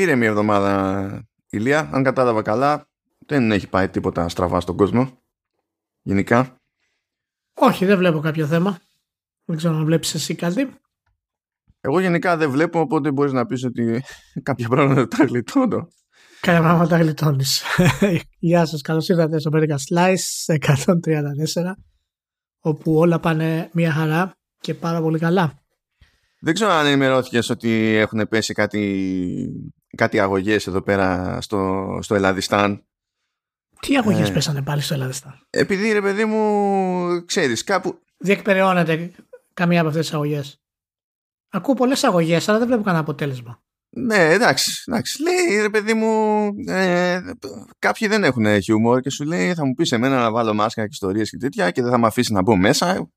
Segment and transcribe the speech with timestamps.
[0.00, 2.88] Πήρε μια εβδομάδα ηλία, αν κατάλαβα καλά,
[3.26, 5.22] δεν έχει πάει τίποτα στραβά στον κόσμο.
[6.02, 6.56] Γενικά.
[7.54, 8.78] Όχι, δεν βλέπω κάποιο θέμα.
[9.44, 10.70] Δεν ξέρω αν βλέπεις εσύ κάτι.
[11.80, 14.02] Εγώ γενικά δεν βλέπω, οπότε μπορείς να πεις ότι
[14.48, 15.88] κάποια πράγματα τα γλιτώνω.
[16.40, 17.62] Κάποια πράγματα γλιτώνεις.
[18.38, 21.72] Γεια σας, καλώς ήρθατε στο American Slice 134,
[22.60, 25.58] όπου όλα πάνε μια χαρά και πάρα πολύ καλά.
[26.40, 28.80] Δεν ξέρω αν ενημερώθηκες ότι έχουν πέσει κάτι,
[29.96, 32.84] κάτι αγωγές εδώ πέρα στο, στο Ελλαδιστάν.
[33.80, 35.46] Τι αγωγές ε, πέσανε πάλι στο Ελλαδιστάν.
[35.50, 37.98] Επειδή ρε παιδί μου, ξέρεις, κάπου...
[38.16, 39.10] Διεκπεραιώνεται
[39.54, 40.60] καμία από αυτές τις αγωγές.
[41.48, 43.62] Ακούω πολλές αγωγές, αλλά δεν βλέπω κανένα αποτέλεσμα.
[43.92, 45.22] Ναι, εντάξει, εντάξει.
[45.22, 47.20] Λέει ρε παιδί μου, ε,
[47.78, 50.88] κάποιοι δεν έχουν χιούμορ και σου λέει θα μου πεις εμένα να βάλω μάσκα και
[50.92, 53.10] ιστορίες και τέτοια και δεν θα με αφήσει να μπω μέσα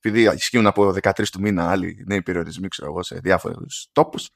[0.00, 4.30] επειδή ισχύουν από 13 του μήνα άλλοι νέοι περιορισμοί, ξέρω εγώ, σε διάφορους τόπους.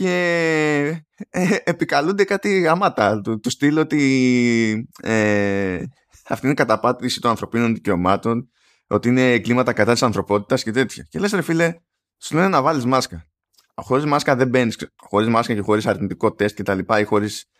[0.00, 3.20] Και ε, επικαλούνται κάτι γαμάτα.
[3.20, 5.82] Του, του στείλω ότι ε,
[6.28, 8.50] αυτή είναι καταπάτηση των ανθρωπίνων δικαιωμάτων,
[8.86, 11.06] ότι είναι κλίματα κατά της ανθρωπότητας και τέτοια.
[11.08, 11.74] Και λες, ρε φίλε,
[12.18, 13.26] σου λένε να βάλεις μάσκα.
[13.74, 14.90] Χωρίς μάσκα δεν μπαίνεις.
[14.96, 17.50] Χωρίς μάσκα και χωρίς αρνητικό τεστ και τα λοιπά ή χωρίς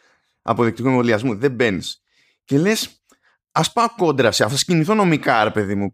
[0.42, 2.02] αποδεκτικό εμβολιασμού δεν μπαίνεις.
[2.44, 3.02] Και λες,
[3.52, 5.92] ας πάω κόντρα σε αυτό, κινηθώ νομικά, ρε παιδί μου,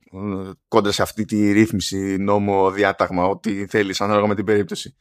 [0.68, 4.96] κόντρα σε αυτή τη ρύθμιση, νόμο, διάταγμα, ό,τι θέλεις, ανάλογα με την περίπτωση.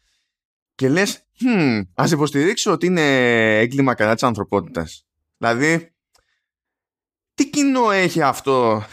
[0.76, 5.06] Και λες, hm, ας υποστηρίξω ότι είναι έγκλημα κατά της ανθρωπότητας.
[5.38, 5.96] Δηλαδή,
[7.34, 8.84] τι κοινό έχει αυτό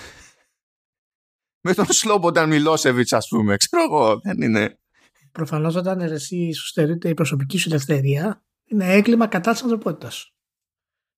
[1.61, 4.79] με τον Σλόμπονταν Μιλόσεβιτ, ας πούμε, ξέρω εγώ, δεν είναι.
[5.33, 10.33] Προφανώς όταν εσύ σου στερείται η προσωπική σου ελευθερία, είναι έγκλημα κατά της ανθρωπότητας.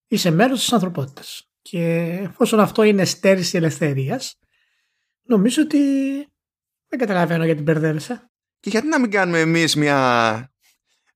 [0.08, 1.48] Είσαι μέρος της ανθρωπότητας.
[1.62, 1.82] Και
[2.22, 4.38] εφόσον αυτό είναι στέρηση ελευθερίας,
[5.22, 5.78] νομίζω ότι
[6.88, 8.30] δεν καταλαβαίνω γιατί μπερδεύεσαι.
[8.60, 10.53] Και γιατί να μην κάνουμε εμείς μια,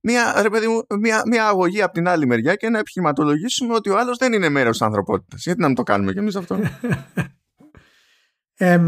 [0.00, 3.90] μια, ρε παιδί μου, μια, μια αγωγή από την άλλη μεριά και να επιχειρηματολογήσουμε ότι
[3.90, 5.44] ο άλλος δεν είναι μέρος τη ανθρωπότητας.
[5.44, 6.58] Γιατί να μην το κάνουμε κι εμείς αυτό;
[8.54, 8.80] ε,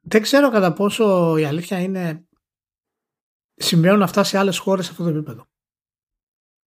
[0.00, 2.24] δεν ξέρω κατά πόσο η αλήθεια είναι
[3.54, 5.46] συμβαίνουν αυτά σε άλλες χώρες σε αυτό το επίπεδο.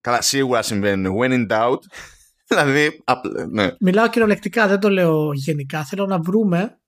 [0.02, 1.16] Καλά, σίγουρα συμβαίνουν.
[1.20, 1.78] When in doubt.
[2.48, 3.04] δηλαδή,
[3.50, 3.76] ναι.
[3.80, 5.86] Μιλάω κυριολεκτικά, δεν το λέω γενικά.
[5.86, 6.82] Θέλω να βρούμε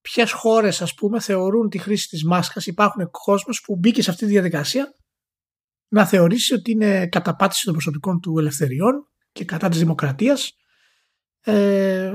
[0.00, 2.66] ποιες χώρες, ας πούμε, θεωρούν τη χρήση της μάσκας.
[2.66, 4.94] Υπάρχουν κόσμος που μπήκε σε αυτή τη διαδικασία
[5.88, 10.52] να θεωρήσει ότι είναι καταπάτηση των προσωπικών του ελευθεριών και κατά της δημοκρατίας
[11.40, 12.14] ε,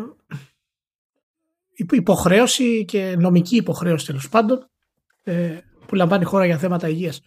[1.91, 4.69] υποχρέωση και νομική υποχρέωση τέλος πάντων
[5.23, 7.21] ε, που λαμβάνει η χώρα για θέματα υγείας.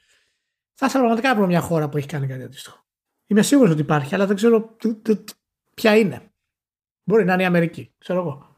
[0.74, 2.84] Θα ήθελα πραγματικά να βρω μια χώρα που έχει κάνει κάτι αντίστοιχο.
[3.26, 4.76] Είμαι σίγουρος ότι υπάρχει, αλλά δεν ξέρω
[5.74, 6.32] ποια είναι.
[7.04, 8.56] Μπορεί να είναι η Αμερική, ξέρω εγώ.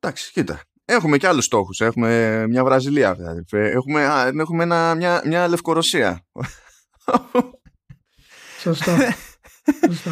[0.00, 0.60] Εντάξει, κοίτα.
[0.90, 1.80] Έχουμε και άλλους στόχους.
[1.80, 3.44] Έχουμε μια Βραζιλία, δηλαδή.
[3.50, 6.26] Έχουμε, έχουμε ένα, μια, μια Λευκορωσία.
[8.60, 8.96] Σωστό.
[9.86, 10.10] Σωστό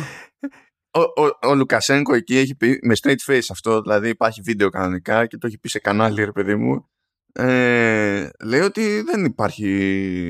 [0.97, 5.26] ο, ο, ο Λουκασένκο εκεί έχει πει με straight face αυτό, δηλαδή υπάρχει βίντεο κανονικά
[5.26, 6.88] και το έχει πει σε κανάλι, ρε παιδί μου.
[7.32, 9.69] Ε, λέει ότι δεν υπάρχει,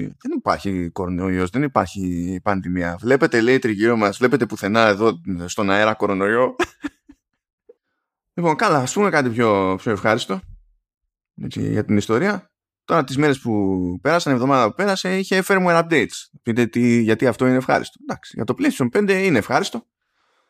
[0.00, 2.96] δεν υπάρχει κορονοϊός, δεν υπάρχει πανδημία.
[3.00, 6.56] Βλέπετε, λέει τριγύρω μας, βλέπετε πουθενά εδώ στον αέρα κορονοϊό.
[8.36, 10.40] Λοιπόν, καλά, ας πούμε κάτι πιο, πιο ευχάριστο
[11.42, 12.50] έτσι, για την ιστορία.
[12.84, 16.28] Τώρα τις μέρες που πέρασαν, η εβδομάδα που πέρασε, είχε firmware updates.
[16.42, 17.98] Πείτε τι, γιατί αυτό είναι ευχάριστο.
[18.02, 19.86] Εντάξει, για το PlayStation 5 είναι ευχάριστο.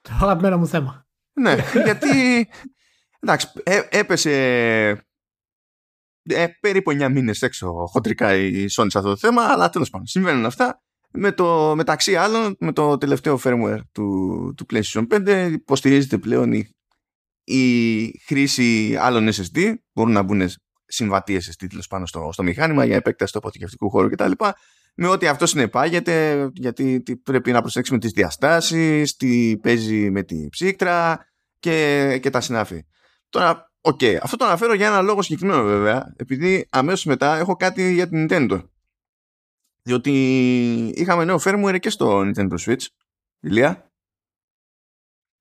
[0.01, 1.07] Το αγαπημένο μου θέμα.
[1.33, 2.49] Ναι, γιατί.
[3.21, 4.33] Εντάξει, έ, έπεσε
[6.23, 10.07] ε, περίπου 9 μήνες έξω χοντρικά η Sony σε αυτό το θέμα, αλλά τέλος πάντων
[10.07, 10.81] συμβαίνουν αυτά.
[11.19, 16.77] Με το, μεταξύ άλλων, με το τελευταίο firmware του, του PlayStation 5 υποστηρίζεται πλέον η,
[17.47, 19.75] η χρήση άλλων SSD.
[19.93, 20.51] Μπορούν να μπουν
[20.87, 24.31] συμβατοί SSD τέλο πάνω στο, στο μηχάνημα για επέκταση του αποθηκευτικού χώρου κτλ
[24.99, 31.27] με ό,τι αυτό συνεπάγεται, γιατί πρέπει να προσέξουμε τις διαστάσεις, τι παίζει με τη ψύκτρα
[31.59, 32.85] και, και τα συναφή.
[33.29, 37.57] Τώρα, OK, okay, αυτό το αναφέρω για ένα λόγο συγκεκριμένο βέβαια, επειδή αμέσως μετά έχω
[37.57, 38.63] κάτι για την Nintendo.
[39.83, 40.13] Διότι
[40.95, 42.87] είχαμε νέο firmware και στο Nintendo Switch,
[43.41, 43.91] Ηλία,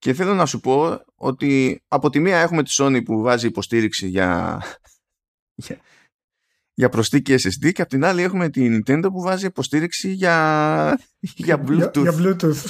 [0.06, 4.08] και θέλω να σου πω ότι από τη μία έχουμε τη Sony που βάζει υποστήριξη
[4.08, 4.62] για,
[6.74, 11.64] για προσθήκη SSD και απ' την άλλη έχουμε την Nintendo που βάζει υποστήριξη για, για
[11.68, 12.02] Bluetooth.
[12.02, 12.64] Για, Bluetooth.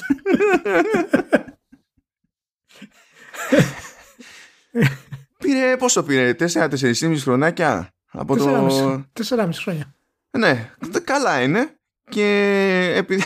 [5.37, 9.23] πήρε, πόσο πήρε, 4-4,5 χρονάκια από 4,5, το...
[9.29, 9.95] 4,5 χρόνια.
[10.37, 10.71] Ναι,
[11.03, 11.75] καλά είναι
[12.09, 12.23] και
[12.95, 13.23] επειδή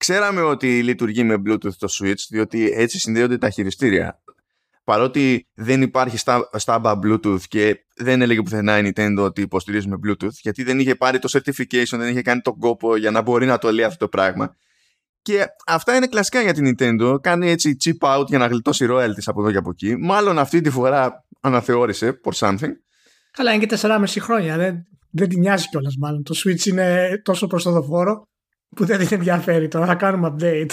[0.00, 4.22] ξέραμε ότι λειτουργεί με Bluetooth το Switch διότι έτσι συνδέονται τα χειριστήρια.
[4.84, 10.32] παρότι δεν υπάρχει στα, στα Bluetooth και δεν έλεγε πουθενά η Nintendo ότι υποστηρίζουμε Bluetooth,
[10.42, 13.58] γιατί δεν είχε πάρει το certification, δεν είχε κάνει τον κόπο για να μπορεί να
[13.58, 14.56] το λέει αυτό το πράγμα.
[15.22, 17.16] Και αυτά είναι κλασικά για την Nintendo.
[17.20, 19.96] Κάνει έτσι chip out για να γλιτώσει royalties από εδώ και από εκεί.
[19.96, 22.70] Μάλλον αυτή τη φορά αναθεώρησε for something.
[23.30, 24.56] Καλά, είναι και 4,5 χρόνια.
[24.56, 26.22] Δεν, δεν την νοιάζει κιόλας μάλλον.
[26.22, 28.28] Το Switch είναι τόσο προστοδοφόρο
[28.76, 29.86] που δεν την ενδιαφέρει τώρα.
[29.86, 30.70] Θα κάνουμε update.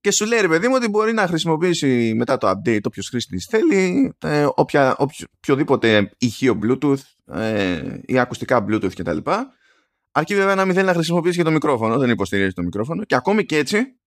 [0.00, 3.46] Και σου λέει ρε παιδί μου ότι μπορεί να χρησιμοποιήσει μετά το update όποιος χρήστης
[3.50, 4.96] θέλει, ε, όποια,
[5.36, 9.18] οποιοδήποτε ηχείο Bluetooth ε, ή ακουστικά Bluetooth κτλ.
[10.12, 13.04] Αρκεί βέβαια να μην θέλει να χρησιμοποιήσει και το μικρόφωνο, δεν υποστηρίζει το μικρόφωνο.
[13.04, 13.98] Και ακόμη και έτσι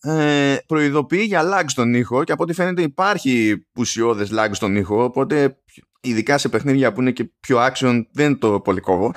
[0.00, 5.04] ε, προειδοποιεί για lag στον ήχο και από ό,τι φαίνεται υπάρχει ουσιώδες lag στον ήχο,
[5.04, 5.58] οπότε
[6.00, 9.12] ειδικά σε παιχνίδια που είναι και πιο action δεν το πολύ κόβω.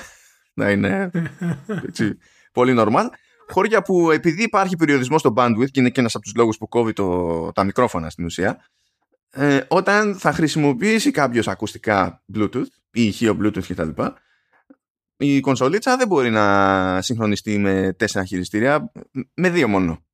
[0.54, 1.12] να είναι
[1.88, 2.18] έτσι,
[2.56, 3.06] πολύ normal.
[3.50, 6.68] Χώρια που επειδή υπάρχει περιορισμός στο bandwidth και είναι και ένας από τους λόγους που
[6.68, 8.66] κόβει το, τα μικρόφωνα στην ουσία,
[9.30, 14.02] ε, όταν θα χρησιμοποιήσει κάποιος ακουστικά Bluetooth ή ηχείο Bluetooth κτλ
[15.18, 18.92] η κονσολίτσα δεν μπορεί να συγχρονιστεί με τέσσερα χειριστήρια,
[19.34, 20.06] με δύο μόνο.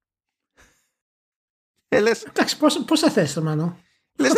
[1.87, 3.79] Ε, λες, Εντάξει, πόσα, πόσα θες το μάνο;
[4.17, 4.33] Λες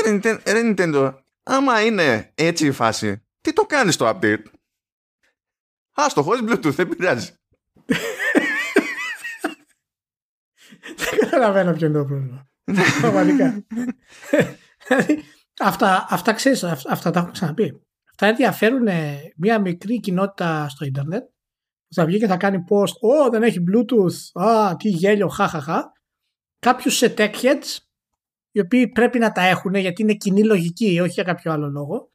[0.46, 1.14] ρε Nintendo,
[1.44, 4.44] άμα είναι έτσι η φάση, τι το κάνεις το update;
[5.92, 7.34] Α, το χωρίς Bluetooth, δεν πειράζει.
[10.98, 12.48] Δεν καταλαβαίνω ποιο είναι το πρόβλημα.
[13.02, 13.66] Πραγματικά.
[14.88, 15.24] Δηλαδή,
[15.60, 17.84] αυτά, αυτά ξέρεις, αυτά τα έχω ξαναπεί
[18.18, 18.88] θα ενδιαφέρουν
[19.38, 21.24] μια μικρή κοινότητα στο ίντερνετ
[21.88, 25.92] που θα βγει και θα κάνει post «Ω, δεν έχει Bluetooth, α, τι γέλιο, χαχαχα».
[26.60, 27.78] Κάποιους σε tech heads,
[28.52, 32.12] οι οποίοι πρέπει να τα έχουν γιατί είναι κοινή λογική, όχι για κάποιο άλλο λόγο.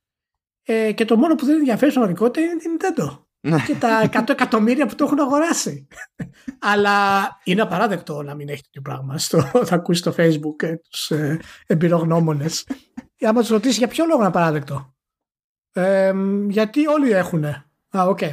[0.62, 3.26] Ε, και το μόνο που δεν ενδιαφέρει στην πραγματικότητα είναι την Nintendo.
[3.48, 3.64] Ναι.
[3.66, 5.86] και τα 100 εκατομμύρια που το έχουν αγοράσει.
[6.58, 9.18] Αλλά είναι απαράδεκτο να μην έχει τέτοιο πράγμα.
[9.18, 12.66] Στο, θα ακούσει στο Facebook ε, τους ε, εμπειρογνώμονες.
[13.20, 14.92] Άμα του ρωτήσει για ποιο λόγο είναι απαράδεκτο
[16.48, 17.44] γιατί όλοι έχουν.
[17.44, 18.18] Α, OK.
[18.20, 18.32] Okay.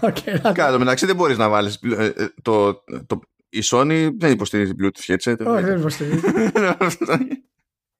[0.00, 4.72] Okay, Κάτω μεταξύ δεν μπορείς να βάλεις ε, ε, το, το, η Sony δεν υποστηρίζει
[4.80, 5.46] Bluetooth headset.
[5.46, 6.20] Όχι, δεν υποστηρίζει.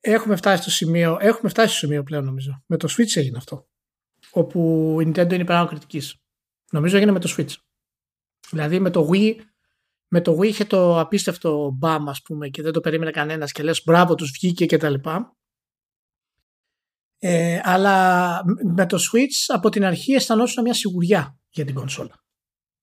[0.00, 2.62] έχουμε, φτάσει στο σημείο, έχουμε φτάσει στο σημείο πλέον νομίζω.
[2.66, 3.66] Με το Switch έγινε αυτό.
[4.30, 6.20] Όπου η Nintendo είναι υπεράνω κριτικής.
[6.72, 7.54] Νομίζω έγινε με το Switch.
[8.50, 9.34] Δηλαδή με το Wii
[10.08, 13.62] με το Wii είχε το απίστευτο BAM ας πούμε και δεν το περίμενε κανένας και
[13.62, 15.36] λες μπράβο τους βγήκε και τα λοιπά
[17.18, 18.40] ε, αλλά
[18.74, 22.14] με το Switch από την αρχή αισθανόσουν μια σιγουριά για την κονσόλα.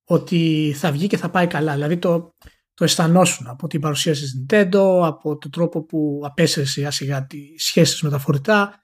[0.04, 1.74] Ότι θα βγει και θα πάει καλά.
[1.74, 2.36] Δηλαδή το,
[2.74, 7.64] το αισθανόσουν από την παρουσίαση της Nintendo, από τον τρόπο που απέσαιρε σιγά σιγά τις
[7.64, 8.84] σχέσεις με τα φορητά.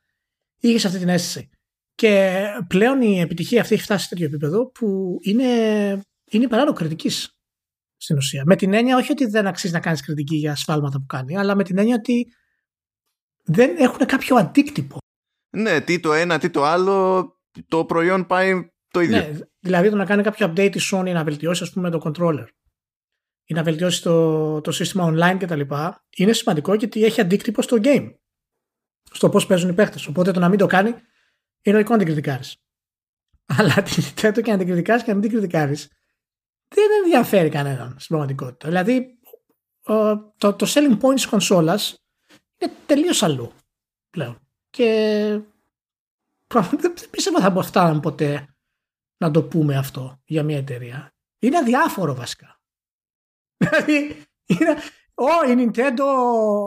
[0.57, 1.49] Είχες αυτή την αίσθηση.
[1.99, 5.45] Και πλέον η επιτυχία αυτή έχει φτάσει σε τέτοιο επίπεδο που είναι,
[6.31, 7.29] είναι παράλληλο κριτικής
[7.97, 8.43] στην ουσία.
[8.45, 11.55] Με την έννοια όχι ότι δεν αξίζει να κάνεις κριτική για ασφάλματα που κάνει, αλλά
[11.55, 12.33] με την έννοια ότι
[13.43, 14.97] δεν έχουν κάποιο αντίκτυπο
[15.49, 17.27] ναι, τι το ένα, τι το άλλο,
[17.67, 19.17] το προϊόν πάει το ίδιο.
[19.17, 22.45] Ναι, δηλαδή το να κάνει κάποιο update η Sony να βελτιώσει ας πούμε το controller
[23.45, 25.61] ή να βελτιώσει το, το σύστημα online κτλ.
[26.17, 28.13] Είναι σημαντικό γιατί έχει αντίκτυπο στο game.
[29.11, 29.99] Στο πώς παίζουν οι παίχτε.
[30.09, 30.93] Οπότε το να μην το κάνει
[31.61, 32.57] είναι λογικό να την κριτικάρεις.
[33.57, 35.87] Αλλά την Nintendo και να την κριτικάρεις και να μην την κριτικάρεις
[36.67, 38.67] δεν ενδιαφέρει κανέναν στην πραγματικότητα.
[38.67, 39.19] Δηλαδή
[40.37, 42.03] το, το selling point της κονσόλας
[42.57, 43.51] είναι τελείως αλλού
[44.09, 44.39] πλέον.
[44.69, 45.41] Και
[46.77, 48.47] δεν πίστευα θα φτάναμε ποτέ
[49.17, 51.13] να το πούμε αυτό για μια εταιρεία.
[51.39, 52.61] Είναι αδιάφορο βασικά.
[53.57, 54.75] Δηλαδή, είναι,
[55.13, 56.03] ο, η Nintendo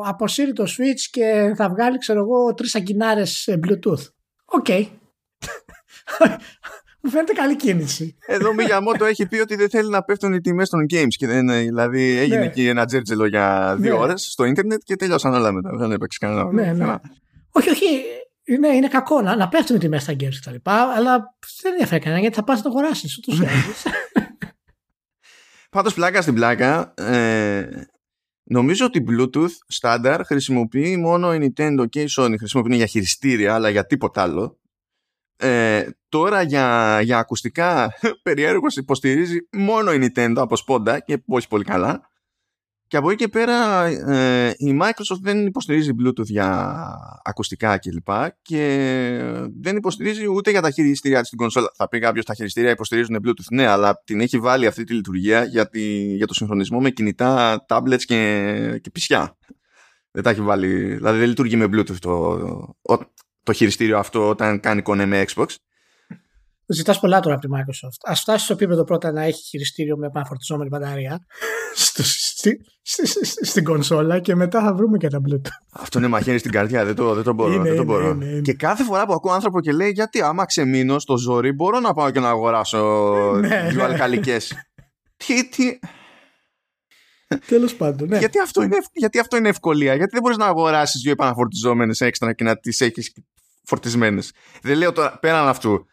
[0.04, 4.11] αποσύρει το Switch και θα βγάλει, ξέρω εγώ, τρεις αγκινάρες Bluetooth.
[4.52, 4.66] OK.
[4.68, 4.86] Okay.
[7.04, 8.16] Μου φαίνεται καλή κίνηση.
[8.26, 11.08] Εδώ ο Μιγιαμότο έχει πει ότι δεν θέλει να πέφτουν οι τιμές των games.
[11.08, 12.44] Και δεν, δηλαδή έγινε ναι.
[12.44, 14.02] εκεί ένα τζέρτζελο για δύο ναι.
[14.02, 15.76] ώρες στο ίντερνετ και τελειώσαν όλα μετά.
[15.76, 16.52] Δεν έπαιξε κανένα.
[16.52, 16.94] Ναι, ναι.
[17.50, 17.86] Όχι, όχι.
[18.44, 20.70] Είναι, είναι κακό να, να πέφτουν οι τιμές στα games κτλ.
[20.70, 23.18] Αλλά δεν ενδιαφέρει κανένα γιατί θα πας να το αγοράσεις.
[23.18, 23.46] Ούτως ή
[25.70, 26.94] Πάντως πλάκα στην πλάκα.
[26.96, 27.68] Ε,
[28.42, 32.34] νομίζω ότι Bluetooth στάνταρ χρησιμοποιεί μόνο η Nintendo και η Sony.
[32.38, 34.60] Χρησιμοποιούν για χειριστήρια, αλλά για τίποτα άλλο.
[35.36, 41.64] Ε, τώρα για, για ακουστικά περιέργως υποστηρίζει μόνο η Nintendo από σπόντα και όχι πολύ
[41.64, 42.11] καλά.
[42.92, 46.78] Και από εκεί και πέρα ε, η Microsoft δεν υποστηρίζει Bluetooth για
[47.24, 48.04] ακουστικά κλπ.
[48.04, 49.22] Και, και
[49.60, 51.72] δεν υποστηρίζει ούτε για τα χειριστήρια της στην κονσόλα.
[51.76, 53.46] Θα πει κάποιος τα χειριστήρια υποστηρίζουν Bluetooth.
[53.50, 57.64] Ναι, αλλά την έχει βάλει αυτή τη λειτουργία για, τη, για το συγχρονισμό με κινητά,
[57.68, 59.36] tablets και, και πισιά.
[60.10, 60.94] Δεν τα έχει βάλει.
[60.94, 62.76] Δηλαδή δεν λειτουργεί με Bluetooth το,
[63.42, 65.46] το χειριστήριο αυτό όταν κάνει κονέ με Xbox.
[66.66, 68.10] Ζητάς πολλά τώρα από τη Microsoft.
[68.10, 71.18] Α φτάσεις στο επίπεδο πρώτα να έχει χειριστήριο με επαναφορτιζόμενη μπαταρία
[71.74, 75.50] στο, στη, στη, στη, στην κονσόλα και μετά θα βρούμε και τα Bluetooth.
[75.72, 77.52] Αυτό είναι μαχαίρι στην καρδιά, δεν το, δεν το μπορώ.
[77.52, 78.08] Είναι, δεν το είναι, μπορώ.
[78.10, 78.40] είναι, είναι.
[78.40, 81.92] Και κάθε φορά που ακούω άνθρωπο και λέει γιατί άμα ξεμείνω στο ζόρι μπορώ να
[81.94, 82.78] πάω και να αγοράσω
[83.40, 83.82] Ναι, δύο ναι.
[83.82, 84.52] αλκαλικές.
[85.16, 85.78] τι, τι,
[87.46, 88.18] Τέλος πάντων, ναι.
[88.18, 89.94] γιατί, αυτό είναι, ευ- γιατί αυτό είναι ευκολία.
[89.94, 93.12] Γιατί δεν μπορείς να αγοράσεις δύο επαναφορτιζόμενες έξτρα και να τις έχεις
[93.64, 94.32] φορτισμένες.
[94.62, 95.86] Δεν λέω τώρα πέραν αυτού.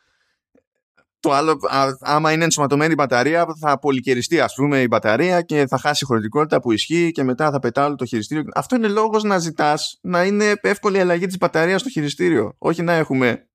[1.19, 5.67] Το άλλο, α, άμα είναι ενσωματωμένη η μπαταρία, θα πολυκαιριστεί ας πούμε η μπαταρία και
[5.67, 8.43] θα χάσει η χωρητικότητα που ισχύει και μετά θα πετάω το χειριστήριο.
[8.53, 12.55] Αυτό είναι λόγος να ζητάς να είναι εύκολη η αλλαγή της μπαταρίας στο χειριστήριο.
[12.57, 13.49] Όχι να έχουμε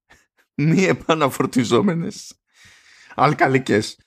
[0.54, 2.34] μη επαναφορτιζόμενες
[3.14, 3.98] αλκαλικές.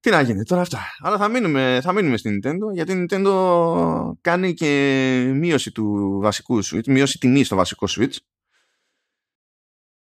[0.00, 0.78] Τι να γίνει τώρα αυτά.
[0.98, 6.64] Αλλά θα μείνουμε, θα μείνουμε στην Nintendo γιατί η Nintendo κάνει και μείωση του βασικού
[6.64, 8.16] Switch, μείωση τιμή στο βασικό Switch.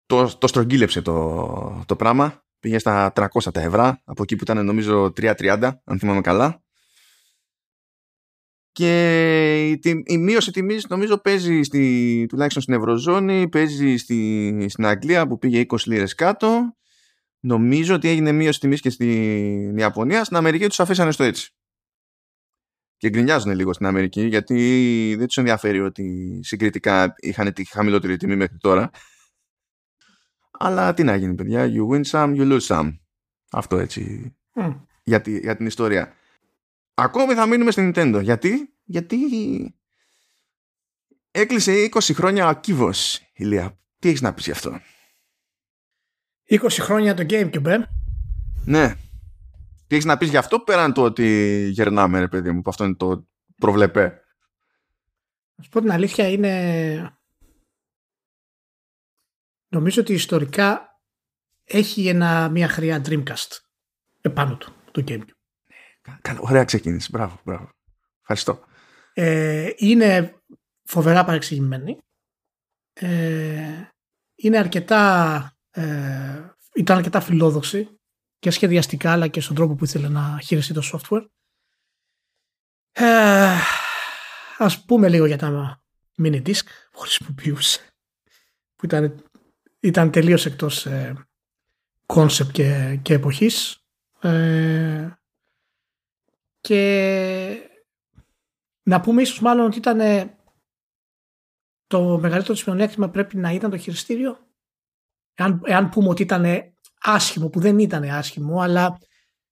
[0.06, 2.44] Το, το στρογγύλεψε το, το πράγμα.
[2.60, 6.60] Πήγε στα 300 τα ευρώ, από εκεί που ήταν νομίζω 330, αν θυμάμαι καλά.
[8.72, 14.86] Και η, τι- η μείωση τιμής νομίζω παίζει στη, τουλάχιστον στην Ευρωζώνη, παίζει στη, στην
[14.86, 16.76] Αγγλία που πήγε 20 λίρες κάτω.
[17.40, 20.24] Νομίζω ότι έγινε μείωση τιμής και στην Ιαπωνία.
[20.24, 21.50] Στην Αμερική τους αφήσανε στο έτσι.
[22.96, 28.36] Και γκρινιάζουν λίγο στην Αμερική γιατί δεν τους ενδιαφέρει ότι συγκριτικά είχαν τη χαμηλότερη τιμή
[28.36, 28.90] μέχρι τώρα.
[30.58, 32.96] Αλλά τι να γίνει παιδιά, you win some, you lose some.
[33.50, 34.70] Αυτό έτσι Μμ.
[35.04, 36.12] για, τη- για την ιστορία.
[36.94, 38.20] Ακόμη θα μείνουμε στην Nintendo.
[38.22, 39.16] Γιατί, γιατί
[41.30, 43.78] έκλεισε 20 χρόνια ο κύβος, Ηλία.
[43.98, 44.80] Τι έχεις να πεις γι' αυτό;
[46.48, 47.76] 20 χρόνια το GameCube, ε.
[48.64, 48.94] Ναι.
[49.86, 51.26] Τι έχεις να πεις γι' αυτό πέραν το ότι
[51.72, 54.20] γερνάμε ρε παιδί μου, που αυτό είναι το προβλεπέ;
[55.56, 57.15] Να σου πω την αλήθεια είναι...
[59.68, 61.00] Νομίζω ότι ιστορικά
[61.64, 63.58] έχει ένα, μια χρειά Dreamcast
[64.20, 65.36] επάνω του, το GameCube.
[66.20, 67.08] Καλά, ωραία ξεκίνηση.
[67.12, 67.68] Μπράβο, μπράβο.
[68.20, 68.64] Ευχαριστώ.
[69.12, 70.40] Ε, είναι
[70.84, 71.98] φοβερά παρεξηγημένη.
[72.92, 73.90] Ε,
[74.34, 77.98] είναι αρκετά, ε, ήταν αρκετά φιλόδοξη
[78.38, 81.26] και σχεδιαστικά αλλά και στον τρόπο που ήθελε να χειριστεί το software.
[82.92, 83.56] Ε,
[84.58, 85.80] ας πούμε λίγο για τα
[86.22, 87.80] mini disc που χρησιμοποιούσε
[88.76, 89.25] που ήταν,
[89.80, 91.26] ήταν τελείως εκτός ε,
[92.06, 93.84] concept και, και εποχής
[94.20, 95.10] ε,
[96.60, 97.70] και
[98.82, 100.36] να πούμε ίσως μάλλον ότι ήταν ε,
[101.86, 104.38] το μεγαλύτερο της μειονέκτημα πρέπει να ήταν το χειριστήριο.
[105.34, 106.44] Εάν, εάν πούμε ότι ήταν
[107.00, 108.98] άσχημο, που δεν ήταν άσχημο, αλλά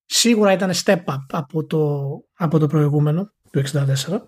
[0.05, 4.21] σίγουρα ήταν step up από το, από το προηγούμενο, του 64.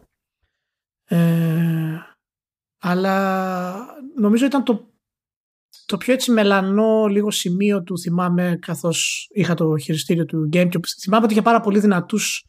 [1.04, 1.98] Ε,
[2.78, 3.76] αλλά
[4.16, 4.90] νομίζω ήταν το,
[5.86, 10.86] το πιο έτσι μελανό λίγο σημείο του θυμάμαι καθώς είχα το χειριστήριο του GameCube.
[11.02, 12.44] Θυμάμαι ότι είχε πάρα πολύ δυνατούς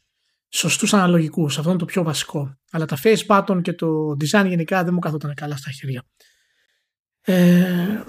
[0.48, 1.58] σωστούς αναλογικούς.
[1.58, 2.58] Αυτό είναι το πιο βασικό.
[2.70, 6.04] Αλλά τα face button και το design γενικά δεν μου καθόταν καλά στα χέρια.
[7.20, 8.02] Ε,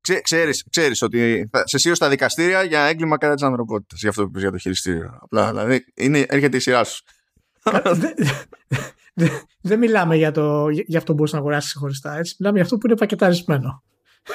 [0.00, 4.08] Ξέ, ξέρεις, ξέρεις ότι θα σε σύρω στα δικαστήρια για έγκλημα κατά της ανθρωπότητας για
[4.08, 5.18] αυτό που είπες για το χειριστήριο.
[5.20, 7.02] Απλά, δηλαδή, είναι, έρχεται η σειρά σου.
[7.94, 8.14] δεν
[9.14, 9.28] δε,
[9.60, 12.16] δε μιλάμε για, το, για αυτό που μπορείς να αγοράσεις χωριστά.
[12.16, 12.34] Έτσι.
[12.38, 13.82] Μιλάμε για αυτό που είναι πακεταρισμένο.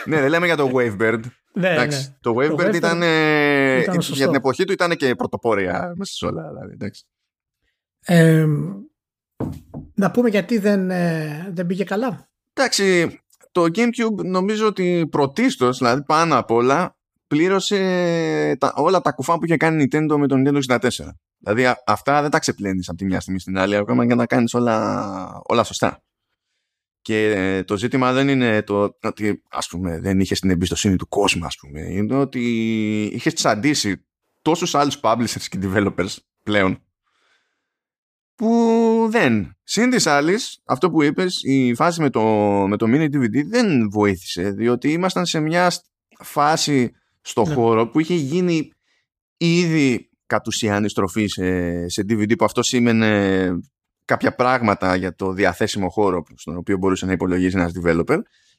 [0.06, 1.20] Ναι, δεν λέμε για το Wavebird.
[1.54, 2.16] Ναι, Εντάξει, ναι.
[2.22, 4.16] Το Wavebird Wavebird ήταν, ε, ήταν σωστό.
[4.16, 6.48] για την εποχή του ήταν και πρωτοπόρια μέσα σε όλα.
[6.48, 7.04] Δηλαδή, εντάξει.
[8.06, 8.46] Ε,
[9.94, 12.30] να πούμε γιατί δεν, ε, δεν πήγε καλά.
[12.54, 13.20] Εντάξει,
[13.52, 16.98] το GameCube νομίζω ότι πρωτίστως, δηλαδή πάνω απ' όλα,
[17.28, 17.78] πλήρωσε
[18.60, 20.80] τα, όλα τα κουφά που είχε κάνει η Nintendo με το Nintendo 64.
[21.38, 24.26] Δηλαδή α- αυτά δεν τα ξεπλένεις από τη μια στιγμή στην άλλη, ακόμα και να
[24.26, 26.04] κάνεις όλα, όλα σωστά.
[27.03, 31.07] Και ε, το ζήτημα δεν είναι το ότι ας πούμε δεν είχες την εμπιστοσύνη του
[31.07, 31.81] κόσμου ας πούμε.
[31.81, 32.41] Είναι ότι
[33.13, 34.05] είχες τσαντήσει
[34.41, 36.83] τόσους άλλους publishers και developers πλέον
[38.36, 39.57] που δεν.
[39.63, 42.22] Συν της άλλης, αυτό που είπες, η φάση με το,
[42.67, 45.86] με το mini DVD δεν βοήθησε, διότι ήμασταν σε μια σ-
[46.19, 46.91] φάση
[47.22, 47.53] στο Ναι.
[47.53, 48.72] χώρο που είχε γίνει
[49.38, 53.50] ήδη κατ' ουσίαν η στροφή σε, σε DVD που αυτό σήμαινε
[54.05, 58.17] κάποια πράγματα για το διαθέσιμο χώρο στον οποίο μπορούσε να υπολογίζει ένας developer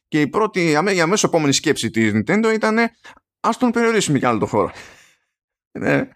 [0.09, 2.79] και η πρώτη, αμέ- η αμέσως επόμενη σκέψη της Nintendo ήταν
[3.41, 4.71] ας τον περιορίσουμε κι άλλο το χώρο.
[5.79, 6.09] Ναι.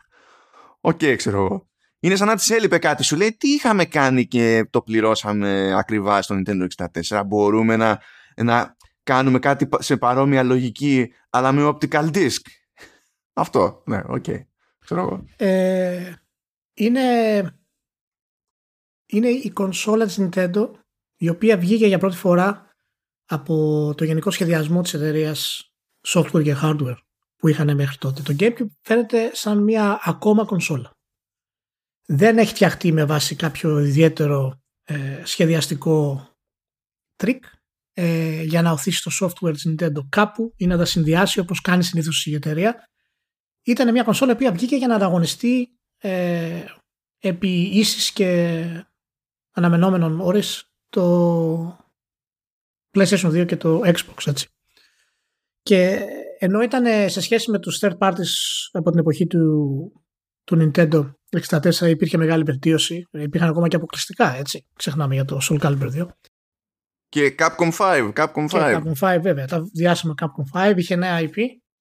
[0.81, 1.69] Οκ, ξέρω εγώ.
[2.01, 3.03] Είναι σαν να της έλειπε κάτι.
[3.03, 6.67] Σου λέει τι είχαμε κάνει και το πληρώσαμε ακριβά στο Nintendo
[7.11, 7.23] 64.
[7.27, 8.01] Μπορούμε να,
[8.37, 12.41] να κάνουμε κάτι πα- σε παρόμοια λογική αλλά με optical disc.
[13.33, 13.83] Αυτό.
[13.87, 14.25] Ναι, οκ.
[14.79, 15.25] Ξέρω εγώ.
[15.37, 16.13] Ε,
[16.75, 17.01] είναι,
[19.09, 20.71] είναι η κονσόλα της Nintendo
[21.17, 22.67] η οποία βγήκε για πρώτη φορά
[23.25, 23.55] από
[23.97, 25.71] το γενικό σχεδιασμό της εταιρείας
[26.07, 26.97] software και hardware
[27.37, 28.23] που είχαν μέχρι τότε.
[28.23, 30.91] Το GameCube φαίνεται σαν μια ακόμα κονσόλα.
[32.07, 36.29] Δεν έχει φτιαχτεί με βάση κάποιο ιδιαίτερο ε, σχεδιαστικό
[37.17, 37.45] τρικ
[37.93, 41.83] ε, για να ωθήσει το software της Nintendo κάπου ή να τα συνδυάσει όπως κάνει
[41.85, 42.89] συνήθως η εταιρεία.
[43.63, 46.65] Ήταν μια κονσόλα που βγήκε για να ανταγωνιστεί ε,
[47.19, 48.65] επί ίσοις και
[49.59, 51.89] αναμενόμενοις όροις το
[52.97, 54.49] PlayStation 2 και το Xbox έτσι.
[55.63, 56.01] Και
[56.39, 58.33] ενώ ήταν σε σχέση με τους third parties
[58.73, 59.93] από την εποχή του,
[60.45, 61.11] του Nintendo
[61.81, 66.07] 64 υπήρχε μεγάλη βελτίωση, υπήρχαν ακόμα και αποκλειστικά έτσι, ξεχνάμε για το Soul Calibur 2.
[67.09, 68.49] Και Capcom 5, Capcom 5.
[68.49, 71.37] Και Capcom 5 βέβαια, τα διάσημα Capcom 5, είχε νέα IP.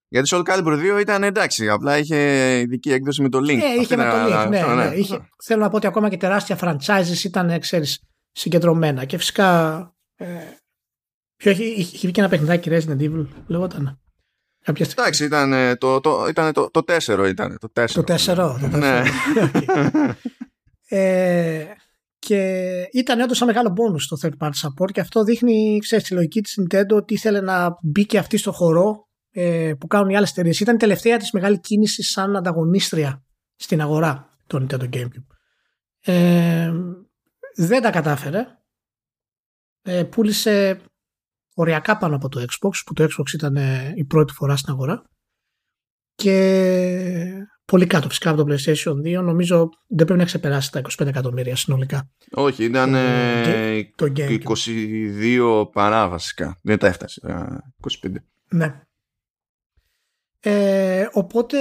[0.08, 2.18] Γιατί Soul Calibur 2 ήταν εντάξει, απλά είχε
[2.60, 3.62] ειδική έκδοση με το Link.
[3.62, 4.74] Ε, είχε με το Link, ναι, ναι.
[4.74, 4.96] ναι.
[4.96, 8.00] Είχε, θέλω να πω ότι ακόμα και τεράστια franchises ήταν, ξέρεις,
[8.32, 9.06] συγκεντρωμένα.
[9.06, 9.80] Και φυσικά
[10.16, 10.26] ε,
[11.38, 14.00] Ποιο είχε, είχε βγει και ένα παιχνιδάκι Resident Evil, λεγόταν.
[14.66, 17.58] Εντάξει, ήταν το, το, ήταν το, το 4 ήταν.
[17.60, 17.90] Το 4.
[17.90, 18.36] Το 4.
[18.36, 19.02] Το ναι.
[21.00, 21.66] ε,
[22.20, 26.14] και ήταν όντως ένα μεγάλο bonus το third party support και αυτό δείχνει, ξέρεις, τη
[26.14, 29.07] λογική της Nintendo ότι ήθελε να μπει και αυτή στο χορό
[29.40, 30.60] ε, που κάνουν οι άλλες εταιρείες.
[30.60, 33.24] Ήταν η τελευταία της μεγάλη κίνηση σαν ανταγωνίστρια
[33.56, 35.26] στην αγορά το Nintendo GameCube.
[36.00, 36.74] Ε,
[37.56, 38.46] δεν τα κατάφερε.
[39.82, 40.82] Ε, πούλησε
[41.54, 45.04] οριακά πάνω από το Xbox, που το Xbox ήταν ε, η πρώτη φορά στην αγορά.
[46.16, 49.24] Και πολύ κάτω φυσικά από το PlayStation 2.
[49.24, 52.10] Νομίζω δεν πρέπει να ξεπεράσει τα 25 εκατομμύρια συνολικά.
[52.32, 52.92] Όχι, ήταν
[53.96, 54.56] το, το
[55.64, 56.60] 22 παρά βασικά.
[56.64, 57.22] Δεν τα έφτασε.
[58.04, 58.12] 25.
[58.50, 58.87] Ναι.
[60.40, 61.58] Ε, οπότε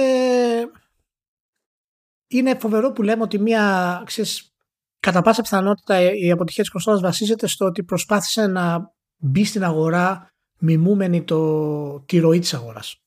[2.27, 4.55] είναι φοβερό που λέμε ότι μία, ξέρεις,
[4.99, 10.31] κατά πάσα πιθανότητα η αποτυχία της κονσόλας βασίζεται στο ότι προσπάθησε να μπει στην αγορά
[10.59, 13.01] μιμούμενη το, τη ροή της αγοράς.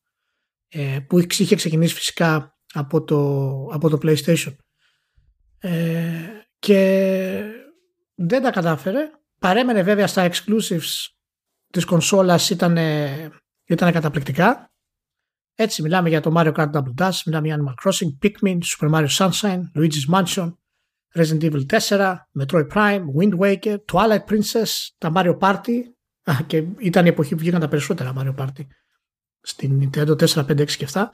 [0.69, 3.19] Ε, που είχε ξεκινήσει φυσικά από το,
[3.73, 4.57] από το PlayStation.
[5.59, 6.11] Ε,
[6.59, 7.43] και
[8.15, 9.11] δεν τα κατάφερε.
[9.39, 11.09] Παρέμενε βέβαια στα exclusives
[11.71, 12.77] της κονσόλας ήταν,
[13.65, 14.73] ήταν καταπληκτικά
[15.62, 19.09] έτσι μιλάμε για το Mario Kart Double Dash μιλάμε για Animal Crossing, Pikmin, Super Mario
[19.19, 20.52] Sunshine Luigi's Mansion
[21.14, 25.78] Resident Evil 4, Metroid Prime, Wind Waker, Twilight Princess, τα Mario Party
[26.23, 28.67] Α, και ήταν η εποχή που βγήκαν τα περισσότερα Mario Party
[29.41, 31.04] στην Nintendo 4, 5, 6 και 7.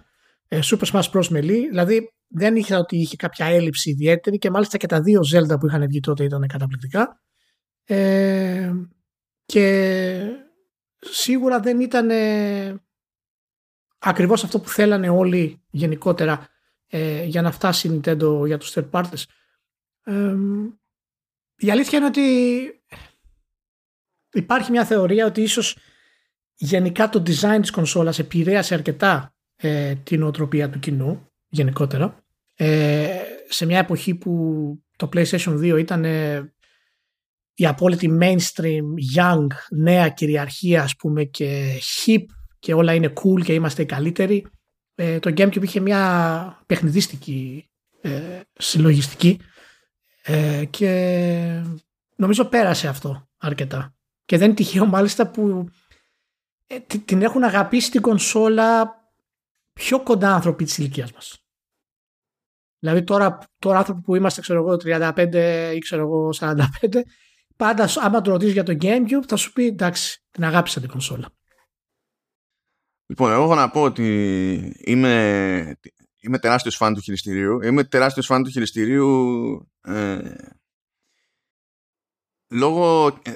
[0.48, 1.28] Ε, Super Smash Bros.
[1.30, 5.60] Melee, δηλαδή δεν είχα ότι είχε κάποια έλλειψη ιδιαίτερη και μάλιστα και τα δύο Zelda
[5.60, 7.20] που είχαν βγει τότε ήταν καταπληκτικά.
[7.84, 8.72] Ε,
[9.46, 10.18] και
[10.98, 12.85] σίγουρα δεν ήταν ε,
[13.98, 16.48] ακριβώς αυτό που θέλανε όλοι γενικότερα
[16.86, 19.22] ε, για να φτάσει η Nintendo για τους third parties.
[20.04, 20.34] Ε,
[21.56, 22.22] η αλήθεια είναι ότι
[24.32, 25.78] υπάρχει μια θεωρία ότι ίσως
[26.54, 33.66] γενικά το design της κονσόλας επηρέασε αρκετά ε, την οτροπία του κοινού γενικότερα ε, σε
[33.66, 34.32] μια εποχή που
[34.96, 36.52] το PlayStation 2 ήταν ε,
[37.54, 38.84] η απόλυτη mainstream,
[39.16, 42.24] young, νέα κυριαρχία ας πούμε και hip
[42.58, 44.46] και όλα είναι cool και είμαστε οι καλύτεροι
[44.94, 47.68] ε, το GameCube είχε μια παιχνιδίστικη
[48.00, 49.40] ε, συλλογιστική
[50.22, 51.62] ε, και
[52.16, 55.68] νομίζω πέρασε αυτό αρκετά και δεν είναι τυχαίο μάλιστα που
[56.66, 58.94] ε, την έχουν αγαπήσει την κονσόλα
[59.72, 61.40] πιο κοντά άνθρωποι της ηλικίας μας.
[62.78, 66.64] Δηλαδή τώρα, τώρα άνθρωποι που είμαστε ξέρω εγώ 35 ή ξέρω εγώ 45
[67.56, 71.28] πάντα άμα το ρωτήσεις για το Gamecube θα σου πει εντάξει την αγάπησα την κονσόλα.
[73.06, 74.06] Λοιπόν, εγώ έχω να πω ότι
[74.84, 75.76] είμαι,
[76.20, 77.62] είμαι τεράστιος φαν του χειριστηρίου.
[77.62, 80.34] Είμαι τεράστιος φαν του χειριστηρίου ε,
[82.50, 83.32] λόγω ε,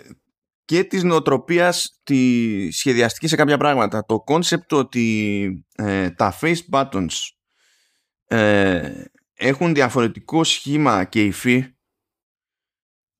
[0.65, 4.05] και της νοοτροπίας τη σχεδιαστική σε κάποια πράγματα.
[4.05, 7.09] Το κόνσεπτ ότι ε, τα face buttons
[8.27, 9.05] ε,
[9.35, 11.65] έχουν διαφορετικό σχήμα και υφή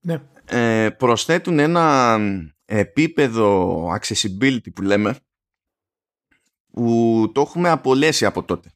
[0.01, 0.23] ναι.
[0.45, 2.19] ε, προσθέτουν ένα
[2.65, 5.19] επίπεδο accessibility που λέμε
[6.73, 8.73] που το έχουμε απολέσει από τότε.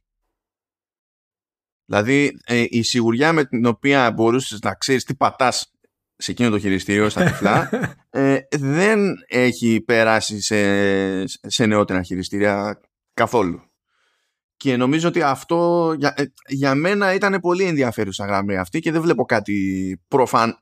[1.85, 5.73] Δηλαδή η σιγουριά με την οποία μπορούσες να ξέρεις τι πατάς
[6.17, 7.71] σε εκείνο το χειριστήριο στα τυφλά
[8.11, 12.81] ε, δεν έχει περάσει σε, σε νεότερα χειριστήρια
[13.15, 13.63] καθόλου.
[14.57, 19.03] Και νομίζω ότι αυτό για, ε, για μένα ήταν πολύ ενδιαφέρουσα γραμμή αυτή και δεν
[19.03, 20.59] βλέπω κάτι προφαν,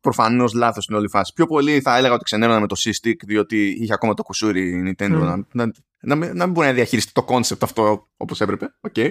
[0.00, 1.32] προφανώς λάθος στην όλη φάση.
[1.32, 4.82] Πιο πολύ θα έλεγα ότι ξενέρωνα με το C-Stick διότι είχε ακόμα το κουσούρι η
[4.86, 8.74] Nintendo να, να, να, να, μην μπορεί να διαχειριστεί το concept αυτό όπως έπρεπε.
[8.80, 9.10] OK, okay.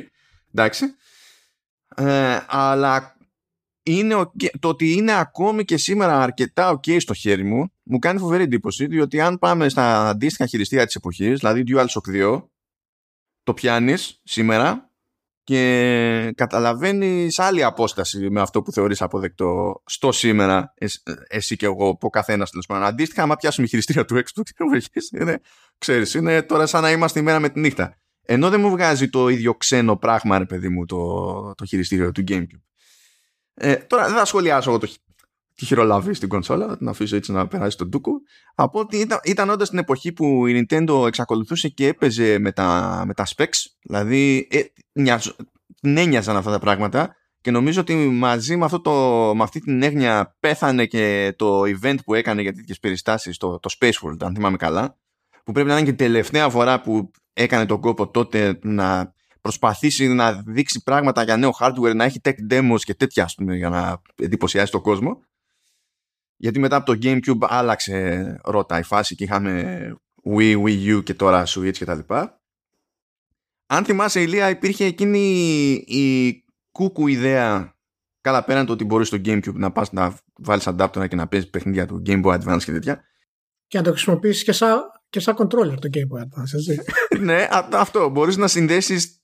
[0.53, 0.85] εντάξει.
[1.95, 3.17] Ε, αλλά
[3.83, 4.15] είναι
[4.59, 8.85] το ότι είναι ακόμη και σήμερα αρκετά ok στο χέρι μου μου κάνει φοβερή εντύπωση
[8.85, 12.43] διότι αν πάμε στα αντίστοιχα χειριστήρια της εποχής δηλαδή DualShock 2
[13.43, 14.88] το πιάνεις σήμερα
[15.49, 20.73] και καταλαβαίνεις άλλη απόσταση με αυτό που θεωρείς αποδεκτό στο σήμερα
[21.27, 22.83] εσύ και εγώ, που καθένας τέλος πάντων.
[22.83, 24.43] Αντίστοιχα, άμα πιάσουμε χειριστήρια του Xbox,
[25.19, 25.39] είναι,
[25.77, 27.97] ξέρεις, είναι τώρα σαν να είμαστε ημέρα με τη νύχτα.
[28.25, 32.23] Ενώ δεν μου βγάζει το ίδιο ξένο πράγμα, ρε παιδί μου, το, το χειριστήριο του
[32.27, 32.61] GameCube.
[33.53, 34.87] Ε, τώρα δεν θα σχολιάσω εγώ το,
[35.59, 38.11] τη χειρολαβή στην κονσόλα, θα την αφήσω έτσι να περάσει τον τούκο.
[38.55, 43.03] Από ότι ήταν, ήταν όντως την εποχή που η Nintendo εξακολουθούσε και έπαιζε με τα,
[43.05, 44.59] με τα specs, δηλαδή ε,
[45.81, 48.91] την έννοιαζαν αυτά τα πράγματα και νομίζω ότι μαζί με, αυτό το,
[49.35, 53.75] με αυτή την έγνοια πέθανε και το event που έκανε για τέτοιες περιστάσεις, το, το
[53.79, 54.97] Space World, αν θυμάμαι καλά,
[55.43, 60.07] που πρέπει να είναι και η τελευταία φορά που έκανε τον κόπο τότε να προσπαθήσει
[60.07, 63.69] να δείξει πράγματα για νέο hardware, να έχει tech demos και τέτοια, ας πούμε, για
[63.69, 65.19] να εντυπωσιάσει τον κόσμο.
[66.41, 71.13] Γιατί μετά από το GameCube άλλαξε ρότα η φάση και είχαμε Wii, Wii U και
[71.13, 72.41] τώρα Switch και τα λοιπά.
[73.65, 75.19] Αν θυμάσαι Ηλία υπήρχε εκείνη
[75.73, 76.33] η
[76.71, 77.75] κούκου ιδέα
[78.21, 81.49] καλά πέραν το ότι μπορείς στο GameCube να πας να βάλεις adapter και να παίζεις
[81.49, 83.03] παιχνίδια του Game Boy Advance και τέτοια.
[83.67, 86.81] Και να το χρησιμοποιήσεις και σαν, και σαν controller το Game Boy Advance, έτσι.
[87.25, 88.09] ναι, αυτό.
[88.09, 89.21] Μπορείς να συνδέσεις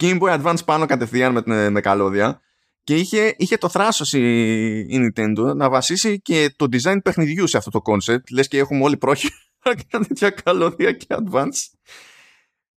[0.00, 2.40] Game Boy Advance πάνω κατευθείαν με, με καλώδια
[2.84, 4.20] και είχε, είχε το θράσος η,
[4.78, 8.30] η Nintendo να βασίσει και το design παιχνιδιού σε αυτό το concept.
[8.30, 9.34] Λες και έχουμε όλοι πρόχειρα
[9.76, 11.68] και τέτοια καλώδια και advance.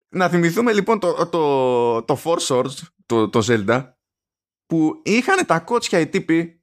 [0.09, 2.75] Να θυμηθούμε λοιπόν το, το, το Four Swords,
[3.07, 3.85] το, το Zelda,
[4.67, 6.61] που είχαν τα κότσια οι τύποι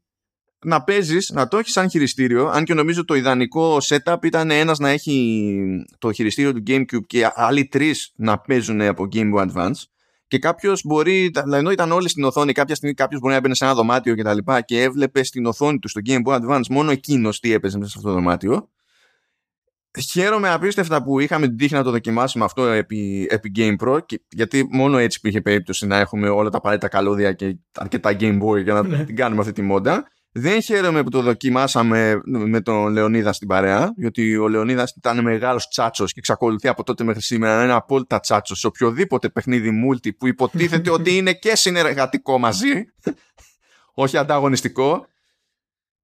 [0.65, 2.47] να παίζεις, να το έχεις σαν χειριστήριο.
[2.47, 7.29] Αν και νομίζω το ιδανικό setup ήταν ένας να έχει το χειριστήριο του GameCube και
[7.33, 9.81] άλλοι τρεις να παίζουν από Game Boy Advance
[10.33, 13.65] και κάποιος μπορεί, ενώ ήταν όλοι στην οθόνη, κάποια στιγμή κάποιος μπορεί να έμπαινε σε
[13.65, 16.91] ένα δωμάτιο και τα λοιπά και έβλεπε στην οθόνη του στο Game Boy Advance μόνο
[16.91, 18.69] εκείνος τι έπαιζε μέσα σε αυτό το δωμάτιο.
[20.11, 24.21] Χαίρομαι απίστευτα που είχαμε την τύχη να το δοκιμάσουμε αυτό επί, επί Game Pro και,
[24.29, 28.63] γιατί μόνο έτσι υπήρχε περίπτωση να έχουμε όλα τα απαραίτητα καλώδια και αρκετά Game Boy
[28.63, 29.05] για να ναι.
[29.05, 30.11] την κάνουμε αυτή τη μόντα.
[30.35, 35.67] Δεν χαίρομαι που το δοκιμάσαμε με τον Λεωνίδα στην παρέα, γιατί ο Λεωνίδας ήταν μεγάλος
[35.67, 40.17] τσάτσος και εξακολουθεί από τότε μέχρι σήμερα να είναι απόλυτα τσάτσος σε οποιοδήποτε παιχνίδι multi
[40.17, 42.85] που υποτίθεται ότι είναι και συνεργατικό μαζί,
[43.93, 45.07] όχι ανταγωνιστικό.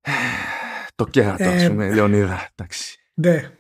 [0.96, 2.50] Το κέρατο, ας ε, πούμε, Λεωνίδα.
[2.56, 3.00] Εντάξει.
[3.14, 3.52] Ναι.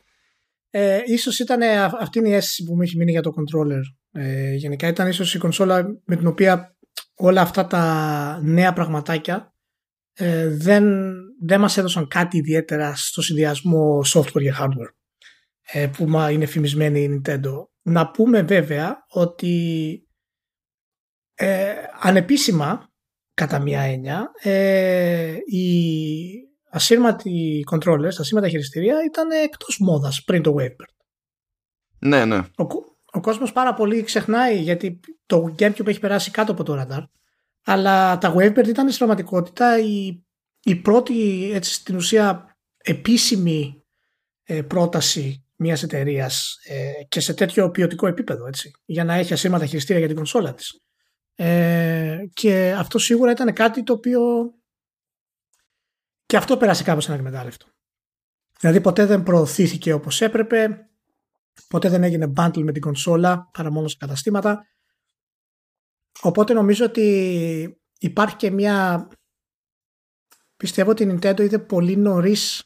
[0.69, 1.61] Ε, ίσως ήταν
[1.99, 3.81] αυτή η αίσθηση που μου έχει μείνει για το controller.
[4.11, 6.75] Ε, γενικά ήταν ίσως η κονσόλα με την οποία
[7.15, 9.53] όλα αυτά τα νέα πραγματάκια
[10.21, 14.93] ε, δεν, δεν μας έδωσαν κάτι ιδιαίτερα στο συνδυασμό software και hardware
[15.71, 17.53] ε, που είναι φημισμένη η Nintendo.
[17.81, 20.07] Να πούμε βέβαια ότι
[21.33, 22.89] ε, ανεπίσημα
[23.33, 25.73] κατά μία έννοια ε, οι
[26.69, 30.93] ασύρματοι controllers, τα ασύρματα χειριστήρια ήταν εκτός μόδας πριν το Wavebird.
[31.99, 32.37] Ναι, ναι.
[32.37, 32.63] Ο,
[33.11, 37.03] ο κόσμος πάρα πολύ ξεχνάει γιατί το GameCube έχει περάσει κάτω από το radar
[37.63, 40.23] αλλά τα Wavebird ήταν στην πραγματικότητα η,
[40.63, 43.83] η πρώτη έτσι, στην ουσία επίσημη
[44.43, 49.65] ε, πρόταση μιας εταιρείας ε, και σε τέτοιο ποιοτικό επίπεδο έτσι, για να έχει ασύρματα
[49.65, 50.81] χειριστήρια για την κονσόλα της.
[51.35, 54.21] Ε, και αυτό σίγουρα ήταν κάτι το οποίο
[56.25, 57.65] και αυτό πέρασε κάπως ανακμετάλλευτο.
[58.59, 60.89] Δηλαδή ποτέ δεν προωθήθηκε όπως έπρεπε,
[61.67, 64.65] ποτέ δεν έγινε bundle με την κονσόλα παρά μόνο σε καταστήματα
[66.21, 69.07] Οπότε νομίζω ότι υπάρχει και μια...
[70.57, 72.63] Πιστεύω ότι η Nintendo είδε πολύ νωρίς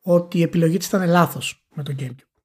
[0.00, 2.40] ότι η επιλογή της ήταν λάθος με το GameCube.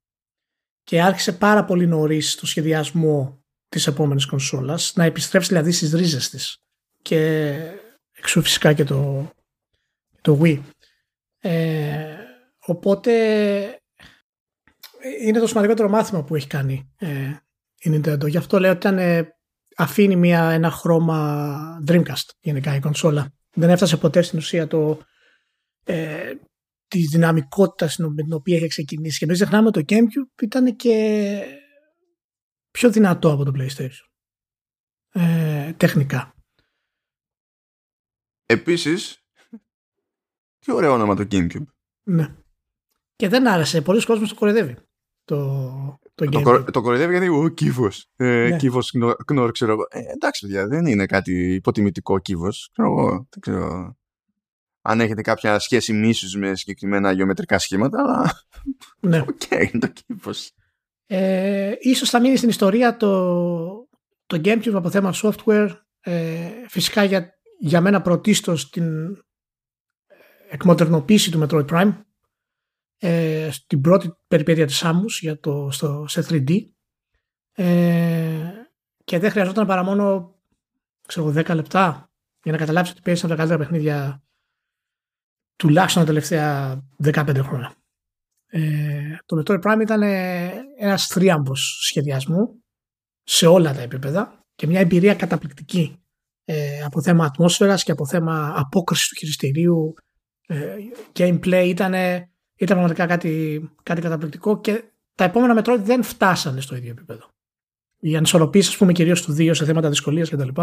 [0.84, 6.30] Και άρχισε πάρα πολύ νωρίς το σχεδιασμό της επόμενης κονσόλας να επιστρέψει δηλαδή στις ρίζες
[6.30, 6.58] της.
[7.02, 7.56] Και
[8.12, 9.32] εξού φυσικά και το,
[10.22, 10.62] το Wii.
[11.40, 12.16] Ε,
[12.60, 13.14] οπότε
[15.22, 17.38] είναι το σημαντικότερο μάθημα που έχει κάνει ε,
[17.80, 18.28] η Nintendo.
[18.28, 19.28] Γι' αυτό λέω ότι ήταν
[19.80, 23.34] αφήνει μια, ένα χρώμα Dreamcast γενικά η κονσόλα.
[23.54, 25.00] Δεν έφτασε ποτέ στην ουσία το,
[25.84, 26.34] ε,
[26.88, 29.18] τη δυναμικότητα με την οποία είχε ξεκινήσει.
[29.18, 31.44] Και μην ξεχνάμε το Gamecube ήταν και
[32.72, 34.08] πιο δυνατό από το PlayStation.
[35.12, 36.34] Ε, τεχνικά.
[38.46, 39.24] Επίσης,
[40.60, 41.66] τι ωραίο όνομα το Gamecube.
[42.04, 42.36] Ναι.
[43.16, 43.82] Και δεν άρεσε.
[43.82, 44.78] Πολλοί κόσμος το κορεδεύει.
[45.30, 48.08] Το, το, το, το κοροϊδεύει γιατί ο κύβος.
[48.16, 48.58] Ε, ναι.
[48.58, 48.92] Κύβος
[49.26, 49.88] κνόρ, ξέρω εγώ.
[49.90, 52.70] Ε, εντάξει, παιδιά, δεν είναι κάτι υποτιμητικό κύβος.
[52.72, 53.10] Ξέρω εγώ.
[53.10, 53.96] Δεν ξέρω
[54.82, 58.32] αν έχετε κάποια σχέση μίσους με συγκεκριμένα γεωμετρικά σχήματα, αλλά.
[59.00, 59.20] Ναι.
[59.30, 60.52] OK, okay, είναι το κύβος.
[61.06, 63.34] Ε, ίσως θα μείνει στην ιστορία το,
[64.26, 65.70] το GameCube από θέμα software.
[66.00, 69.18] Ε, φυσικά για, για μένα πρωτίστως την
[70.50, 71.94] εκμοντερνοποίηση του Metroid Prime
[73.00, 76.58] ε, στην πρώτη περιπέτεια της Samus για το, στο, σε 3D
[77.52, 78.52] ε,
[79.04, 80.36] και δεν χρειαζόταν παρά μόνο
[81.08, 82.12] ξέρω, 10 λεπτά
[82.44, 84.24] για να καταλάβεις ότι παίζεις από τα καλύτερα παιχνίδια
[85.56, 87.74] τουλάχιστον τα τελευταία 15 χρόνια.
[88.52, 90.02] Ε, το Metroid Prime ήταν
[90.78, 92.64] ένας θρίαμβος σχεδιασμού
[93.24, 96.04] σε όλα τα επίπεδα και μια εμπειρία καταπληκτική
[96.44, 99.94] ε, από θέμα ατμόσφαιρας και από θέμα απόκρισης του χειριστηρίου
[100.48, 100.76] ε,
[101.14, 101.94] gameplay ήταν,
[102.60, 104.84] ήταν πραγματικά κάτι, κάτι καταπληκτικό και
[105.16, 107.30] τα επόμενα Metroid δεν φτάσανε στο ίδιο επίπεδο.
[108.00, 110.62] Οι ανισορροπήσεις, ας πούμε, κυρίως του 2 σε θέματα δυσκολίας κτλ.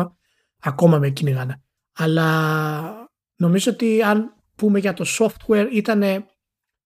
[0.60, 1.62] ακόμα με κυνηγάνε.
[1.92, 6.02] Αλλά νομίζω ότι αν πούμε για το software ήταν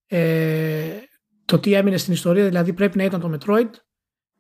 [0.07, 1.01] ε,
[1.45, 3.71] το τι έμεινε στην ιστορία, δηλαδή πρέπει να ήταν το Metroid,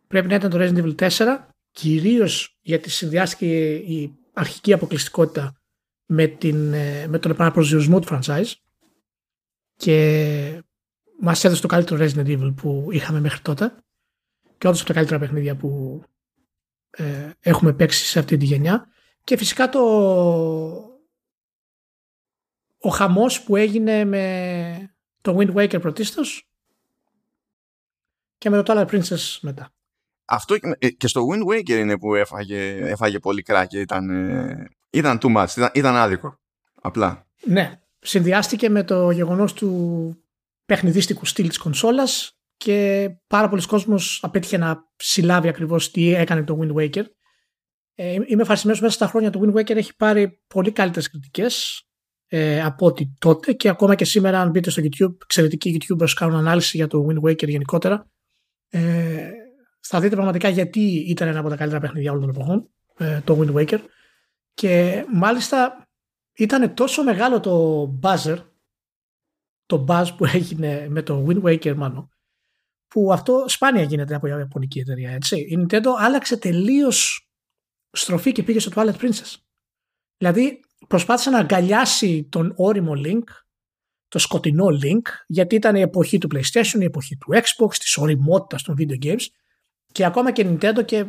[0.06, 1.36] πρέπει να ήταν το Resident Evil 4,
[1.70, 5.60] κυρίως γιατί συνδυάστηκε η αρχική αποκλειστικότητα
[6.06, 8.52] με, την, ε, με τον επαναπροσδιορισμό του franchise
[9.80, 10.62] και
[11.20, 13.74] μας έδωσε το καλύτερο Resident Evil που είχαμε μέχρι τότε
[14.58, 16.02] και όντως από τα καλύτερα παιχνίδια που
[16.90, 18.88] ε, έχουμε παίξει σε αυτή τη γενιά
[19.24, 19.80] και φυσικά το
[22.78, 26.48] ο χαμός που έγινε με το Wind Waker πρωτίστως
[28.38, 29.70] και με το Twilight Princess μετά.
[30.24, 33.78] Αυτό ε, και στο Wind Waker είναι που έφαγε, έφαγε πολύ κράκη.
[33.78, 36.38] Ήταν, ε, ήταν too much, ήταν, ήταν άδικο.
[36.80, 37.26] Απλά.
[37.44, 37.79] Ναι.
[38.00, 40.14] Συνδυάστηκε με το γεγονός του
[40.64, 46.58] παιχνιδίστικου στυλ της κονσόλας και πάρα πολλοί κόσμος απέτυχε να συλλάβει ακριβώς τι έκανε το
[46.60, 47.04] Wind Waker.
[47.94, 51.84] Ε, είμαι ευχαριστημένος μέσα στα χρόνια το Wind Waker έχει πάρει πολύ καλύτερες κριτικές
[52.26, 56.36] ε, από ότι τότε και ακόμα και σήμερα αν μπείτε στο YouTube, εξαιρετικοί YouTubers κάνουν
[56.36, 58.10] ανάλυση για το Wind Waker γενικότερα
[58.68, 59.30] ε,
[59.80, 63.38] θα δείτε πραγματικά γιατί ήταν ένα από τα καλύτερα παιχνίδια όλων των εποχών ε, το
[63.40, 63.78] Wind Waker
[64.54, 65.88] και μάλιστα
[66.42, 68.38] ήταν τόσο μεγάλο το buzzer
[69.66, 72.10] το buzz που έγινε με το Wind Waker μάλλον
[72.88, 75.36] που αυτό σπάνια γίνεται από ιαπωνική εταιρεία έτσι.
[75.36, 77.28] Η Nintendo άλλαξε τελείως
[77.90, 79.34] στροφή και πήγε στο Twilight Princess.
[80.16, 83.22] Δηλαδή προσπάθησε να αγκαλιάσει τον όριμο Link,
[84.08, 88.62] το σκοτεινό Link, γιατί ήταν η εποχή του PlayStation, η εποχή του Xbox, της οριμότητας
[88.62, 89.26] των video games.
[89.92, 91.06] Και ακόμα και Nintendo και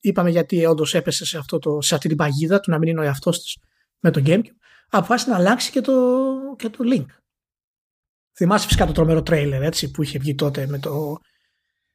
[0.00, 3.00] είπαμε γιατί όντως έπεσε σε, αυτό το, σε αυτή την παγίδα του να μην είναι
[3.00, 3.56] ο εαυτός της
[4.04, 4.56] με το GameCube,
[4.88, 5.94] αποφάσισε να αλλάξει και το,
[6.56, 7.06] και το Link.
[8.36, 11.16] Θυμάσαι φυσικά το τρομερό τρέιλερ έτσι, που είχε βγει τότε με το,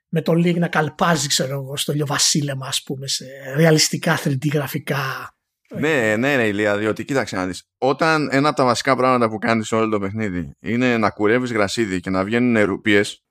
[0.10, 5.34] με το Link να καλπάζει ξέρω εγώ, στο ηλιοβασίλεμα ας πούμε σε ρεαλιστικά 3D γραφικά
[5.76, 7.64] ναι, ναι, ναι, Ηλία, διότι κοίταξε να δεις.
[7.78, 11.52] Όταν ένα από τα βασικά πράγματα που κάνεις σε όλο το παιχνίδι είναι να κουρεύεις
[11.52, 13.24] γρασίδι και να βγαίνουν ρουπίες,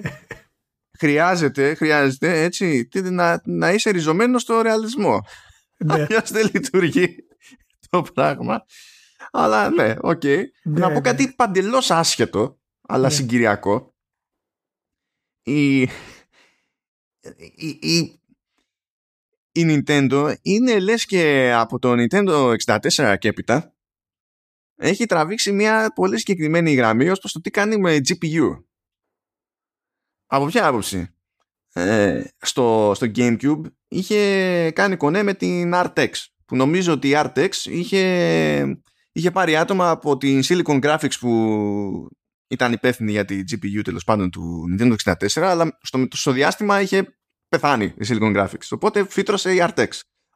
[1.00, 5.20] χρειάζεται, χρειάζεται έτσι, να, να είσαι ριζωμένος στο ρεαλισμό.
[5.76, 5.92] Ναι.
[5.92, 7.25] Αλλιώς δεν λειτουργεί
[8.02, 8.64] το πράγμα.
[9.30, 10.20] Αλλά ναι, OK.
[10.24, 10.42] Okay.
[10.62, 11.00] Ναι, να πω ναι.
[11.00, 13.14] κάτι παντελώς άσχετο, αλλά ναι.
[13.14, 13.94] συγκυριακό.
[15.42, 18.20] Η, η, η,
[19.52, 23.76] η Nintendo είναι λες και από το Nintendo 64 και έπειτα
[24.76, 28.64] έχει τραβήξει μια πολύ συγκεκριμένη γραμμή ως προς το τι κάνει με GPU.
[30.26, 31.14] Από ποια άποψη;
[31.72, 36.10] Ε, στο, στο Gamecube είχε κάνει κονέ με την RTX
[36.46, 38.82] που νομίζω ότι η RTX είχε,
[39.12, 42.08] είχε πάρει άτομα από την Silicon Graphics που
[42.48, 47.16] ήταν υπεύθυνη για τη GPU τέλος πάντων του Nintendo 64 αλλά στο, στο διάστημα είχε
[47.48, 48.68] πεθάνει η Silicon Graphics.
[48.70, 49.88] Οπότε φύτρωσε η RTX.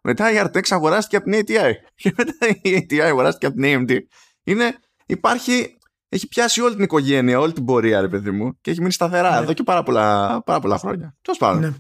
[0.03, 1.73] Μετά η RTX αγοράστηκε από την ATI.
[1.95, 3.99] Και μετά η ATI αγοράστηκε από την AMD.
[4.45, 8.81] Είναι, υπάρχει, έχει πιάσει όλη την οικογένεια, όλη την πορεία, ρε παιδί μου, και έχει
[8.81, 9.43] μείνει σταθερά ναι.
[9.43, 11.17] εδώ και πάρα πολλά, πάρα πολλά χρόνια.
[11.23, 11.61] Τέλος πάντων.
[11.61, 11.75] Ναι.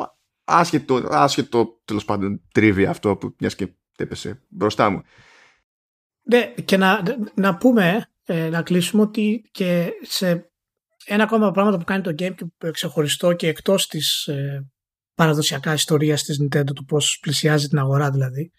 [0.44, 5.02] Άσχετο, άσχετο τέλος πάντων τρίβει αυτό που μιας και έπεσε μπροστά μου.
[6.22, 7.02] Ναι, και να,
[7.34, 10.50] να πούμε, ε, να κλείσουμε ότι και σε
[11.04, 14.70] ένα ακόμα πράγμα που κάνει το GameCube ξεχωριστό και εκτός της ε,
[15.14, 18.50] παραδοσιακά ιστορίας της Nintendo του πώς πλησιάζει την αγορά δηλαδή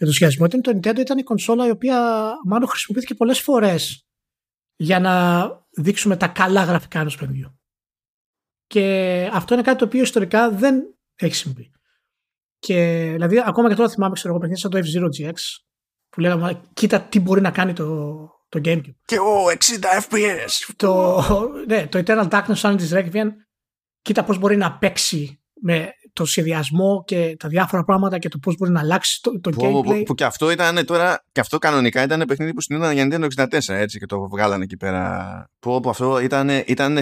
[0.00, 4.06] και το σχεδιασμό ήταν το Nintendo ήταν η κονσόλα η οποία μάλλον χρησιμοποιήθηκε πολλές φορές
[4.76, 7.58] για να δείξουμε τα καλά γραφικά ενός παιδιού.
[8.66, 10.82] Και αυτό είναι κάτι το οποίο ιστορικά δεν
[11.14, 11.70] έχει συμβεί.
[12.60, 15.34] Και δηλαδή ακόμα και τώρα θυμάμαι ξέρω εγώ παιχνίδια σαν το F-Zero GX
[16.08, 18.16] που λέγαμε κοίτα τι μπορεί να κάνει το,
[18.48, 18.94] το GameCube.
[19.04, 20.72] Και ο 60 FPS.
[20.76, 21.22] Το,
[21.66, 23.28] ναι, το Eternal Darkness Sun της Requiem
[24.02, 28.56] κοίτα πώς μπορεί να παίξει με το σχεδιασμό και τα διάφορα πράγματα και το πώς
[28.56, 29.96] μπορεί να αλλάξει το, το που, gameplay.
[29.96, 33.46] Που, που, και αυτό ήταν τώρα, και αυτό κανονικά ήταν παιχνίδι που συνήθως για Nintendo
[33.46, 35.44] 64 έτσι και το βγάλανε εκεί πέρα.
[35.58, 36.98] Που, που αυτό ήταν, ήταν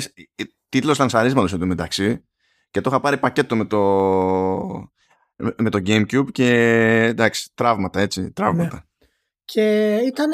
[0.68, 2.24] τίτλος λανσαρίσματο εντωμεταξύ
[2.70, 3.78] και το είχα πάρει πακέτο με το,
[5.56, 6.50] με το Gamecube και
[7.08, 8.74] εντάξει, τραύματα έτσι, τραύματα.
[8.74, 8.82] Ναι.
[9.44, 10.30] Και ήταν,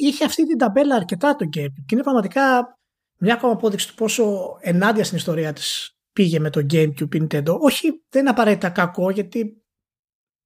[0.00, 2.76] είχε αυτή την ταμπέλα αρκετά το Gamecube και είναι πραγματικά
[3.18, 7.58] μια ακόμα απόδειξη του πόσο ενάντια στην ιστορία της πήγε με το GameCube η Nintendo.
[7.60, 9.62] Όχι, δεν είναι απαραίτητα κακό γιατί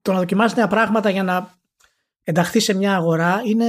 [0.02, 1.55] το να δοκιμάσεις νέα πράγματα για να
[2.22, 3.66] ενταχθεί σε μια αγορά είναι,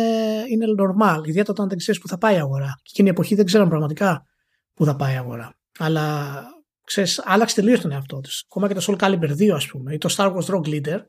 [0.50, 1.18] είναι normal.
[1.26, 2.80] Ιδιαίτερα όταν δεν ξέρεις που θα πάει η αγορά.
[2.82, 4.26] Και εκείνη η εποχή δεν ξέραμε πραγματικά
[4.74, 5.54] που θα πάει η αγορά.
[5.80, 6.36] Αλλά
[6.84, 8.44] ξέρεις, άλλαξε τελείως τον εαυτό της.
[8.50, 11.00] Ακόμα και το Soul Calibur 2, ας πούμε, ή το Star Wars Rogue Leader,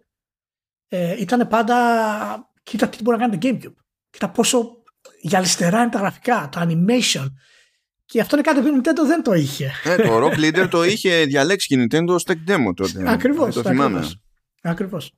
[0.88, 2.52] ε, ήταν πάντα.
[2.62, 3.74] Κοίτα τι μπορεί να κάνει το GameCube.
[4.10, 4.82] Κοίτα πόσο
[5.20, 7.26] γυαλιστερά είναι τα γραφικά, το animation.
[8.04, 9.72] Και αυτό είναι κάτι που η Nintendo δεν το είχε.
[9.84, 13.10] Ε, το Rock Leader το είχε διαλέξει και η Nintendo ως tech demo τότε.
[13.10, 13.54] Ακριβώς.
[13.54, 14.10] Το θυμάμαι.
[14.62, 15.12] Ακριβώς.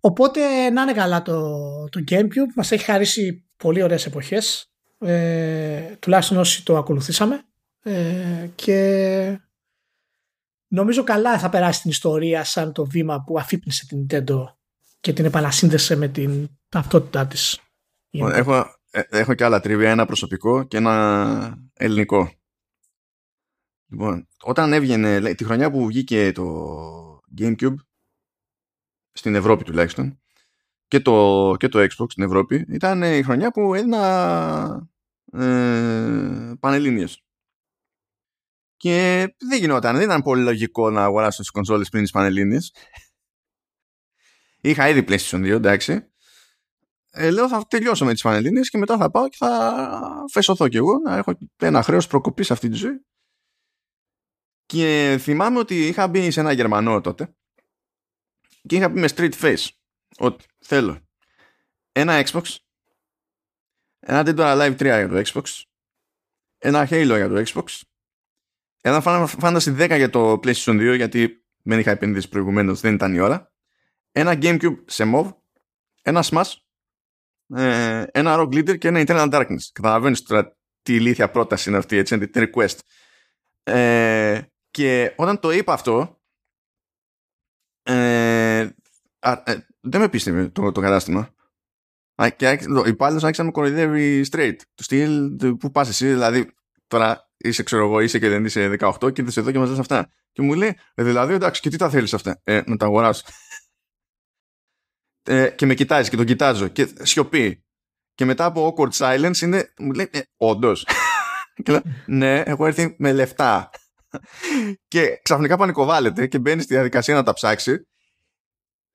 [0.00, 1.50] Οπότε να είναι καλά το,
[1.88, 2.52] το Gamecube.
[2.54, 4.70] Μας έχει χαρίσει πολύ ωραίες εποχές.
[4.98, 7.42] Ε, τουλάχιστον όσοι το ακολουθήσαμε.
[7.82, 9.40] Ε, και
[10.68, 14.44] νομίζω καλά θα περάσει την ιστορία σαν το βήμα που αφύπνισε την Nintendo
[15.00, 17.60] και την επανασύνδεσε με την ταυτότητά της.
[18.10, 18.54] Έχω,
[18.90, 22.32] ε, έχω και άλλα τρίβια, ένα προσωπικό και ένα ελληνικό.
[23.88, 27.74] Λοιπόν, όταν έβγαινε, τη χρονιά που βγήκε το Gamecube,
[29.12, 30.20] στην Ευρώπη τουλάχιστον,
[30.88, 34.88] και το, και το Xbox στην Ευρώπη, ήταν η χρονιά που έδινα
[35.32, 37.25] ε, πανελλήνιες.
[38.76, 42.72] Και δεν γινόταν, δεν ήταν πολύ λογικό να αγοράσω τις κονσόλες πριν τις πανελλήνιες.
[44.60, 46.10] Είχα ήδη PlayStation 2, εντάξει.
[47.18, 50.76] Ε, λέω θα τελειώσω με τις Πανελλήνιες και μετά θα πάω και θα φεσωθώ κι
[50.76, 53.04] εγώ να έχω ένα χρέος προκοπής σε αυτή τη ζωή.
[54.66, 57.34] Και θυμάμαι ότι είχα μπει σε ένα Γερμανό τότε
[58.66, 59.68] και είχα πει με street face.
[60.18, 61.06] Ότι θέλω.
[61.92, 62.56] Ένα Xbox,
[63.98, 65.62] ένα Dead or Alive 3 για το Xbox,
[66.58, 67.80] ένα Halo για το Xbox,
[68.88, 69.02] ένα
[69.40, 73.52] Fantasy 10 για το PlayStation 2 γιατί δεν είχα επενδύσει προηγουμένως, δεν ήταν η ώρα,
[74.12, 75.34] ένα GameCube σε MOV,
[76.02, 76.52] ένα Smash
[77.54, 79.70] ε, ένα Rock Leader και ένα Eternal Darkness.
[79.72, 82.78] Καταλαβαίνεις τώρα τι ηλίθια πρόταση είναι αυτή, έτσι, την request.
[83.62, 86.20] Ε, και όταν το είπα αυτό,
[87.82, 88.60] ε,
[89.18, 91.34] α, ε, δεν με πίστευε το, το κατάστημα.
[92.36, 94.56] Και ο υπάλληλο άρχισε να με κοροϊδεύει straight.
[94.74, 96.50] Του στυλ, πού πας εσύ, δηλαδή
[96.86, 100.10] τώρα είσαι, ξέρω εγώ, είσαι και δεν είσαι 18 και είσαι εδώ και μας αυτά.
[100.32, 103.22] Και μου λέει, ε, δηλαδή εντάξει, και τι τα θέλεις αυτά; Ε, να τα αγοράσω
[105.26, 107.64] ε, και με κοιτάζει και τον κοιτάζω και σιωπή.
[108.14, 110.86] Και μετά από awkward silence είναι, μου λέει, ε, όντως.
[111.62, 113.70] και λέω, ναι, έχω έρθει με λεφτά.
[114.88, 117.86] και ξαφνικά πανικοβάλλεται και μπαίνει στη διαδικασία να τα ψάξει.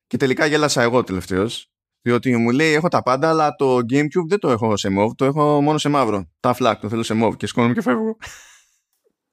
[0.08, 1.71] Και τελικά γέλασα εγώ τελευταίος.
[2.02, 5.26] Διότι μου λέει: Έχω τα πάντα, αλλά το Gamecube δεν το έχω σε MOV, το
[5.26, 6.30] έχω μόνο σε μαύρο.
[6.40, 7.38] Τα φλακ, το θέλω σε MOV.
[7.38, 8.18] Και σκόνομαι και φεύγω.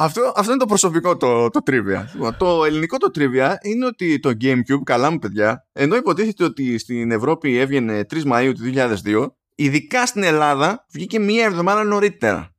[0.00, 2.04] Αυτό, αυτό είναι το προσωπικό το, το trivia.
[2.12, 6.78] Λοιπόν, το ελληνικό το trivia είναι ότι το Gamecube, καλά μου παιδιά, ενώ υποτίθεται ότι
[6.78, 8.72] στην Ευρώπη έβγαινε 3 Μαΐου του
[9.04, 12.54] 2002, ειδικά στην Ελλάδα βγήκε μία εβδομάδα νωρίτερα.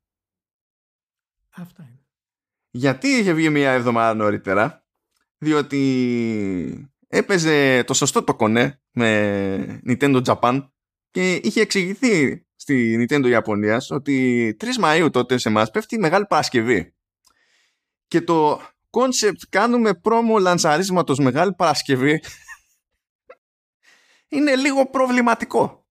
[1.50, 2.06] Αυτά είναι.
[2.70, 4.86] Γιατί είχε βγει μία εβδομάδα νωρίτερα,
[5.39, 10.67] διότι έπαιζε το σωστό το κονέ με Nintendo Japan
[11.12, 16.93] και είχε εξηγηθεί στη Nintendo Ιαπωνίας ότι 3 Μαΐου τότε σε εμάς πέφτει Μεγάλη Παρασκευή
[18.08, 22.21] και το concept κάνουμε πρόμο λανσαρίσματος Μεγάλη Παρασκευή
[24.36, 25.88] είναι λίγο προβληματικό.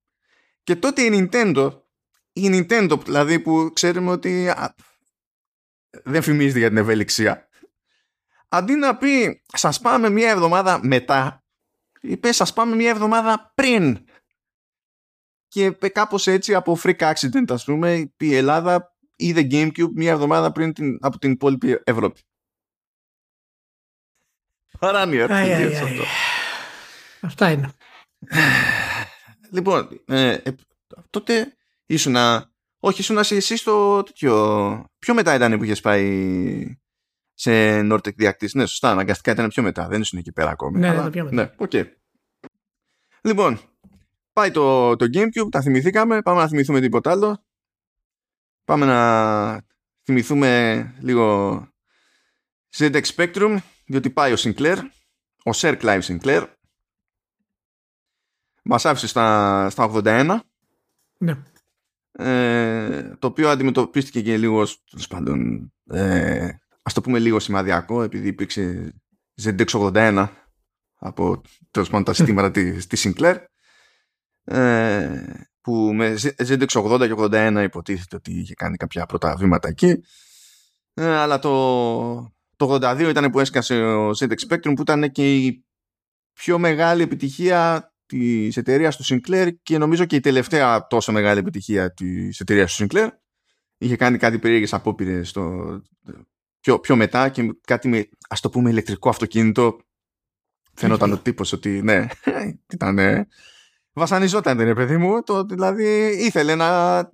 [0.63, 1.71] Και τότε η Nintendo,
[2.33, 4.53] η Nintendo δηλαδή που ξέρουμε ότι
[6.05, 7.48] δεν φημίζεται για την ευελιξία,
[8.49, 11.45] αντί να πει σας πάμε μια εβδομάδα μετά,
[12.01, 14.07] είπε σας πάμε μια εβδομάδα πριν.
[15.49, 20.73] Και κάπως έτσι από freak accident ας πούμε η Ελλάδα είδε Gamecube μία εβδομάδα πριν
[20.73, 22.21] την, από την υπόλοιπη Ευρώπη.
[24.79, 26.03] Παράνοια αυτό.
[27.21, 27.71] Αυτά είναι.
[29.51, 30.55] Λοιπόν, ε, ε,
[31.11, 31.57] τότε
[31.87, 32.17] ήσουν
[32.79, 36.79] όχι ήσουν εσύ στο τέτοιο πιο μετά ήταν που είχες πάει
[37.41, 40.89] σε Nortec διακτής ναι σωστά αναγκαστικά ήταν πιο μετά δεν ήσουν εκεί πέρα ακόμη ναι,
[40.89, 41.37] αλλά, πιο μετά.
[41.37, 41.85] ναι, okay.
[43.21, 43.61] λοιπόν
[44.33, 47.43] πάει το, το Gamecube τα θυμηθήκαμε πάμε να θυμηθούμε τίποτα άλλο
[48.69, 49.65] Πάμε να
[50.03, 51.59] θυμηθούμε λίγο
[52.77, 54.79] ZX Spectrum, διότι πάει ο Sinclair,
[55.45, 56.47] ο Sir Clive Sinclair.
[58.63, 60.39] Μας άφησε στα, στα 81.
[61.19, 61.37] Ναι.
[62.13, 64.67] Ε, το οποίο αντιμετωπίστηκε και λίγο,
[65.09, 66.49] πάντων, ε,
[66.89, 68.95] ας το πούμε λίγο σημαδιακό, επειδή υπήρξε
[69.43, 70.29] ZX81
[70.99, 73.37] από τέλος πάντων τα συστήματα της, της Sinclair.
[74.45, 75.23] Ε,
[75.61, 76.15] που με
[76.49, 80.01] ZX80 και 81 υποτίθεται ότι είχε κάνει κάποια πρώτα βήματα εκεί.
[80.95, 81.53] Ε, αλλά το,
[82.57, 85.65] το 82 ήταν που έσκασε ο ZX Spectrum που ήταν και η
[86.33, 91.93] πιο μεγάλη επιτυχία της εταιρείας του Sinclair και νομίζω και η τελευταία τόσο μεγάλη επιτυχία
[91.95, 93.09] της εταιρείας του Sinclair
[93.79, 95.81] είχε κάνει κάτι περίεργες απόπειρες στο,
[96.69, 99.79] πιο, πιο μετά και κάτι με, ας το πούμε, ηλεκτρικό αυτοκίνητο.
[100.75, 102.07] Φαίνονταν ο τύπος ότι ναι,
[102.75, 102.99] ήταν.
[103.93, 105.23] Βασανιζόταν, δεν είναι παιδί μου.
[105.23, 107.11] Το, δηλαδή ήθελε να.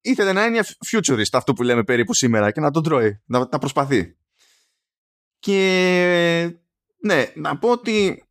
[0.00, 3.58] Ήθελε να είναι futurist αυτό που λέμε περίπου σήμερα και να τον τρώει, να, να
[3.58, 4.16] προσπαθεί.
[5.38, 6.56] Και
[6.98, 8.24] ναι, να πω ότι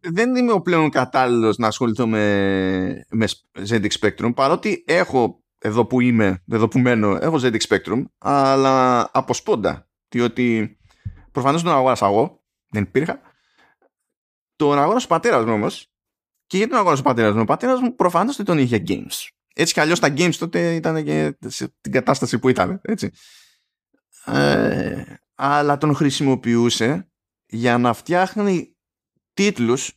[0.00, 3.28] δεν είμαι ο πλέον κατάλληλος να ασχοληθώ με, με
[3.68, 9.34] ZX Spectrum παρότι έχω εδώ που είμαι, εδώ που μένω, έχω ZX Spectrum αλλά από
[9.34, 10.78] σπόντα διότι
[11.32, 13.20] προφανώς τον αγόρασα εγώ δεν υπήρχα.
[14.56, 15.92] Τον αγόρασε ο πατέρας μου όμως.
[16.46, 19.28] Και γιατί τον αγόρασε ο πατέρας μου; Ο πατέρας μου προφανώς δεν τον είχε games.
[19.54, 23.10] Έτσι κι αλλιώς τα games τότε ήταν και σε την κατάσταση που ήταν έτσι.
[24.24, 25.04] Ε,
[25.34, 27.10] αλλά τον χρησιμοποιούσε
[27.46, 28.76] για να φτιάχνει
[29.34, 29.92] τίτλους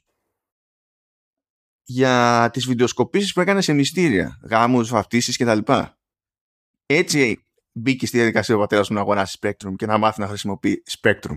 [1.91, 5.59] για τις βιντεοσκοπήσεις που έκανε σε μυστήρια, γάμους, βαφτίσεις κτλ.
[6.85, 10.83] Έτσι μπήκε στη διαδικασία ο πατέρας μου να αγοράσει Spectrum και να μάθει να χρησιμοποιεί
[10.99, 11.35] Spectrum.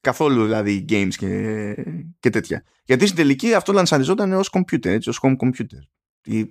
[0.00, 1.74] Καθόλου δηλαδή games και,
[2.18, 2.64] και τέτοια.
[2.84, 6.44] Γιατί στην τελική αυτό λανσαριζόταν ως computer, έτσι, ως home computer.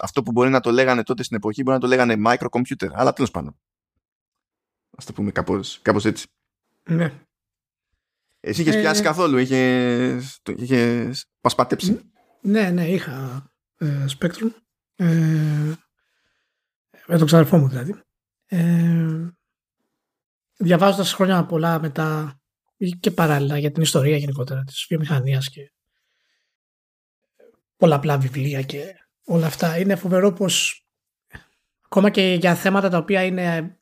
[0.00, 3.12] αυτό που μπορεί να το λέγανε τότε στην εποχή μπορεί να το λέγανε microcomputer, αλλά
[3.12, 3.58] τέλος πάντων.
[4.96, 6.26] Ας το πούμε κάπως, κάπως έτσι.
[6.88, 7.27] Ναι.
[8.40, 12.00] Εσύ είχες ε, πιάσει καθόλου, είχες, είχες πασπατέψει.
[12.40, 13.46] Ναι, ναι, είχα
[13.78, 14.50] ε, Spectrum.
[14.94, 15.72] Ε,
[17.06, 17.94] με τον ξαδερφό μου δηλαδή.
[18.46, 19.28] Ε,
[20.60, 22.40] Διαβάζοντας χρόνια πολλά μετά
[23.00, 25.72] και παράλληλα για την ιστορία γενικότερα της βιομηχανίας και
[27.76, 29.78] πολλαπλά βιβλία και όλα αυτά.
[29.78, 30.86] Είναι φοβερό πως
[31.84, 33.78] ακόμα και για θέματα τα οποία είναι,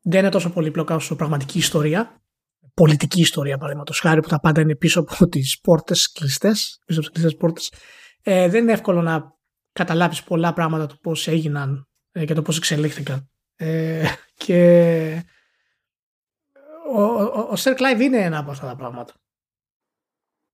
[0.00, 2.22] δεν είναι τόσο πολύπλοκα όσο πραγματική ιστορία
[2.74, 7.08] πολιτική ιστορία, παραδείγματος χάρη, που τα πάντα είναι πίσω από τις πόρτες κλειστές, πίσω από
[7.08, 7.72] τις κλειστές πόρτες,
[8.22, 9.36] ε, δεν είναι εύκολο να
[9.72, 13.30] καταλάβεις πολλά πράγματα του πώς έγιναν ε, και το πώς εξελίχθηκαν.
[13.56, 14.04] Ε,
[14.34, 15.24] και
[16.92, 19.14] ο, ο, ο Σερ Κλάιβ είναι ένα από αυτά τα πράγματα.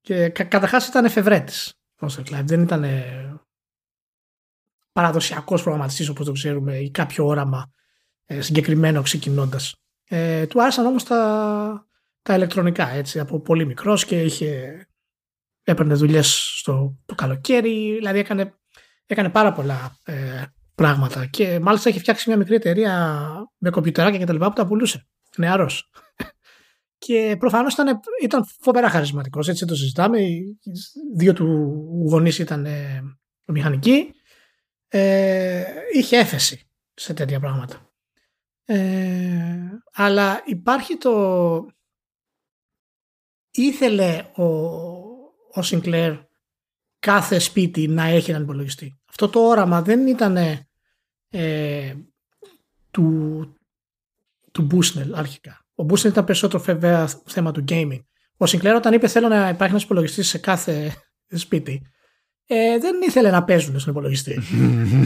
[0.00, 2.46] Και κα, καταρχάς ήταν εφευρέτης ο Σερ Κλάιβ.
[2.46, 2.84] Δεν ήταν
[4.92, 7.70] παραδοσιακός προγραμματιστής όπως το ξέρουμε ή κάποιο όραμα
[8.24, 9.74] ε, συγκεκριμένο ξεκινώντας.
[10.04, 11.87] Ε, του άρεσαν όμως τα,
[12.28, 14.82] τα ηλεκτρονικά έτσι από πολύ μικρός και είχε
[15.62, 18.54] έπαιρνε δουλειές στο το καλοκαίρι δηλαδή έκανε,
[19.06, 20.42] έκανε πάρα πολλά ε,
[20.74, 21.26] πράγματα.
[21.26, 23.24] Και μάλιστα είχε φτιάξει μια μικρή εταιρεία
[23.58, 25.06] με κομπιουτεράκια και τα λοιπά που τα πουλούσε.
[25.36, 25.90] Νεαρός.
[27.04, 30.20] Και προφανώς ήταν, ήταν φοβερά χαρισματικός έτσι το συζητάμε.
[30.20, 30.58] Οι
[31.16, 31.46] δύο του
[32.08, 33.02] γονείς ήταν ε,
[33.44, 34.14] μηχανικοί.
[34.88, 37.92] Ε, είχε έφεση σε τέτοια πράγματα.
[38.64, 41.12] Ε, αλλά υπάρχει το
[43.50, 46.18] ήθελε ο, ο Sinclair
[46.98, 49.00] κάθε σπίτι να έχει έναν υπολογιστή.
[49.08, 50.36] Αυτό το όραμα δεν ήταν
[51.28, 51.94] ε,
[52.90, 53.46] του,
[54.52, 55.66] του Bushnell αρχικά.
[55.74, 58.02] Ο Bushnell ήταν περισσότερο βέβαια θέμα του gaming.
[58.36, 60.92] Ο Sinclair όταν είπε θέλω να υπάρχει ένας υπολογιστής σε κάθε
[61.28, 61.82] σπίτι
[62.50, 64.40] ε, δεν ήθελε να παίζουν στον υπολογιστή.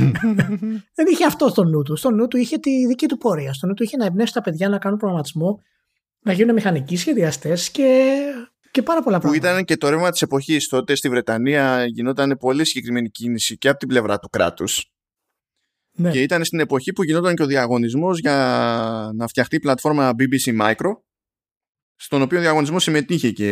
[0.96, 1.96] δεν είχε αυτό στο νου του.
[1.96, 3.52] Στο νου του είχε τη δική του πορεία.
[3.52, 5.62] Στο νου του είχε να εμπνεύσει τα παιδιά να κάνουν προγραμματισμό
[6.22, 8.12] να γίνουν μηχανικοί σχεδιαστές και,
[8.70, 9.40] και πάρα πολλά πράγματα.
[9.42, 13.68] Που ήταν και το ρεύμα της εποχής τότε στη Βρετανία γινόταν πολύ συγκεκριμένη κίνηση και
[13.68, 14.86] από την πλευρά του κράτους.
[15.94, 16.10] Ναι.
[16.10, 20.60] Και ήταν στην εποχή που γινόταν και ο διαγωνισμός για να φτιαχτεί η πλατφόρμα BBC
[20.60, 20.92] Micro,
[21.96, 23.50] στον οποίο διαγωνισμός συμμετείχε και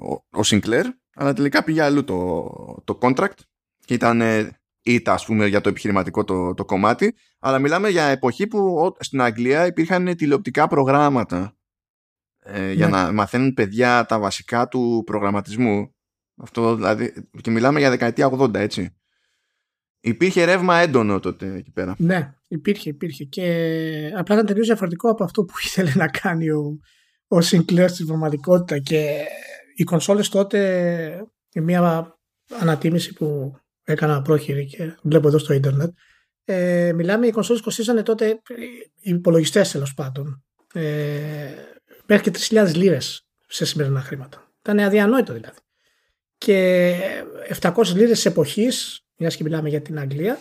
[0.00, 0.84] ο, ο Sinclair,
[1.14, 2.48] αλλά τελικά πήγε αλλού το,
[2.84, 3.38] το contract
[3.84, 4.22] και ήταν
[4.82, 9.20] ήττα ας πούμε για το επιχειρηματικό το, το κομμάτι αλλά μιλάμε για εποχή που στην
[9.20, 11.55] Αγγλία υπήρχαν τηλεοπτικά προγράμματα
[12.46, 12.96] ε, για ναι.
[12.96, 15.94] να μαθαίνουν παιδιά τα βασικά του προγραμματισμού.
[16.36, 18.96] Αυτό δηλαδή, και μιλάμε για δεκαετία 80, έτσι.
[20.00, 21.94] Υπήρχε ρεύμα έντονο τότε εκεί πέρα.
[21.98, 23.24] Ναι, υπήρχε, υπήρχε.
[23.24, 23.42] Και
[24.16, 26.78] απλά ήταν τελείως διαφορετικό από αυτό που ήθελε να κάνει ο,
[27.28, 28.78] ο Sinclair στην πραγματικότητα.
[28.78, 29.24] Και
[29.74, 32.18] οι κονσόλες τότε, μια
[32.60, 35.90] ανατίμηση που έκανα πρόχειρη και βλέπω εδώ στο ίντερνετ,
[36.44, 38.28] ε, μιλάμε, οι κονσόλες κοστίζανε τότε,
[39.00, 41.50] οι υπολογιστές τέλος πάντων, ε,
[42.06, 44.50] μέχρι και 3.000 λίρες σε σημερινά χρήματα.
[44.60, 45.58] Ήταν αδιανόητο δηλαδή.
[46.38, 46.96] Και
[47.60, 50.40] 700 λίρες εποχής, μιας και μιλάμε για την Αγγλία,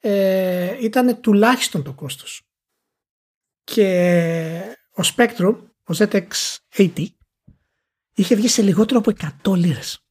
[0.00, 2.42] ε, ήταν τουλάχιστον το κόστος.
[3.64, 7.06] Και ο Spectrum, ο ZX80,
[8.14, 10.04] είχε βγει σε λιγότερο από 100 λίρες.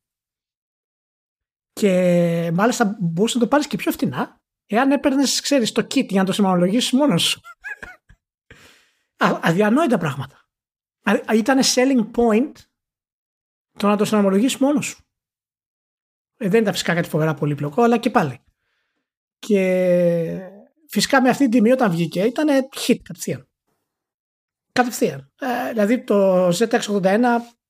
[1.74, 6.22] Και μάλιστα μπορούσε να το πάρεις και πιο φτηνά, εάν έπαιρνες, ξέρεις, το kit για
[6.22, 7.42] να το σημανολογήσεις μόνος σου.
[9.42, 10.39] αδιανόητα πράγματα
[11.34, 12.52] ήταν selling point
[13.78, 15.04] το να το συναρμολογήσει μόνος σου.
[16.38, 18.44] Ε, δεν ήταν φυσικά κάτι φοβερά πολύπλοκο, αλλά και πάλι.
[19.40, 20.40] Και
[20.90, 22.48] φυσικά με αυτή την τιμή όταν βγήκε ήταν
[22.88, 23.50] hit κατευθείαν.
[24.72, 25.32] Κατευθείαν.
[25.40, 27.20] Ε, δηλαδή το ZX81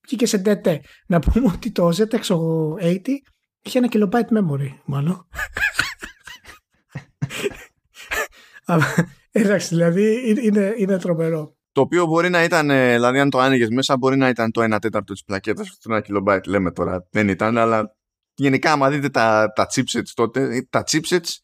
[0.08, 0.78] βγήκε σε DT.
[1.08, 3.08] Να πούμε ότι το ZX80
[3.62, 5.28] είχε ένα kilobyte memory μάλλον.
[9.32, 11.59] Εντάξει, δηλαδή είναι, είναι τρομερό.
[11.72, 14.62] Το οποίο μπορεί να ήταν, ε, δηλαδή αν το άνοιγες μέσα, μπορεί να ήταν το
[14.62, 15.70] 1 τέταρτο της πλακέτας.
[15.70, 17.08] Αυτό ένα kilobyte λέμε τώρα.
[17.12, 17.96] Δεν ήταν, αλλά
[18.34, 21.38] γενικά, άμα δείτε τα, τα chipsets τότε, τα chipsets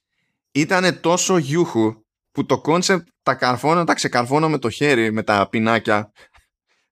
[0.52, 5.48] ήταν τόσο γιούχου που το concept τα καρφώνω, τα ξεκαρφώνω με το χέρι, με τα
[5.50, 6.12] πινάκια.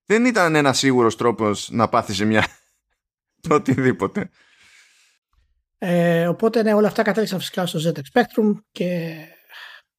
[0.06, 2.48] Δεν ήταν ένας σίγουρος τρόπος να πάθεις μια
[3.48, 4.30] το οτιδήποτε.
[5.78, 9.16] Ε, οπότε ναι, όλα αυτά κατέληξαν φυσικά στο ZX Spectrum και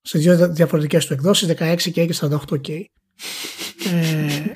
[0.01, 2.85] σε δύο διαφορετικές του εκδόσεις, 16 και 48K.
[3.93, 4.53] Ε,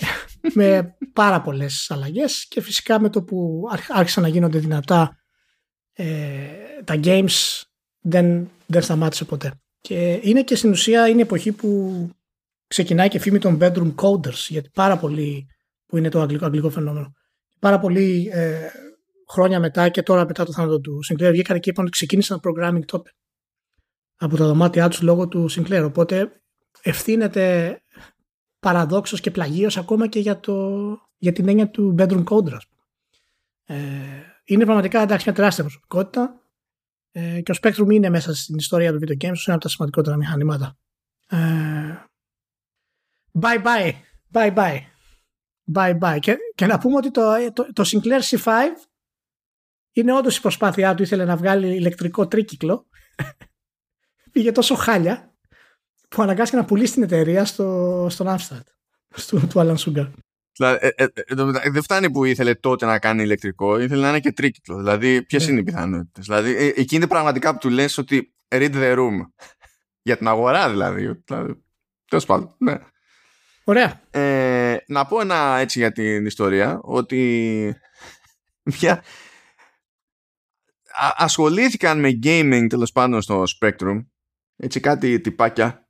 [0.54, 5.16] με πάρα πολλές αλλαγές και φυσικά με το που άρχισαν να γίνονται δυνατά
[5.92, 6.04] ε,
[6.84, 7.62] τα games
[8.00, 9.60] δεν, δεν σταμάτησε ποτέ.
[9.80, 12.10] Και είναι και στην ουσία είναι η εποχή που
[12.66, 15.46] ξεκινάει και φήμη των bedroom coders, γιατί πάρα πολύ,
[15.86, 17.12] που είναι το αγγλικό, αγγλικό φαινόμενο,
[17.58, 18.68] πάρα πολύ ε,
[19.28, 22.84] χρόνια μετά και τώρα μετά το θάνατο του Sinclair βγήκαν και είπαν ότι ξεκίνησαν programming
[22.84, 23.10] τότε
[24.16, 25.82] από τα δωμάτια τους λόγω του Sinclair.
[25.84, 26.42] Οπότε
[26.82, 27.78] ευθύνεται
[28.68, 30.78] παραδόξως και πλαγίως ακόμα και για, το,
[31.18, 32.58] για την έννοια του bedroom coder.
[33.64, 33.76] Ε,
[34.44, 36.40] είναι πραγματικά εντάξει μια τεράστια προσωπικότητα
[37.12, 40.16] ε, και ο Spectrum είναι μέσα στην ιστορία του video games, είναι από τα σημαντικότερα
[40.16, 40.78] μηχανήματα.
[41.28, 41.38] Ε,
[43.40, 43.92] bye bye,
[44.32, 44.78] bye bye,
[45.74, 46.18] bye bye.
[46.20, 48.50] Και, και να πούμε ότι το, το, το Sinclair C5
[49.92, 52.86] είναι όντως η προσπάθειά του, ήθελε να βγάλει ηλεκτρικό τρίκυκλο.
[54.32, 55.27] Πήγε τόσο χάλια
[56.08, 58.60] που αναγκάστηκε να πουλήσει την εταιρεία στο, στον Amstrad,
[59.28, 60.10] του Alan Sugar.
[60.58, 61.06] Δηλαδή, ε, ε,
[61.62, 64.76] ε, δεν φτάνει που ήθελε τότε να κάνει ηλεκτρικό, ήθελε να είναι και τρίκυκλο.
[64.76, 65.50] Δηλαδή, ποιες ναι.
[65.50, 69.30] είναι οι πιθανότητες; Δηλαδή, ε, εκεί είναι πραγματικά που του λες ότι read the room.
[70.02, 71.22] Για την αγορά δηλαδή.
[71.24, 71.62] δηλαδή
[72.08, 72.54] Τέλος πάντων.
[72.58, 72.78] Ναι.
[73.64, 74.00] Ωραία.
[74.10, 77.76] Ε, να πω ένα έτσι για την ιστορία ότι
[78.80, 79.02] μια...
[81.16, 84.06] ασχολήθηκαν με gaming τέλος πάντων στο Spectrum
[84.56, 85.87] έτσι κάτι τυπάκια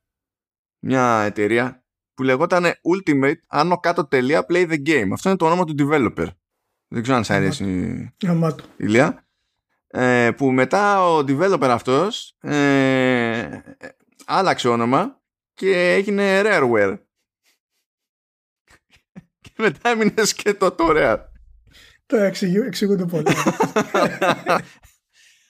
[0.79, 5.07] μια εταιρεία που λεγόταν Ultimate άνω κάτω τελεία play the game.
[5.13, 6.27] Αυτό είναι το όνομα του developer.
[6.87, 8.13] Δεν ξέρω αν σας αρέσει η
[8.77, 9.27] Ηλία.
[9.87, 13.59] Ε, που μετά ο developer αυτός ε,
[14.25, 15.21] άλλαξε όνομα
[15.53, 16.97] και έγινε Rareware.
[19.41, 21.31] και μετά έμεινε σκέτο τώρα.
[22.05, 23.25] Το εξηγούνται πολύ.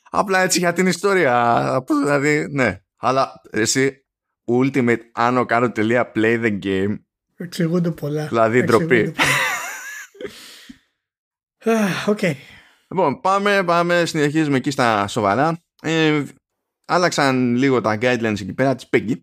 [0.10, 1.84] Απλά έτσι για την ιστορία.
[1.88, 2.82] Δηλαδή, ναι.
[2.98, 4.06] Αλλά εσύ
[4.50, 7.00] ultimate άνω κάνω τελεία play the game.
[7.36, 8.28] Εξηγούνται πολλά.
[8.28, 9.14] Δηλαδή ντροπή.
[12.08, 12.20] Οκ.
[12.88, 15.62] Λοιπόν, πάμε, πάμε, συνεχίζουμε εκεί στα σοβαρά.
[15.82, 16.24] Ε,
[16.86, 19.16] άλλαξαν λίγο τα guidelines εκεί πέρα της PEGI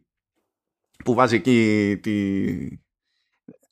[1.04, 2.56] που βάζει εκεί τη,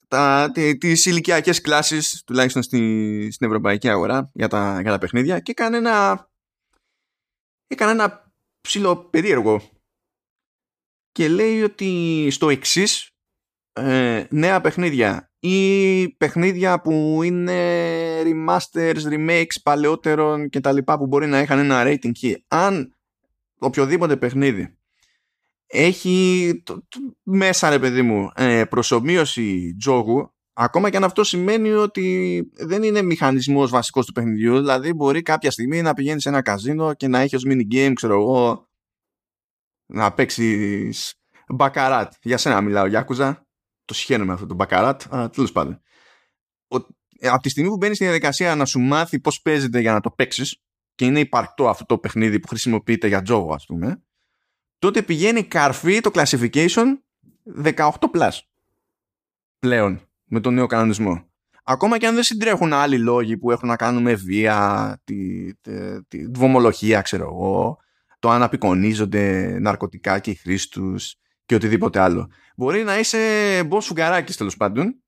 [0.09, 5.41] τα, τι, τις ηλικιακές κλάσεις τουλάχιστον στη, στην ευρωπαϊκή αγορά για τα, για τα παιχνίδια
[5.41, 6.29] και έκανε ένα
[7.67, 9.74] έκανε ένα ψιλοπερίεργο
[11.15, 13.11] και λέει ότι στο εξής
[13.73, 15.31] ε, νέα παιχνίδια.
[15.39, 17.55] Ή παιχνίδια που είναι
[18.23, 22.95] remasters, remakes παλαιότερων και τα λοιπά που μπορεί να είχαν ένα rating και αν
[23.59, 24.77] οποιοδήποτε παιχνίδι
[25.67, 26.87] έχει το,
[27.23, 33.03] μέσα ρε παιδί μου ε, προσωμείωση τζόγου ακόμα και αν αυτό σημαίνει ότι δεν είναι
[33.03, 37.21] μηχανισμός βασικός του παιχνιδιού δηλαδή μπορεί κάποια στιγμή να πηγαίνεις σε ένα καζίνο και να
[37.21, 38.69] έχεις ως mini game ξέρω εγώ
[39.87, 40.91] να παίξει
[41.49, 42.13] μπακαράτ.
[42.23, 43.47] Για σένα μιλάω, Γιάκουζα.
[43.85, 45.83] Το συχαίνω με αυτό το μπακαράτ, αλλά τέλος πάντων.
[47.19, 50.01] Ε, από τη στιγμή που μπαίνεις στη διαδικασία να σου μάθει πώς παίζεται για να
[50.01, 50.63] το παίξεις
[50.95, 54.03] και είναι υπαρκτό αυτό το παιχνίδι που χρησιμοποιείται για τζόγο, ας πούμε,
[54.79, 56.85] τότε πηγαίνει καρφί το classification
[57.63, 58.39] 18 plus.
[59.59, 61.29] Πλέον με τον νέο κανονισμό.
[61.65, 66.05] Ακόμα και αν δεν συντρέχουν άλλοι λόγοι που έχουν να κάνουν με βία, τη, τη,
[66.05, 67.79] τη, τη ξέρω εγώ,
[68.25, 70.97] το αν απεικονίζονται ναρκωτικά και οι χρήση του
[71.45, 72.31] και οτιδήποτε άλλο.
[72.57, 73.19] Μπορεί να είσαι
[73.67, 75.03] μπό φουγκαράκι τέλος πάντων,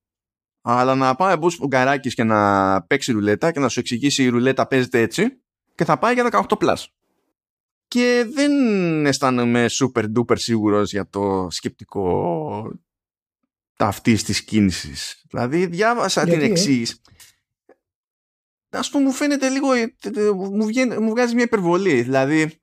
[0.61, 4.67] αλλά να πάει μπό φουγκαράκι και να παίξει ρουλέτα και να σου εξηγήσει η ρουλέτα
[4.67, 5.43] παίζεται έτσι
[5.75, 6.85] και θα πάει για 18 plus.
[7.89, 8.53] Και δεν
[9.07, 12.79] αισθάνομαι super duper σίγουρος για το σκεπτικό
[13.77, 15.25] αυτή της κίνησης.
[15.29, 16.87] Δηλαδή, διάβασα την εξή.
[18.71, 19.69] Α πούμε, μου φαίνεται λίγο.
[20.35, 20.67] Μου,
[21.01, 22.03] μου βγάζει μια υπερβολή.
[22.03, 22.61] Δηλαδή,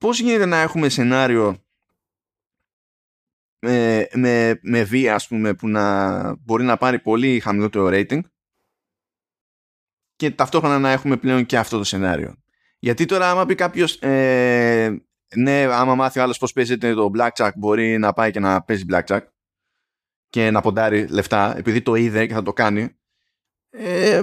[0.00, 1.64] πώς γίνεται να έχουμε σενάριο
[3.58, 8.20] με, με, με βία ας πούμε που να μπορεί να πάρει πολύ χαμηλότερο rating
[10.16, 12.36] και ταυτόχρονα να έχουμε πλέον και αυτό το σενάριο.
[12.78, 15.02] Γιατί τώρα άμα πει κάποιος ε,
[15.36, 18.84] ναι, άμα μάθει ο άλλος πώς παίζεται το blackjack, μπορεί να πάει και να παίζει
[18.90, 19.20] blackjack
[20.28, 22.96] και να ποντάρει λεφτά, επειδή το είδε και θα το κάνει.
[23.70, 24.22] Ε,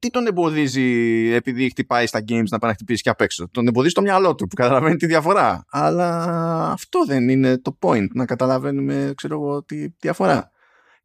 [0.00, 3.66] τι τον εμποδίζει επειδή χτυπάει στα games να πάει να χτυπήσει και απ' έξω; Τον
[3.66, 5.64] εμποδίζει το μυαλό του που καταλαβαίνει τη διαφορά.
[5.70, 6.26] Αλλά
[6.70, 10.50] αυτό δεν είναι το point, να καταλαβαίνουμε, ξέρω εγώ, τη διαφορά.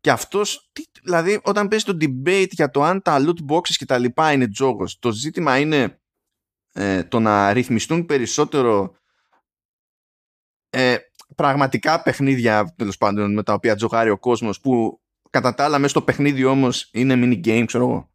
[0.02, 0.72] Και αυτός,
[1.04, 4.48] δηλαδή, όταν παίζει το debate για το αν τα loot boxes και τα λοιπά είναι
[4.48, 6.00] τζόγος, το ζήτημα είναι
[6.74, 8.96] ε, το να ρυθμιστούν περισσότερο
[10.70, 10.98] ε,
[11.36, 15.90] πραγματικά παιχνίδια τέλος πάντων με τα οποία τζογάρει ο κόσμος που κατά τα άλλα μέσα
[15.90, 18.10] στο παιχνίδι όμως είναι mini game, ξέρω εγώ.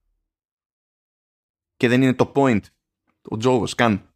[1.80, 2.60] Και δεν είναι το point
[3.22, 4.14] ο τζόγος καν.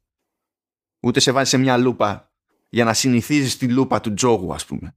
[1.02, 2.32] Ούτε σε βάζει σε μια λούπα
[2.70, 4.96] για να συνηθίζεις τη λούπα του τζόγου, ας πούμε.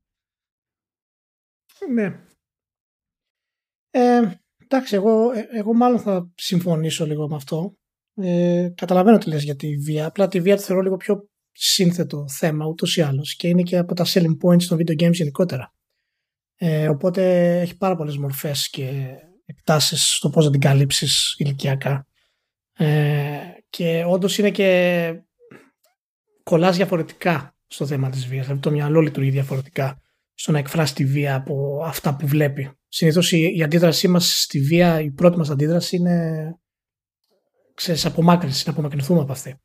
[1.94, 2.20] Ναι.
[3.90, 7.78] Ε, εντάξει, εγώ, ε, εγώ μάλλον θα συμφωνήσω λίγο με αυτό.
[8.14, 10.06] Ε, καταλαβαίνω τι λες για τη βία.
[10.06, 13.78] Απλά τη βία τη θεωρώ λίγο πιο σύνθετο θέμα ούτως ή άλλως και είναι και
[13.78, 15.74] από τα selling points των video games γενικότερα.
[16.56, 19.16] Ε, οπότε έχει πάρα πολλές μορφές και
[19.46, 22.08] εκτάσεις στο πώς να την καλύψεις ηλικιακά.
[22.78, 25.22] Ε, και όντως είναι και
[26.44, 28.44] κολλάς διαφορετικά στο θέμα της βίας.
[28.44, 30.02] Δηλαδή το μυαλό λειτουργεί διαφορετικά
[30.34, 32.72] στο να εκφράσει τη βία από αυτά που βλέπει.
[32.88, 36.52] Συνήθως η, η αντίδρασή μας στη βία, η πρώτη μας αντίδραση είναι
[37.78, 39.62] ξέρεις, απομάκρυνση, να απομακρυνθούμε από αυτή.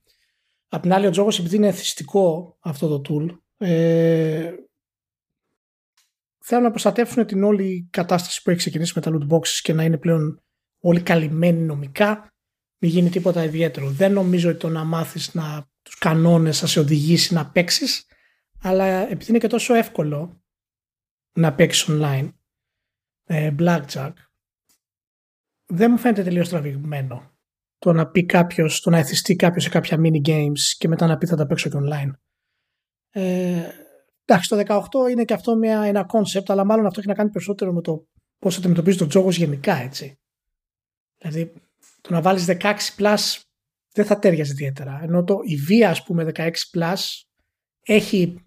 [0.69, 4.53] Απ' την άλλη, ο τζόγος επειδή είναι εθιστικό αυτό το tool, ε,
[6.39, 9.85] θέλουν να προστατεύσουν την όλη κατάσταση που έχει ξεκινήσει με τα loot boxes και να
[9.85, 10.43] είναι πλέον
[10.81, 12.32] όλοι καλυμμένοι νομικά,
[12.83, 13.91] μην γίνει τίποτα ιδιαίτερο.
[13.91, 18.07] Δεν νομίζω ότι το να μάθεις να, τους κανόνες θα σε οδηγήσει να παίξεις,
[18.61, 20.43] αλλά επειδή είναι και τόσο εύκολο
[21.33, 22.33] να παίξεις online
[23.25, 24.13] ε, blackjack,
[25.67, 27.31] δεν μου φαίνεται τελείως τραβηγμένο
[27.79, 31.19] το να πει κάποιος, το να εθιστεί κάποιος σε κάποια mini games και μετά να
[31.19, 32.11] πει θα τα παίξω και online.
[33.11, 33.69] Ε,
[34.25, 37.31] εντάξει, το 18 είναι και αυτό μια, ένα concept, αλλά μάλλον αυτό έχει να κάνει
[37.31, 38.07] περισσότερο με το
[38.39, 40.21] πώς αντιμετωπίζει το τζόγος γενικά, έτσι.
[41.19, 41.53] Δηλαδή,
[42.03, 43.41] το να βάλεις 16 plus
[43.93, 45.01] δεν θα τέριαζε ιδιαίτερα.
[45.03, 46.95] Ενώ το, η βία, ας πούμε, 16 plus
[47.83, 48.45] έχει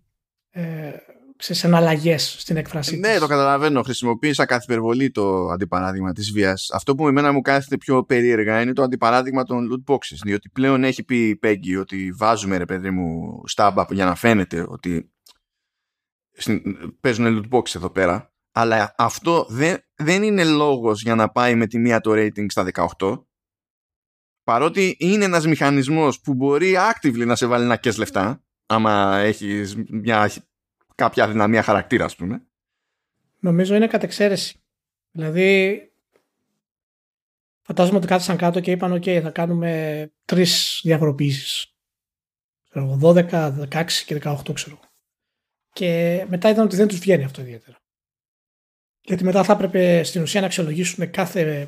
[0.50, 0.92] ε,
[1.38, 3.82] ξέρεις, εναλλαγές στην έκφρασή Ναι, το καταλαβαίνω.
[3.82, 6.70] Χρησιμοποίησα κάθε υπερβολή το αντιπαράδειγμα της βίας.
[6.74, 10.18] Αυτό που με εμένα μου κάθεται πιο περίεργα είναι το αντιπαράδειγμα των loot boxes.
[10.24, 14.66] Διότι πλέον έχει πει η Peggy ότι βάζουμε ρε παιδί μου stab για να φαίνεται
[14.68, 15.12] ότι
[17.00, 18.34] παίζουν loot boxes εδώ πέρα.
[18.52, 22.68] Αλλά αυτό δεν, δεν είναι λόγος για να πάει με τη μία το rating στα
[23.00, 23.24] 18
[24.46, 29.76] παρότι είναι ένας μηχανισμός που μπορεί actively να σε βάλει να κες λεφτά άμα έχεις
[29.90, 30.32] μια
[30.96, 32.42] κάποια αδυναμία χαρακτήρα, ας πούμε.
[33.40, 34.60] Νομίζω είναι κατεξαίρεση.
[35.12, 35.82] Δηλαδή,
[37.62, 41.74] φαντάζομαι ότι κάθισαν κάτω και είπαν: OK, θα κάνουμε τρεις διαφοροποιήσεις.
[43.02, 44.80] 12, 16 και 18, ξέρω.
[45.74, 47.78] Και μετά είδαν ότι δεν τους βγαίνει αυτό ιδιαίτερα.
[49.02, 51.68] Γιατί μετά θα έπρεπε στην ουσία να αξιολογήσουν κάθε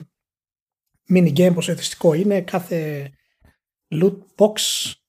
[1.09, 3.09] mini game πόσο εθιστικό είναι, κάθε
[3.95, 4.53] loot box,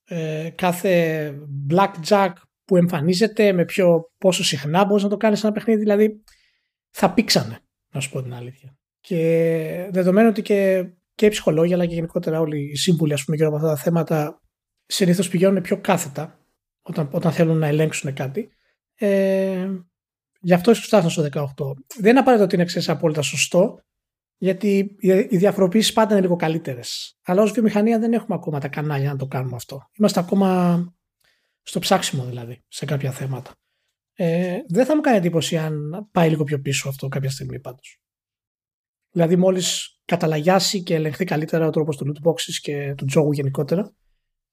[0.05, 1.35] ε, κάθε
[1.71, 2.33] blackjack
[2.65, 5.81] που εμφανίζεται, με ποιο, πόσο συχνά μπορείς να το κάνεις ένα παιχνίδι.
[5.81, 6.23] Δηλαδή,
[6.91, 7.59] θα πήξανε,
[7.95, 8.77] να σου πω την αλήθεια.
[9.01, 13.37] Και δεδομένου ότι και, και οι ψυχολόγοι, αλλά και γενικότερα όλοι οι σύμβουλοι, ας πούμε,
[13.37, 14.41] γύρω από αυτά τα θέματα,
[14.87, 16.39] συνήθως πηγαίνουν πιο κάθετα
[16.83, 18.49] όταν, όταν θέλουν να ελέγξουν κάτι.
[18.95, 19.69] Ε,
[20.41, 21.45] γι' αυτό ίσως φτάσαν στο 18.
[21.99, 23.79] Δεν είναι απαραίτητο ότι είναι ξέρεις, απόλυτα σωστό,
[24.39, 24.97] γιατί
[25.31, 27.19] οι διαφοροποιήσεις πάντα είναι λίγο καλύτερες.
[27.23, 29.89] Αλλά ως βιομηχανία δεν έχουμε ακόμα τα κανάλια να το κάνουμε αυτό.
[29.99, 30.81] Είμαστε ακόμα
[31.63, 33.53] στο ψάξιμο δηλαδή, σε κάποια θέματα.
[34.15, 38.01] Ε, δεν θα μου κάνει εντύπωση αν πάει λίγο πιο πίσω αυτό κάποια στιγμή πάντως.
[39.11, 43.93] Δηλαδή μόλις καταλαγιάσει και ελεγχθεί καλύτερα ο τρόπος του loot boxes και του τζόγου γενικότερα,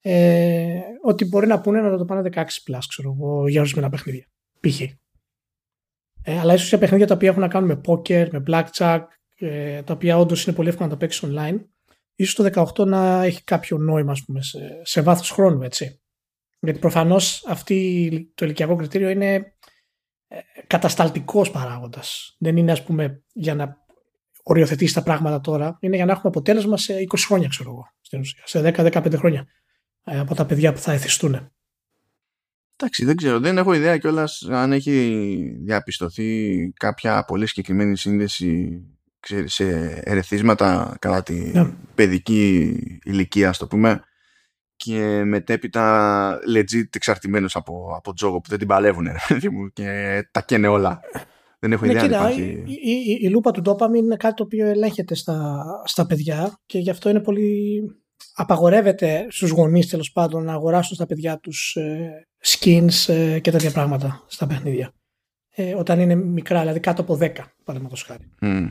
[0.02, 4.26] ε, ότι μπορεί να πούνε να το πάνε 16 plus, ξέρω εγώ, για ορισμένα παιχνίδια.
[4.60, 4.82] Π.χ.
[6.22, 9.02] Ε, αλλά ίσως για παιχνίδια τα οποία έχουν να κάνουν με poker, με blackjack,
[9.36, 11.60] ε, τα οποία όντως είναι πολύ εύκολο να τα παίξεις online,
[12.16, 12.44] ίσως το
[12.78, 16.02] 18 να έχει κάποιο νόημα, ας πούμε, σε, σε βάθος χρόνου, έτσι.
[16.60, 17.42] Γιατί προφανώς
[18.36, 19.56] το ηλικιακό κριτήριο είναι
[20.28, 22.36] ε, κατασταλτικός παράγοντας.
[22.40, 23.86] Δεν είναι, ας πούμε, για να
[24.44, 25.78] οριοθετήσεις τα πράγματα τώρα.
[25.80, 27.84] Είναι για να έχουμε αποτέλεσμα σε 20 χρόνια, ξέρω εγώ.
[28.02, 28.42] Στην ουσία.
[28.46, 29.48] Σε 10-15 χρόνια
[30.04, 31.52] ε, από τα παιδιά που θα εθιστούν.
[32.76, 33.40] Εντάξει, δεν ξέρω.
[33.40, 38.82] Δεν έχω ιδέα κιόλας αν έχει διαπιστωθεί κάποια πολύ συγκεκριμένη σύνδεση
[39.46, 39.66] σε
[40.04, 41.70] ερεθίσματα κατά τη ναι.
[41.96, 44.02] παιδική ηλικία, ας το πούμε,
[44.76, 49.08] και μετέπειτα legit εξαρτημένος από, από τζόγο που δεν την παλεύουν
[49.74, 51.00] και τα καίνε όλα.
[51.60, 52.42] Δεν έχω ναι, ιδέα κοίτα, υπάρχει...
[52.66, 56.80] η, η, η, λούπα του ντόπαμιν είναι κάτι το οποίο ελέγχεται στα, στα παιδιά και
[56.80, 57.82] γι' αυτό είναι πολύ
[58.36, 63.72] απαγορεύεται στους γονείς τέλος πάντων να αγοράσουν στα παιδιά τους ε, skins ε, και τέτοια
[63.72, 64.94] πράγματα στα παιχνίδια.
[65.58, 67.32] Ε, όταν είναι μικρά, δηλαδή κάτω από 10
[67.64, 68.30] παραδείγματος χάρη.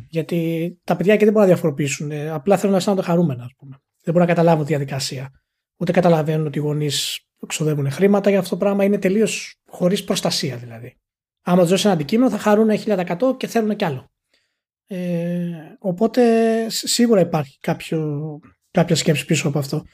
[0.08, 2.10] Γιατί τα παιδιά και δεν μπορούν να διαφοροποιήσουν.
[2.10, 3.76] Ε, απλά θέλουν να αισθάνονται χαρούμενα, ας πούμε.
[4.02, 5.30] Δεν μπορούν να καταλάβουν τη διαδικασία.
[5.76, 8.84] Ούτε καταλαβαίνουν ότι οι γονείς ξοδεύουν χρήματα για αυτό το πράγμα.
[8.84, 10.96] Είναι τελείως χωρίς προστασία δηλαδή.
[11.42, 14.10] Άμα τους δώσει ένα αντικείμενο θα χαρούν 1000% και θέλουν κι άλλο.
[14.86, 16.22] Ε, οπότε
[16.68, 19.84] σίγουρα υπάρχει κάποιο, κάποια σκέψη πίσω από αυτό.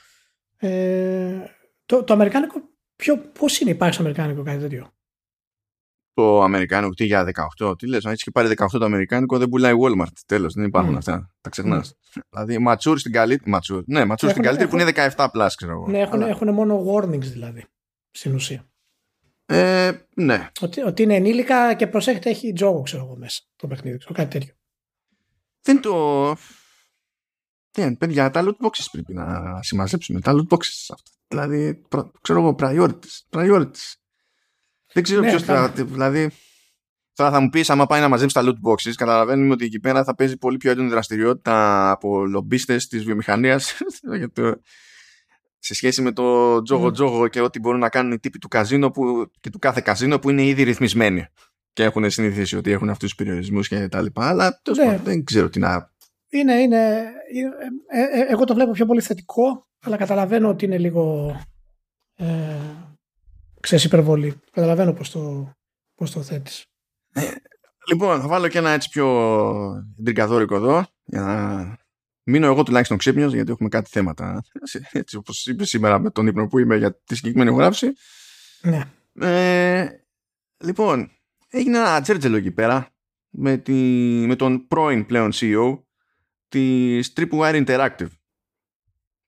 [0.57, 1.39] Ε,
[1.87, 2.61] το, το αμερικάνικο,
[2.97, 4.93] ποιο, πώς είναι, υπάρχει στο αμερικάνικο κάτι τέτοιο;
[6.15, 7.25] Το αμερικάνικο, τι για
[7.59, 10.65] 18, τι λες, αν έχεις και πάρει 18 το αμερικάνικο δεν πουλάει Walmart, τέλος, δεν
[10.65, 10.99] υπάρχουν mm.
[10.99, 11.95] αυτά, τα ξεχνάς.
[11.95, 12.21] Mm.
[12.31, 15.73] Δηλαδή ματσούρ στην καλύτερη, ματσούρ, ναι, ματσούρ στην καλύτερη έχουν, που είναι 17 plus, ξέρω
[15.73, 15.87] εγώ.
[15.89, 17.65] Ναι, έχουν, έχουν μόνο warnings δηλαδή,
[18.11, 18.71] στην ουσία.
[19.47, 20.49] Ε, ναι.
[20.61, 24.39] Ότι, ότι είναι ενήλικα και προσέχετε έχει τζόγο, ξέρω εγώ μέσα το παιχνίδι, ξέρω, κάτι
[24.39, 24.55] τέτοιο.
[25.63, 26.37] Δεν το...
[27.71, 30.21] Δεν, παιδιά, τα loot boxes πρέπει να συμμαζέψουμε.
[30.21, 31.11] Τα loot boxes αυτά.
[31.29, 31.83] Δηλαδή,
[32.21, 33.21] ξέρω εγώ, priorities.
[33.31, 34.00] priorities.
[34.93, 35.69] Δεν ξέρω ναι, ποιος θα.
[35.69, 36.31] Δηλαδή,
[37.15, 40.05] τώρα θα μου πεις, άμα πάει να μαζέψει τα loot boxes, καταλαβαίνουμε ότι εκεί πέρα
[40.05, 43.75] θα παίζει πολύ πιο έντονη δραστηριότητα από λομπίστες της βιομηχανίας
[45.59, 48.91] σε σχέση με το τζόγο τζόγο και ό,τι μπορούν να κάνουν οι τύποι του καζίνο
[48.91, 51.27] που, και του κάθε καζίνο που είναι ήδη ρυθμισμένοι
[51.73, 55.01] και έχουν συνηθίσει ότι έχουν αυτούς τους περιορισμούς και τα λοιπά αλλά ναι.
[55.05, 55.91] δεν ξέρω τι να
[56.29, 56.77] είναι, είναι,
[57.89, 61.35] ε, ε, εγώ το βλέπω πιο πολύ θετικό αλλά καταλαβαίνω ότι είναι λίγο
[62.17, 62.27] ε,
[63.61, 64.35] ξέρεις υπερβολή.
[64.53, 65.53] Καταλαβαίνω πως το,
[65.95, 66.65] πώς το θέτεις.
[67.13, 67.23] Ε,
[67.89, 69.07] λοιπόν θα βάλω και ένα έτσι πιο
[69.99, 71.79] εντρικαδόρικο εδώ για να
[72.23, 74.43] μείνω εγώ τουλάχιστον ξύπνιος γιατί έχουμε κάτι θέματα
[74.93, 77.93] έτσι όπως είπες σήμερα με τον ύπνο που είμαι για τη συγκεκριμένη γράψη
[78.63, 78.83] ναι.
[79.21, 79.89] Ε,
[80.65, 81.11] λοιπόν
[81.49, 82.89] έγινε ένα τζέρτζελο εκεί πέρα
[83.29, 83.73] με, τη,
[84.27, 85.79] με τον πρώην πλέον CEO
[86.49, 88.11] της Tripwire Interactive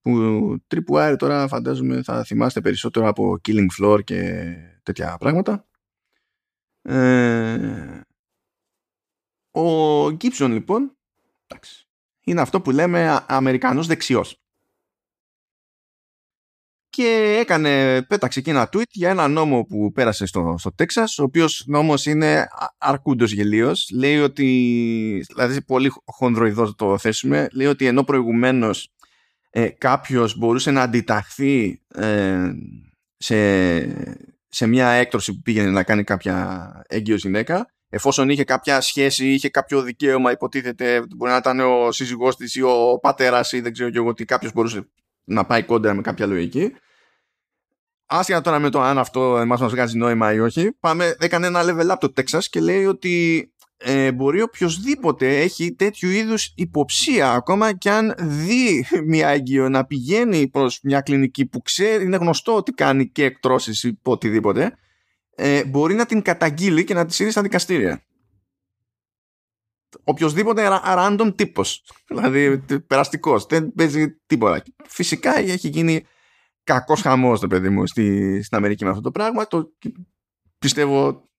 [0.02, 5.66] που Tripwire τώρα φαντάζομαι θα θυμάστε περισσότερο από Killing Floor και τέτοια πράγματα
[6.82, 8.00] ε,
[9.50, 10.96] ο Gibson λοιπόν
[11.46, 11.88] εντάξει,
[12.24, 14.42] είναι αυτό που λέμε Αμερικανός δεξιός
[16.92, 21.22] και έκανε, πέταξε εκεί ένα tweet για ένα νόμο που πέρασε στο, στο Τέξας, ο
[21.22, 22.48] οποίος νόμος είναι
[22.78, 23.90] αρκούντος γελίος.
[23.94, 28.92] Λέει ότι, δηλαδή πολύ χονδροειδώς το θέσουμε, λέει ότι ενώ προηγουμένως
[29.54, 32.52] ε, κάποιος μπορούσε να αντιταχθεί ε,
[33.16, 33.36] σε,
[34.48, 39.48] σε μια έκτρωση που πήγαινε να κάνει κάποια έγκυος γυναίκα, εφόσον είχε κάποια σχέση, είχε
[39.48, 43.90] κάποιο δικαίωμα, υποτίθεται, μπορεί να ήταν ο σύζυγός της ή ο πατέρας ή δεν ξέρω
[43.90, 44.88] και εγώ τι κάποιος μπορούσε
[45.24, 46.72] να πάει κόντρα με κάποια λογική.
[48.06, 51.62] Άσχετα τώρα με το αν αυτό εμάς μας βγάζει νόημα ή όχι, πάμε, έκανε ένα
[51.64, 53.51] level up το Texas και λέει ότι
[53.84, 60.48] ε, μπορεί οποιοδήποτε έχει τέτοιου είδους υποψία ακόμα και αν δει μια έγκυο να πηγαίνει
[60.48, 64.76] προς μια κλινική που ξέρει, είναι γνωστό ότι κάνει και εκτρώσεις ή οτιδήποτε
[65.34, 68.02] ε, μπορεί να την καταγγείλει και να της στείλει στα δικαστήρια.
[70.04, 71.84] Οποιοδήποτε random τύπος.
[72.08, 74.62] Δηλαδή περαστικός δεν παίζει τίποτα.
[74.88, 76.06] Φυσικά έχει γίνει
[76.64, 79.46] κακός χαμός το παιδί μου στη, στην Αμερική με αυτό το πράγμα.
[79.46, 79.72] Το
[80.58, 81.30] πιστεύω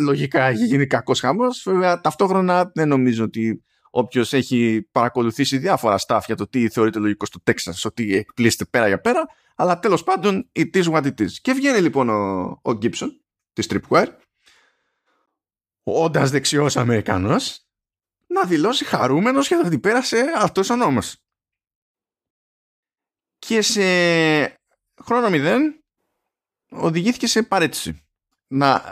[0.00, 6.20] λογικά έχει γίνει κακός χαμός βέβαια ταυτόχρονα δεν νομίζω ότι όποιος έχει παρακολουθήσει διάφορα staff
[6.26, 9.26] για το τι θεωρείται λογικό στο Texas ότι εκπλήσεται πέρα για πέρα
[9.56, 13.08] αλλά τέλος πάντων it is what it is και βγαίνει λοιπόν ο, ο Gibson
[13.52, 14.08] της Tripwire
[15.82, 17.66] όντας δεξιός Αμερικανός
[18.32, 21.16] να δηλώσει χαρούμενος και θα την πέρασε αυτός ο νόμος.
[23.38, 23.82] Και σε
[25.02, 25.84] χρόνο μηδέν
[26.70, 28.04] οδηγήθηκε σε παρέτηση.
[28.46, 28.82] Να,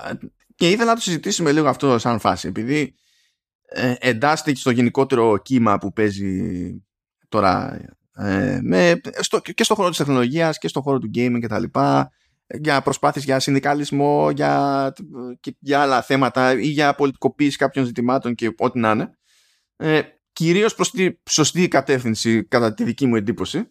[0.60, 2.94] και ήθελα να το συζητήσουμε λίγο αυτό σαν φάση, επειδή
[3.68, 6.70] ε, εντάσσεται στο γενικότερο κύμα που παίζει
[7.28, 7.80] τώρα
[8.16, 11.58] ε, με, στο, και στον χώρο της τεχνολογίας και στον χώρο του gaming και τα
[11.58, 12.10] λοιπά
[12.46, 14.92] για προσπάθειες για συνδικαλισμό για,
[15.40, 19.18] και για άλλα θέματα ή για πολιτικοποίηση κάποιων ζητημάτων και ό,τι να είναι.
[19.76, 20.00] Ε,
[20.32, 23.70] κυρίως προς τη σωστή κατεύθυνση κατά τη δική μου εντύπωση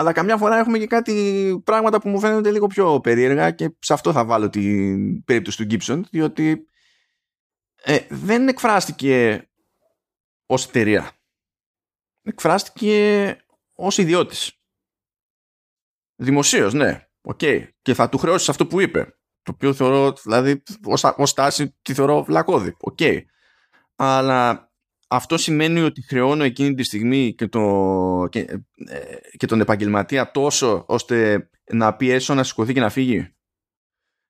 [0.00, 3.92] αλλά καμιά φορά έχουμε και κάτι πράγματα που μου φαίνονται λίγο πιο περίεργα και σε
[3.92, 6.64] αυτό θα βάλω την περίπτωση του Gibson διότι
[7.82, 9.48] ε, δεν εκφράστηκε
[10.46, 11.10] ως εταιρεία.
[12.22, 13.36] Εκφράστηκε
[13.74, 14.60] ως ιδιώτης.
[16.16, 17.08] Δημοσίως ναι.
[17.20, 17.38] OK.
[17.42, 17.68] Okay.
[17.82, 19.18] και θα του χρεώσεις αυτό που είπε.
[19.42, 22.76] Το οποίο θεωρώ δηλαδή ως, ως τάση τη θεωρώ βλακώδη.
[22.80, 22.96] OK.
[23.00, 23.20] Okay.
[23.96, 24.69] αλλά
[25.12, 29.00] αυτό σημαίνει ότι χρεώνω εκείνη τη στιγμή και, το, και, ε,
[29.36, 33.34] και τον επαγγελματία τόσο ώστε να πιέσω να σηκωθεί και να φύγει.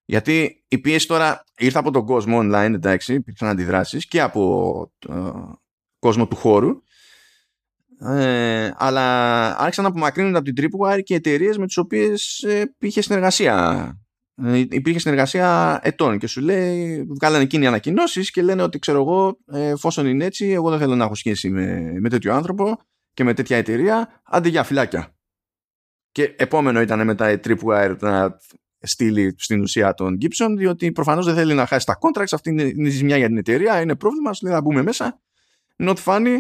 [0.05, 5.61] Γιατί η πίεση τώρα ήρθε από τον κόσμο online, εντάξει, υπήρξαν αντιδράσεις και από τον
[5.99, 6.83] κόσμο του χώρου.
[8.01, 13.03] ε, αλλά άρχισαν να απομακρύνουν από την Tripwire και εταιρείες με τις οποίες ε, είχε
[13.03, 13.55] συνεργασία
[13.89, 14.10] ε,
[14.49, 19.68] υπήρχε συνεργασία ετών και σου λέει, βγάλανε εκείνοι ανακοινώσεις και λένε ότι ξέρω εγώ, ε,
[19.68, 22.76] εφόσον είναι έτσι, εγώ δεν θέλω να έχω σχέση με, με τέτοιο άνθρωπο
[23.14, 25.14] και με τέτοια εταιρεία, άντε για φυλάκια.
[26.12, 28.38] Και επόμενο ήταν μετά η Tripwire να
[28.80, 32.62] στείλει στην ουσία τον Gibson, διότι προφανώς δεν θέλει να χάσει τα contracts, αυτή είναι,
[32.62, 35.20] είναι ζημιά για την εταιρεία, είναι πρόβλημα, σου λέει να μπούμε μέσα.
[35.78, 36.36] Not funny.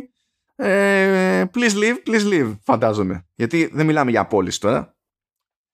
[0.56, 3.26] Ε, please leave, please leave, φαντάζομαι.
[3.34, 4.96] Γιατί δεν μιλάμε για απόλυση τώρα.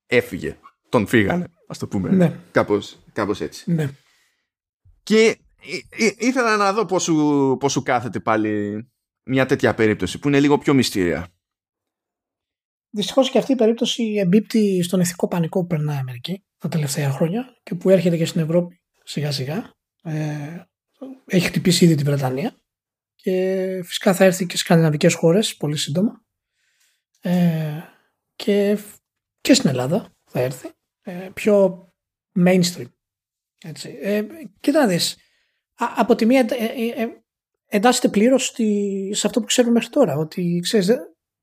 [0.07, 0.57] Έφυγε.
[0.89, 1.47] Τον φύγανε.
[1.67, 2.11] Α το πούμε.
[2.11, 2.39] Ναι.
[2.51, 3.73] Κάπως, κάπως έτσι.
[3.73, 3.91] Ναι.
[5.03, 5.39] Και
[6.19, 8.85] ήθελα να δω πώς σου, πώς σου κάθεται πάλι
[9.23, 11.29] μια τέτοια περίπτωση που είναι λίγο πιο μυστήρια.
[12.91, 17.11] Δυστυχώς και αυτή η περίπτωση εμπίπτει στον ηθικό πανικό που περνάει η Αμερική τα τελευταία
[17.11, 19.71] χρόνια και που έρχεται και στην Ευρώπη σιγά σιγά.
[20.03, 20.62] Ε,
[21.27, 22.57] έχει χτυπήσει ήδη την Βρετανία
[23.14, 26.25] και φυσικά θα έρθει και στι σκανδιναβικές χώρες πολύ σύντομα
[27.21, 27.81] ε,
[28.37, 28.79] και,
[29.41, 30.76] και στην Ελλάδα θα έρθει ε,
[31.35, 31.87] πιο
[32.39, 32.91] mainstream.
[33.63, 33.99] Έτσι.
[34.01, 34.27] Ε,
[34.61, 35.17] κοίτα να δεις,
[35.75, 37.09] από τη μία ε, ε, ε
[37.69, 38.55] εντάσσεται πλήρως
[39.11, 40.91] σε αυτό που ξέρουμε μέχρι τώρα, ότι ξέρεις,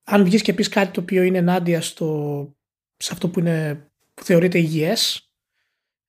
[0.04, 2.50] αν βγεις και πεις κάτι το οποίο είναι ενάντια στο,
[2.98, 5.32] σε αυτό που, είναι, που θεωρείται υγιές,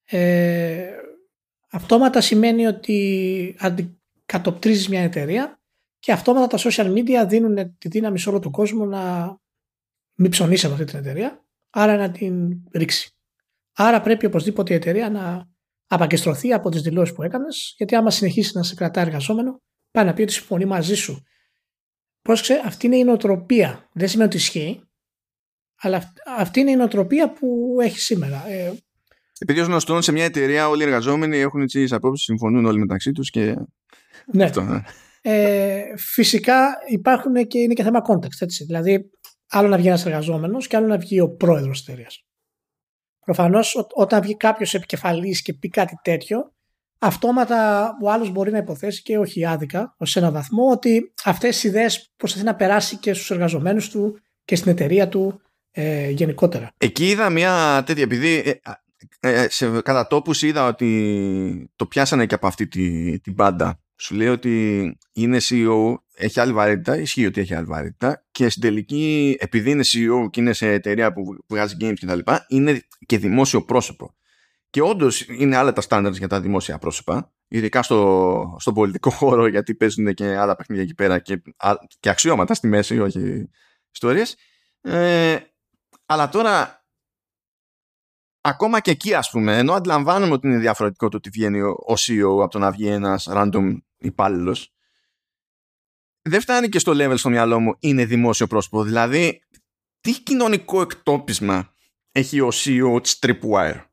[0.05, 0.91] ε,
[1.71, 5.61] αυτόματα σημαίνει ότι αντικατοπτρίζεις μια εταιρεία
[5.99, 9.37] και αυτόματα τα social media δίνουν τη δύναμη σε όλο τον κόσμο να
[10.15, 13.17] μην ψωνίσει από αυτή την εταιρεία, άρα να την ρίξει.
[13.77, 15.49] Άρα πρέπει οπωσδήποτε η εταιρεία να
[15.87, 20.13] απαγκεστρωθεί από τις δηλώσεις που έκανες, γιατί άμα συνεχίσει να σε κρατά εργαζόμενο, πάει να
[20.15, 21.23] πει ότι συμφωνεί μαζί σου.
[22.23, 23.89] Πρόσεξε, αυτή είναι η νοοτροπία.
[23.93, 24.81] Δεν σημαίνει ότι ισχύει,
[25.81, 28.49] αλλά αυτή είναι η νοοτροπία που έχει σήμερα.
[28.49, 28.73] Ε,
[29.39, 33.13] Επειδή ως γνωστόν σε μια εταιρεία όλοι οι εργαζόμενοι έχουν τις απόψεις, συμφωνούν όλοι μεταξύ
[33.13, 33.57] τους και.
[34.33, 34.45] Ναι.
[34.45, 34.83] Αυτό, ναι.
[35.21, 38.41] Ε, φυσικά υπάρχουν και είναι και θέμα context.
[38.41, 38.65] Έτσι.
[38.65, 39.11] Δηλαδή,
[39.49, 42.25] άλλο να βγει ένας εργαζόμενος και άλλο να βγει ο πρόεδρος της εταιρείας.
[43.25, 46.53] Προφανώς όταν βγει κάποιος επικεφαλής και πει κάτι τέτοιο,
[46.99, 51.69] αυτόματα ο άλλος μπορεί να υποθέσει και όχι άδικα, ως ένα βαθμό, ότι αυτές οι
[51.69, 56.71] ιδέες προσπαθεί να περάσει και στους εργαζομένους του και στην εταιρεία του ε, γενικότερα.
[56.77, 58.61] Εκεί είδα μια τέτοια, επειδή
[59.21, 63.79] ε, ε, σε, κατά τόπους είδα ότι το πιάσανε και από αυτή την, την μπάντα.
[63.97, 68.63] Σου λέει ότι είναι CEO έχει άλλη βαρύτητα, ισχύει ότι έχει άλλη βαρύτητα και στην
[68.63, 72.19] τελική, επειδή είναι CEO και είναι σε εταιρεία που βγάζει games κτλ.,
[72.49, 74.15] είναι και δημόσιο πρόσωπο.
[74.71, 79.47] Και όντως είναι άλλα τα standards για τα δημόσια πρόσωπα, ειδικά στο, στο πολιτικό χώρο,
[79.47, 81.43] γιατί παίζουν και άλλα παιχνίδια εκεί πέρα και,
[82.01, 83.51] και αξιώματα στη μέση, όχι
[83.91, 84.37] ιστορίες.
[84.81, 85.37] Ε,
[86.07, 86.84] αλλά τώρα,
[88.47, 91.95] ακόμα και εκεί, ας πούμε, ενώ αντιλαμβάνομαι ότι είναι διαφορετικό το ότι βγαίνει ο, ο
[91.97, 94.73] CEO από το να βγει ένας random υπάλληλος,
[96.23, 98.83] δεν φτάνει και στο level στο μυαλό μου είναι δημόσιο πρόσωπο.
[98.83, 99.43] Δηλαδή,
[100.01, 101.75] τι κοινωνικό εκτόπισμα
[102.13, 103.85] έχει ο CEO της Tripwire;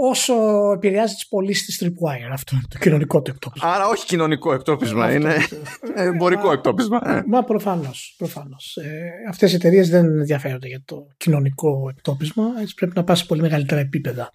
[0.00, 0.34] Όσο
[0.72, 3.68] επηρεάζει τις πωλήσεις της Tripwire, αυτό είναι το κοινωνικό του εκτόπισμα.
[3.68, 5.34] Άρα, όχι κοινωνικό εκτόπισμα, είναι
[5.94, 7.00] εμπορικό εκτόπισμα.
[7.04, 7.22] Ε.
[7.26, 8.14] Μα προφανώς.
[8.18, 8.76] Προφανώς.
[8.76, 12.44] Ε, Αυτές οι εταιρείες δεν ενδιαφέρονται για το κοινωνικό εκτόπισμα.
[12.60, 14.32] Έτσι πρέπει να πας σε πολύ μεγαλύτερα επίπεδα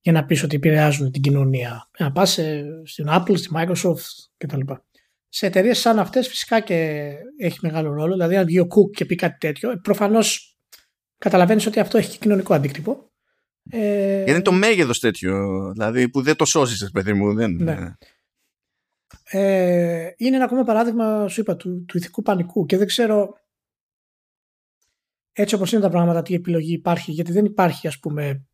[0.00, 1.90] για να πεις ότι επηρεάζουν την κοινωνία.
[1.98, 2.38] Να πας
[2.84, 4.60] στην Apple, στη Microsoft κτλ
[5.28, 8.12] σε εταιρείες σαν αυτές φυσικά και έχει μεγάλο ρόλο.
[8.12, 10.58] Δηλαδή, αν βγει ο Cook και πει κάτι τέτοιο, προφανώς
[11.18, 13.07] καταλαβαίνεις ότι αυτό έχει και κοινωνικό αντίκτυπο.
[13.70, 14.16] Ε...
[14.16, 17.34] Γιατί είναι το μέγεθο τέτοιο, δηλαδή που δεν το σώζει, παιδί μου.
[17.34, 17.50] Δεν...
[17.50, 17.92] Ναι.
[19.24, 23.38] Ε, είναι ένα ακόμα παράδειγμα, σου είπα, του, του ηθικού πανικού και δεν ξέρω
[25.32, 28.46] έτσι όπως είναι τα πράγματα τι επιλογή υπάρχει γιατί δεν υπάρχει ας πούμε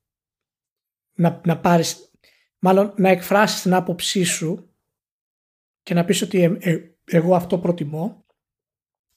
[1.15, 2.11] να, να πάρεις
[2.59, 4.75] μάλλον να εκφράσεις την άποψή σου
[5.83, 8.25] και να πεις ότι ε, ε, εγώ αυτό προτιμώ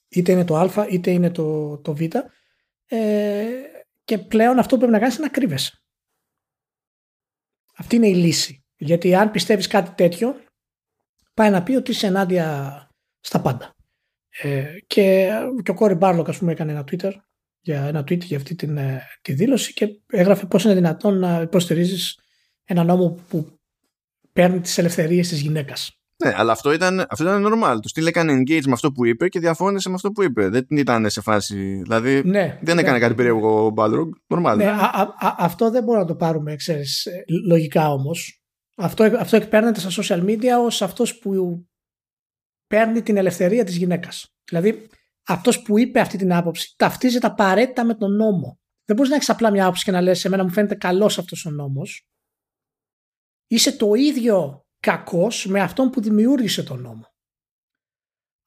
[0.08, 2.00] είτε είναι το α είτε είναι το, το β
[2.86, 3.46] ε,
[4.04, 5.82] και πλέον αυτό που πρέπει να κάνεις είναι να κρύβεσαι.
[7.78, 8.64] Αυτή είναι η λύση.
[8.76, 10.36] Γιατί αν πιστεύεις κάτι τέτοιο
[11.34, 12.88] πάει να πει ότι είσαι ενάντια
[13.20, 13.74] στα πάντα.
[14.42, 15.30] Ε, και,
[15.62, 17.12] και ο Κόρι Μπάρλοκ ας πούμε έκανε ένα Twitter
[17.60, 21.40] για ένα tweet για αυτή την, ε, τη δήλωση και έγραφε πώς είναι δυνατόν να
[21.40, 22.18] υποστηρίζεις
[22.64, 23.58] ένα νόμο που
[24.32, 25.97] παίρνει τις ελευθερίες της γυναίκας.
[26.24, 27.78] Ναι, αλλά αυτό ήταν, αυτό ήταν normal.
[27.82, 30.48] Του στείλε έκανε engage με αυτό που είπε και διαφώνησε με αυτό που είπε.
[30.48, 31.80] Δεν ήταν σε φάση.
[31.82, 33.02] Δηλαδή ναι, δεν έκανε ναι.
[33.02, 34.08] κάτι περίεργο ο Balrog.
[34.26, 34.56] Normal.
[34.56, 38.42] Ναι, α, α, α, αυτό δεν μπορούμε να το πάρουμε, ξέρεις, ε, λογικά όμως.
[38.76, 41.62] Αυτό, αυτό εκπέρνεται στα social media ως αυτός που
[42.66, 44.34] παίρνει την ελευθερία της γυναίκας.
[44.48, 44.88] Δηλαδή
[45.26, 48.60] αυτός που είπε αυτή την άποψη ταυτίζεται απαραίτητα με τον νόμο.
[48.84, 51.46] Δεν μπορείς να έχεις απλά μια άποψη και να λες: Εμένα μου φαίνεται καλός αυτός
[51.46, 52.08] ο νόμος.
[53.46, 57.06] Είσαι το ίδιο κακός με αυτόν που δημιούργησε τον νόμο.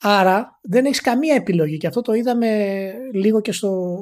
[0.03, 3.99] Άρα δεν έχεις καμία επιλογή και αυτό το είδαμε λίγο και στο,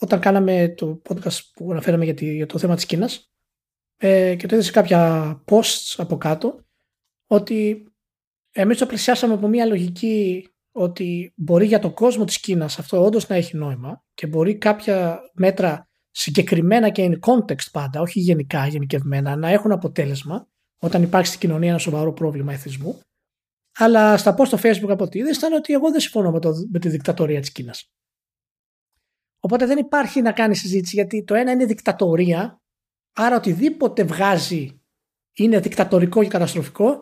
[0.00, 3.32] όταν κάναμε το podcast που αναφέραμε για, για το θέμα της Κίνας
[3.96, 6.64] ε, και το είδε σε κάποια posts από κάτω
[7.26, 7.88] ότι
[8.50, 13.28] εμείς το πλησιάσαμε από μια λογική ότι μπορεί για το κόσμο της Κίνας αυτό όντως
[13.28, 19.36] να έχει νόημα και μπορεί κάποια μέτρα συγκεκριμένα και in context πάντα, όχι γενικά, γενικευμένα,
[19.36, 20.48] να έχουν αποτέλεσμα
[20.78, 23.00] όταν υπάρχει στην κοινωνία ένα σοβαρό πρόβλημα εθισμού.
[23.76, 26.52] Αλλά στα post στο facebook από ό,τι είδες ήταν ότι εγώ δεν συμφωνώ με, το,
[26.70, 27.92] με τη δικτατορία της Κίνας.
[29.40, 32.62] Οπότε δεν υπάρχει να κάνει συζήτηση γιατί το ένα είναι δικτατορία,
[33.12, 34.80] άρα οτιδήποτε βγάζει
[35.32, 37.00] είναι δικτατορικό και καταστροφικό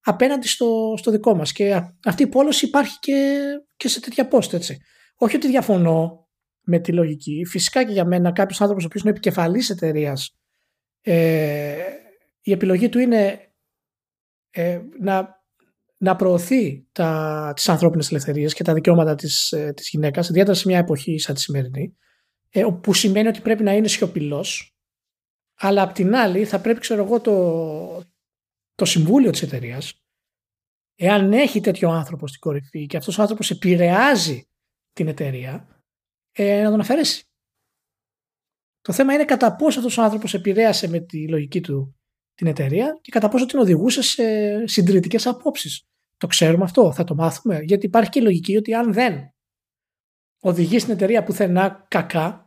[0.00, 1.52] απέναντι στο, στο δικό μας.
[1.52, 3.42] Και αυτή η πόλωση υπάρχει και,
[3.76, 4.78] και σε τέτοια post, έτσι.
[5.16, 6.28] Όχι ότι διαφωνώ
[6.60, 7.44] με τη λογική.
[7.48, 10.36] Φυσικά και για μένα κάποιος άνθρωπος ο οποίος είναι επικεφαλής εταιρείας.
[11.00, 11.74] Ε,
[12.46, 13.52] η επιλογή του είναι
[14.50, 15.42] ε, να,
[15.96, 20.68] να προωθεί τα, τις ανθρώπινες ελευθερίες και τα δικαιώματα της, ε, της γυναίκας, ιδιαίτερα σε
[20.68, 21.96] μια εποχή σαν τη σημερινή,
[22.50, 24.76] ε, που σημαίνει ότι πρέπει να είναι σιωπηλός,
[25.54, 28.02] αλλά απ' την άλλη θα πρέπει, ξέρω εγώ, το,
[28.74, 30.02] το συμβούλιο της εταιρείας,
[30.94, 34.48] εάν έχει τέτοιο άνθρωπο στην κορυφή και αυτός ο άνθρωπος επηρεάζει
[34.92, 35.82] την εταιρεία,
[36.32, 37.28] ε, να τον αφαιρέσει.
[38.80, 41.98] Το θέμα είναι κατά πόσο αυτός ο άνθρωπος επηρέασε με τη λογική του
[42.34, 44.22] την εταιρεία και κατά πόσο την οδηγούσε σε
[44.66, 45.86] συντηρητικές απόψεις.
[46.16, 47.60] Το ξέρουμε αυτό, θα το μάθουμε.
[47.62, 49.14] Γιατί υπάρχει και η λογική ότι αν δεν
[50.40, 52.44] οδηγείς στην εταιρεία πουθενά κακά,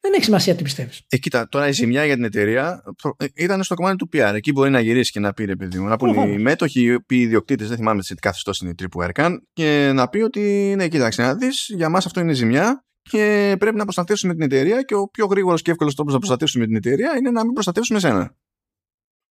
[0.00, 1.02] δεν έχει σημασία τι πιστεύεις.
[1.08, 2.82] Ε, κοίτα, τώρα η ζημιά για την εταιρεία
[3.16, 4.32] ε, ήταν στο κομμάτι του PR.
[4.34, 5.86] Εκεί μπορεί να γυρίσεις και να πει ρε παιδί μου.
[5.86, 9.90] Να πούνε οι μέτοχοι, οι ιδιοκτήτες, δεν θυμάμαι τι καθεστώς είναι η τρίπου έρκαν, και
[9.94, 13.82] να πει ότι ναι, κοίταξε να δεις, για μας αυτό είναι ζημιά και πρέπει να
[13.82, 17.30] προστατεύσουμε την εταιρεία και ο πιο γρήγορος και εύκολος τρόπος να προστατεύσουμε την εταιρεία είναι
[17.30, 18.34] να μην προστατεύσουμε εσένα.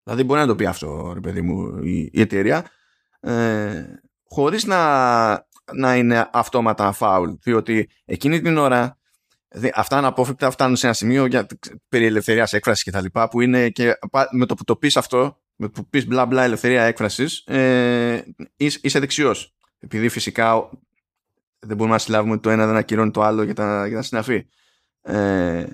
[0.03, 2.65] Δηλαδή μπορεί να το πει αυτό, ρε παιδί μου, η, η εταιρεία,
[3.19, 3.85] ε,
[4.23, 5.31] χωρίς να,
[5.73, 7.31] να είναι αυτόματα φάουλ.
[7.41, 8.97] Διότι εκείνη την ώρα
[9.73, 11.47] αυτά αναπόφευκτα φτάνουν σε ένα σημείο για,
[11.89, 13.19] περί ελευθερίας έκφρασης κτλ.
[13.29, 13.97] που είναι και
[14.31, 18.23] με το που το πεις αυτό, με το που πεις μπλα μπλα ελευθερία έκφρασης, ε,
[18.57, 19.53] είσαι δεξιός.
[19.79, 20.69] Επειδή φυσικά
[21.63, 24.45] δεν μπορούμε να συλλάβουμε το ένα δεν ακυρώνει το άλλο για τα, για τα συναφή.
[25.01, 25.65] Ε,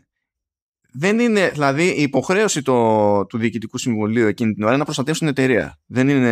[0.91, 5.33] δεν είναι, δηλαδή η υποχρέωση το, του Διοικητικού Συμβουλίου εκείνη την ώρα είναι να προστατεύσουν
[5.33, 5.79] την εταιρεία.
[5.85, 6.29] Δεν είναι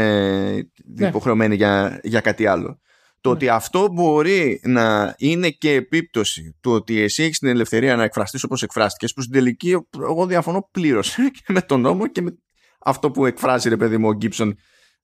[0.86, 1.08] ναι.
[1.08, 2.80] υποχρεωμένη για, για κάτι άλλο.
[3.22, 3.36] Το ναι.
[3.36, 8.43] ότι αυτό μπορεί να είναι και επίπτωση του ότι εσύ έχεις την ελευθερία να εκφραστείς
[8.43, 12.38] όπως εκφράστηκες, που στην τελική εγώ διαφωνώ πλήρως και με τον νόμο και με
[12.80, 14.58] αυτό που εκφράζει ρε παιδί μου ο Γκίψον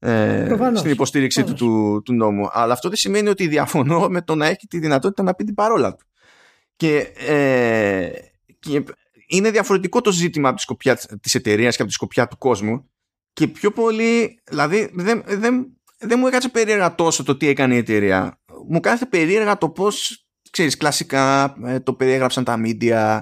[0.06, 2.48] ε, στην υποστήριξή του, του, του νόμου.
[2.52, 5.54] Αλλά αυτό δεν σημαίνει ότι διαφωνώ με το να έχει τη δυνατότητα να πει την
[5.54, 6.06] παρόλα του.
[6.76, 6.98] Και,
[7.28, 8.12] ε,
[8.60, 8.84] και
[9.28, 12.90] είναι διαφορετικό το ζήτημα από τη σκοπιά της εταιρείας και από τη σκοπιά του κόσμου
[13.34, 17.78] και πιο πολύ, δηλαδή δεν, δεν, δεν μου έκατσε περίεργα τόσο το τι έκανε η
[17.78, 18.40] εταιρεία.
[18.70, 23.20] Μου κάθεται περίεργα το πώς, ξέρεις, κλασικά ε, το περιέγραψαν τα media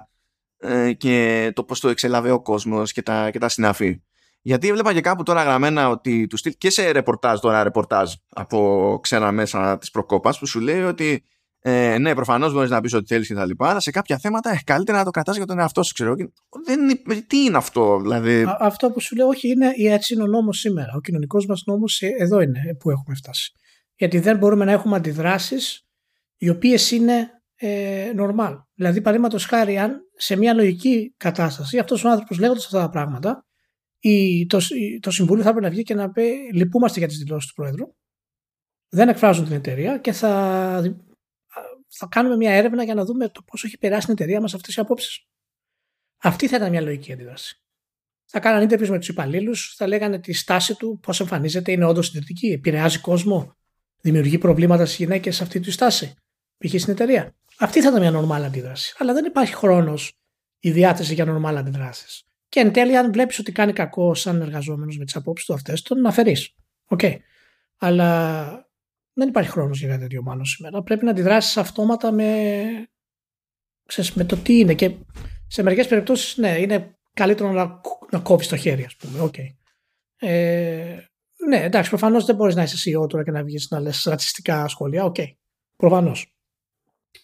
[0.58, 4.02] ε, και το πώς το εξελαβε ο κόσμος και τα, και τα συναφή.
[4.42, 9.00] Γιατί έβλεπα και κάπου τώρα γραμμένα ότι του στυλ και σε ρεπορτάζ τώρα ρεπορτάζ από
[9.02, 11.24] ξένα μέσα της προκόπας που σου λέει ότι
[11.64, 14.52] ε, ναι, προφανώς μπορείς να πεις ό,τι θέλεις και τα λοιπά, αλλά σε κάποια θέματα
[14.52, 16.16] ε, καλύτερα να το κρατάς για τον εαυτό σου, ξέρω.
[16.66, 20.24] Δεν είναι, τι είναι αυτό, δηλαδή; Α, αυτό που σου λέω, όχι, είναι έτσι είναι
[20.24, 20.92] ο νόμος σήμερα.
[20.96, 23.52] Ο κοινωνικός μας νόμος ε, εδώ είναι που έχουμε φτάσει.
[23.96, 25.86] Γιατί δεν μπορούμε να έχουμε αντιδράσεις
[26.38, 28.54] οι οποίες είναι ε, normal.
[28.74, 33.46] Δηλαδή, παραδείγματος χάρη, αν σε μια λογική κατάσταση αυτός ο άνθρωπος λέγοντας αυτά τα πράγματα
[34.02, 34.60] η, το,
[35.00, 37.94] το Συμβούλιο θα έπρεπε να βγει και να πει λυπούμαστε για τις δηλώσεις του Πρόεδρου
[38.94, 40.98] δεν εκφράζουν την εταιρεία και θα,
[41.88, 44.76] θα κάνουμε μια έρευνα για να δούμε το πόσο έχει περάσει την εταιρεία μας αυτές
[44.76, 45.26] οι απόψεις.
[46.18, 47.62] Αυτή θα ήταν μια λογική αντίδραση.
[48.26, 52.06] Θα κάνανε interviews με τους υπαλλήλους, θα λέγανε τη στάση του, πώς εμφανίζεται, είναι όντως
[52.06, 53.56] συντηρητική, επηρεάζει κόσμο,
[54.02, 56.14] δημιουργεί προβλήματα στις γυναίκες σε αυτή τη στάση,
[56.58, 56.80] π.χ.
[56.80, 57.36] στην εταιρεία.
[57.58, 58.96] Αυτή θα ήταν μια νορμάλ αντίδραση.
[58.98, 60.14] Αλλά δεν υπάρχει χρόνος
[60.60, 62.24] ή διάθεση για νορμάλ αντιδράσεις.
[62.52, 65.82] Και εν τέλει, αν βλέπεις ότι κάνει κακό σαν εργαζόμενος με τις απόψεις του αυτές,
[65.82, 66.56] τον αφαιρείς.
[66.86, 67.00] OK.
[67.04, 67.16] Okay.
[67.78, 68.70] Αλλά
[69.14, 70.84] δεν υπάρχει χρόνος για κάτι τέτοιο μάλλον σήμερα.
[70.84, 72.64] Πρέπει να αντιδράσεις αυτόματα με,
[73.86, 74.74] ξέρεις, με το τι είναι.
[74.74, 74.96] Και
[75.48, 77.82] σε μερικές περιπτώσεις, ναι, είναι καλύτερο να,
[78.12, 79.30] να κόβεις το χέρι, ας πούμε.
[79.32, 79.56] Okay.
[80.28, 80.98] Ε,
[81.48, 84.68] ναι, εντάξει, προφανώς δεν μπορείς να είσαι CEO τώρα και να βγεις να λες ρατσιστικά
[84.68, 85.04] σχόλια.
[85.04, 85.16] OK.
[85.18, 85.28] Okay.
[85.76, 86.36] Προφανώς.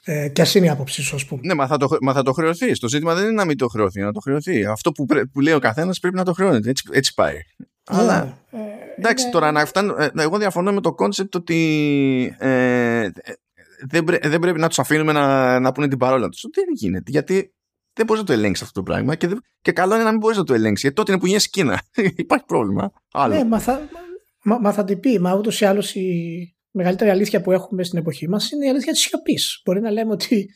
[0.04, 1.42] Ε, και ας είναι η άποψή σου, ας πούμε.
[1.44, 2.80] Ναι, μα θα, το, μα θα το χρεωθεί.
[2.80, 4.66] Το ζήτημα δεν είναι να μην το χρεωθεί, να το χρεωθεί.
[4.66, 6.70] Αυτό που, που λέει ο καθένας πρέπει να το χρεώνεται.
[6.70, 7.34] Έτσι, έτσι πάει.
[7.34, 8.38] Ναι, Αλλά.
[8.52, 8.58] Ε,
[8.98, 9.34] εντάξει, είναι...
[9.34, 9.96] τώρα να φτάνω.
[9.98, 12.36] Ε, εγώ διαφωνώ με το concept ότι.
[12.38, 13.10] Ε,
[13.90, 16.46] δεν, πρέ, δεν πρέπει να τους αφήνουμε να, να πούνε την παρόλα τους.
[16.54, 17.12] Δεν γίνεται.
[17.12, 17.54] Γιατί
[17.94, 19.16] δεν μπορείς να το ελέγξεις αυτό το πράγμα.
[19.16, 19.30] Και,
[19.62, 20.82] και καλό είναι να μην μπορείς να το ελέγξεις.
[20.82, 21.82] Γιατί τότε είναι που γίνεσαι Κίνα.
[22.16, 22.92] Υπάρχει πρόβλημα.
[23.12, 23.36] Άλλο.
[23.36, 23.82] Ναι, μα θα,
[24.44, 25.20] μα, μα θα την πει.
[25.20, 28.92] Μα ούτως ή άλλως η, μεγαλύτερη αλήθεια που έχουμε στην εποχή μας είναι η αλήθεια
[28.92, 29.62] της σιωπής.
[29.66, 30.50] Μπορεί να λέμε ότι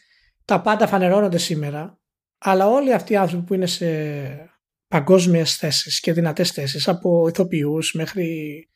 [0.45, 1.99] τα πάντα φανερώνονται σήμερα,
[2.38, 4.51] αλλά όλοι αυτοί οι άνθρωποι που είναι σε
[4.88, 8.70] παγκόσμιες θέσεις και δυνατές θέσεις, από ηθοποιούς μέχρι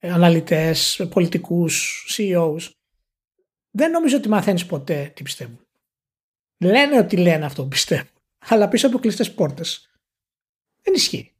[0.00, 2.70] αναλυτές, πολιτικούς, CEOs,
[3.70, 5.66] δεν νομίζω ότι μαθαίνεις ποτέ τι πιστεύουν.
[6.58, 9.90] Λένε ότι λένε αυτό που πιστεύουν, αλλά πίσω από κλειστές πόρτες.
[10.82, 11.30] Δεν ισχύει.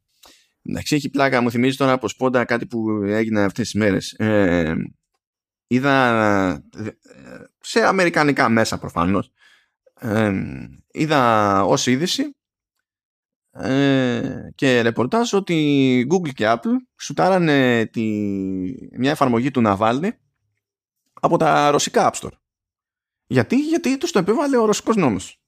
[0.69, 1.41] Εντάξει, έχει πλάκα.
[1.41, 4.11] Μου θυμίζει τώρα από σπόντα κάτι που έγινε αυτές τις μέρες.
[4.11, 4.75] Ε,
[5.67, 6.63] είδα
[7.59, 9.31] σε αμερικανικά μέσα προφανώς.
[9.99, 10.33] Ε,
[10.91, 12.35] είδα ως είδηση
[13.51, 18.01] ε, και ρεπορτάζ ότι Google και Apple σουτάρανε τη,
[18.97, 20.09] μια εφαρμογή του Navalny
[21.13, 22.37] από τα ρωσικά App Store.
[23.27, 25.41] Γιατί, γιατί τους το επέβαλε ο ρωσικός νόμος.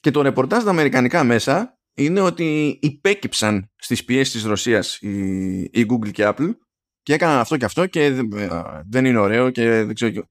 [0.00, 5.86] Και το ρεπορτάζ στα αμερικανικά μέσα είναι ότι υπέκυψαν στις πιέσεις της Ρωσίας η, η
[5.90, 6.54] Google και Apple
[7.02, 8.22] και έκαναν αυτό και αυτό και
[8.86, 10.26] δεν είναι ωραίο και δεν ξέρω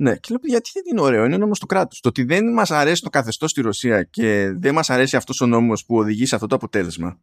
[0.00, 2.00] ναι, και λέω γιατί δεν είναι ωραίο, είναι νόμος του κράτους.
[2.00, 5.46] Το ότι δεν μας αρέσει το καθεστώς στη Ρωσία και δεν μας αρέσει αυτός ο
[5.46, 7.20] νόμος που οδηγεί σε αυτό το αποτέλεσμα.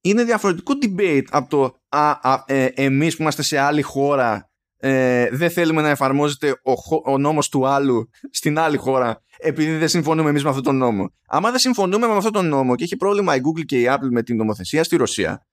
[0.00, 5.28] Είναι διαφορετικό debate από το α, α, ε, εμείς που είμαστε σε άλλη χώρα ε,
[5.30, 10.30] δεν θέλουμε να εφαρμόζεται ο, ο νόμος του άλλου στην άλλη χώρα επειδή δεν συμφωνούμε
[10.30, 11.12] εμείς με αυτόν τον νόμο.
[11.26, 14.08] Άμα δεν συμφωνούμε με αυτόν τον νόμο και έχει πρόβλημα η Google και η Apple
[14.10, 15.46] με την νομοθεσία στη Ρωσία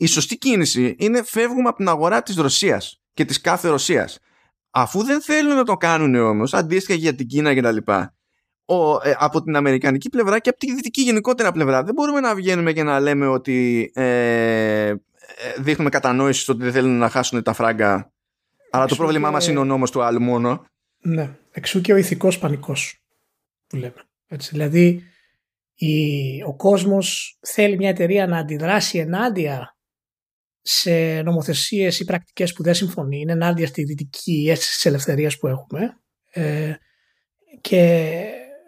[0.00, 4.18] η σωστή κίνηση είναι φεύγουμε από την αγορά της Ρωσίας και της κάθε Ρωσίας.
[4.70, 8.14] Αφού δεν θέλουν να το κάνουν όμως, αντίστοιχα για την Κίνα και τα λοιπά,
[9.02, 12.72] ε, από την Αμερικανική πλευρά και από τη δυτική γενικότερα πλευρά, δεν μπορούμε να βγαίνουμε
[12.72, 14.96] και να λέμε ότι ε, ε
[15.58, 18.12] δείχνουμε κατανόηση στο ότι δεν θέλουν να χάσουν τα φράγκα.
[18.70, 19.34] Αλλά το πρόβλημά και...
[19.34, 20.64] μας είναι ο νόμος του άλλου μόνο.
[20.98, 21.36] Ναι.
[21.50, 23.02] Εξού και ο ηθικός πανικός
[23.66, 24.04] που λέμε.
[24.26, 25.02] Έτσι, δηλαδή,
[25.74, 29.76] η, ο κόσμος θέλει μια εταιρεία να αντιδράσει ενάντια
[30.70, 35.46] σε νομοθεσίες ή πρακτικές που δεν συμφωνεί, είναι ενάντια στη δυτική αίσθηση της ελευθερίας που
[35.46, 36.00] έχουμε
[36.30, 36.74] ε,
[37.60, 38.12] και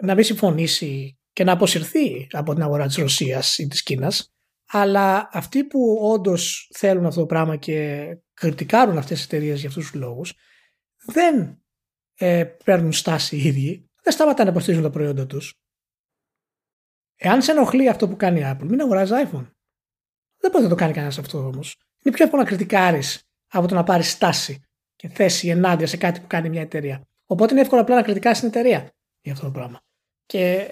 [0.02, 4.34] να μην συμφωνήσει και να αποσυρθεί από την αγορά της Ρωσίας ή της Κίνας
[4.66, 9.90] αλλά αυτοί που όντως θέλουν αυτό το πράγμα και κριτικάρουν αυτές τις εταιρείες για αυτούς
[9.90, 10.34] τους λόγους
[11.06, 11.62] δεν
[12.14, 15.54] ε, παίρνουν στάση οι ίδιοι, δεν σταματάνε να υποστηρίζουν τα προϊόντα τους.
[17.16, 19.46] Εάν σε ενοχλεί αυτό που κάνει η Apple, μην αγοράζει iPhone.
[20.40, 21.89] Δεν μπορεί να το κάνει κανένας αυτό όμως.
[22.02, 24.60] Είναι πιο εύκολο να κριτικάρεις από το να πάρεις στάση
[24.96, 27.08] και θέση ενάντια σε κάτι που κάνει μια εταιρεία.
[27.26, 29.80] Οπότε είναι εύκολο απλά να κριτικάσει την εταιρεία για αυτό το πράγμα.
[30.26, 30.68] Και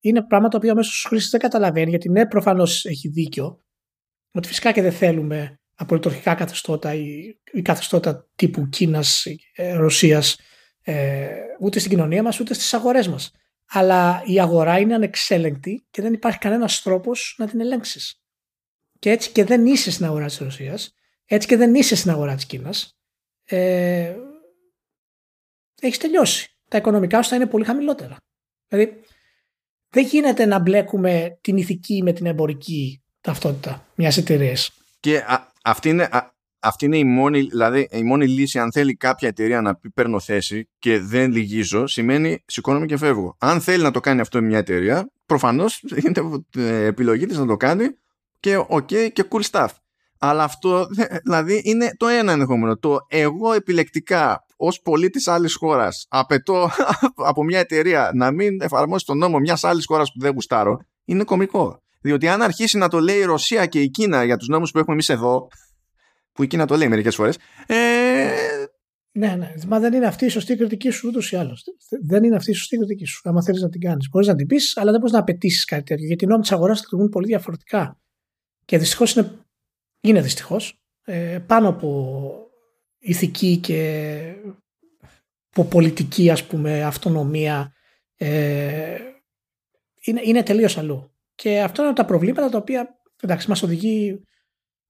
[0.00, 3.64] είναι πράγμα το οποίο αμέσως χρήστη δεν καταλαβαίνει, γιατί ναι, προφανώς έχει δίκιο,
[4.32, 10.38] ότι φυσικά και δεν θέλουμε απολυτορχικά καθεστώτα ή, ή καθεστώτα τύπου Κίνας, ε, Ρωσίας,
[10.82, 11.28] ε,
[11.60, 13.30] ούτε στην κοινωνία μας, ούτε στις αγορές μας.
[13.68, 18.22] Αλλά η αγορά είναι ανεξέλεγκτη και δεν υπάρχει κανένας τρόπος να την ελέγξεις
[18.98, 20.94] και έτσι και δεν είσαι στην αγορά της Ρωσίας,
[21.24, 22.98] έτσι και δεν είσαι στην αγορά της Κίνας,
[23.44, 24.14] ε,
[25.80, 26.56] έχεις τελειώσει.
[26.68, 28.16] Τα οικονομικά σου θα είναι πολύ χαμηλότερα.
[28.68, 29.00] Δηλαδή,
[29.90, 34.70] δεν γίνεται να μπλέκουμε την ηθική με την εμπορική ταυτότητα μιας εταιρείας.
[35.00, 35.24] Και
[35.62, 36.08] αυτή είναι,
[36.58, 40.20] αυτή είναι η μόνη, δηλαδή, η μόνη λύση αν θέλει κάποια εταιρεία να πει παίρνω
[40.20, 43.36] θέση και δεν λυγίζω σημαίνει σηκώνομαι και φεύγω.
[43.38, 46.44] Αν θέλει να το κάνει αυτό μια εταιρεία προφανώς είναι
[46.86, 47.86] επιλογή της να το κάνει
[48.40, 49.68] και ok και cool stuff.
[50.18, 50.86] Αλλά αυτό
[51.22, 52.78] δηλαδή είναι το ένα ενδεχόμενο.
[52.78, 56.70] Το εγώ επιλεκτικά ως πολίτης άλλης χώρας απαιτώ
[57.30, 61.24] από μια εταιρεία να μην εφαρμόσει τον νόμο μιας άλλης χώρας που δεν γουστάρω είναι
[61.24, 61.82] κομικό.
[62.00, 64.78] Διότι αν αρχίσει να το λέει η Ρωσία και η Κίνα για τους νόμους που
[64.78, 65.48] έχουμε εμείς εδώ
[66.32, 67.76] που η Κίνα το λέει μερικές φορές ε...
[69.12, 69.52] Ναι, ναι.
[69.66, 71.64] Μα δεν είναι αυτή η σωστή κριτική σου ούτως ή άλλως.
[72.06, 73.20] Δεν είναι αυτή η σωστή κριτική σου.
[73.24, 74.08] Άμα θέλεις να την κάνεις.
[74.10, 76.06] Μπορείς να την πει, αλλά δεν μπορείς να απαιτήσεις κάτι τέτοιο.
[76.06, 77.98] Γιατί οι νόμοι της αγοράς λειτουργούν πολύ διαφορετικά.
[78.68, 79.32] Και δυστυχώς είναι,
[80.00, 82.32] είναι δυστυχώς ε, πάνω από
[82.98, 84.34] ηθική και
[85.50, 87.72] από πολιτική ας πούμε αυτονομία
[88.16, 88.98] ε,
[90.00, 91.12] είναι, είναι τελείως αλλού.
[91.34, 94.22] Και αυτό είναι από τα προβλήματα τα οποία εντάξει, μας οδηγεί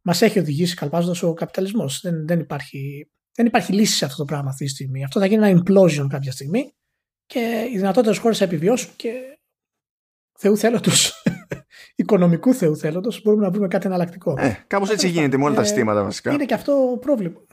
[0.03, 2.01] μας έχει οδηγήσει καλπάζοντας ο καπιταλισμός.
[2.01, 5.05] Δεν, δεν, υπάρχει, δεν υπάρχει λύση σε αυτό το πράγμα αυτή τη στιγμή.
[5.05, 6.73] Αυτό θα γίνει ένα implosion κάποια στιγμή
[7.27, 9.39] και οι δυνατότερε χώρες θα επιβιώσουν και
[10.39, 11.18] Θεού θέλω τους
[11.99, 14.35] οικονομικού θεού θέλοντος, μπορούμε να βρούμε κάτι εναλλακτικό.
[14.39, 16.33] Ε, Κάπως έτσι γίνεται με όλα τα ε, συστήματα βασικά.
[16.33, 17.45] Είναι και αυτό πρόβλημα.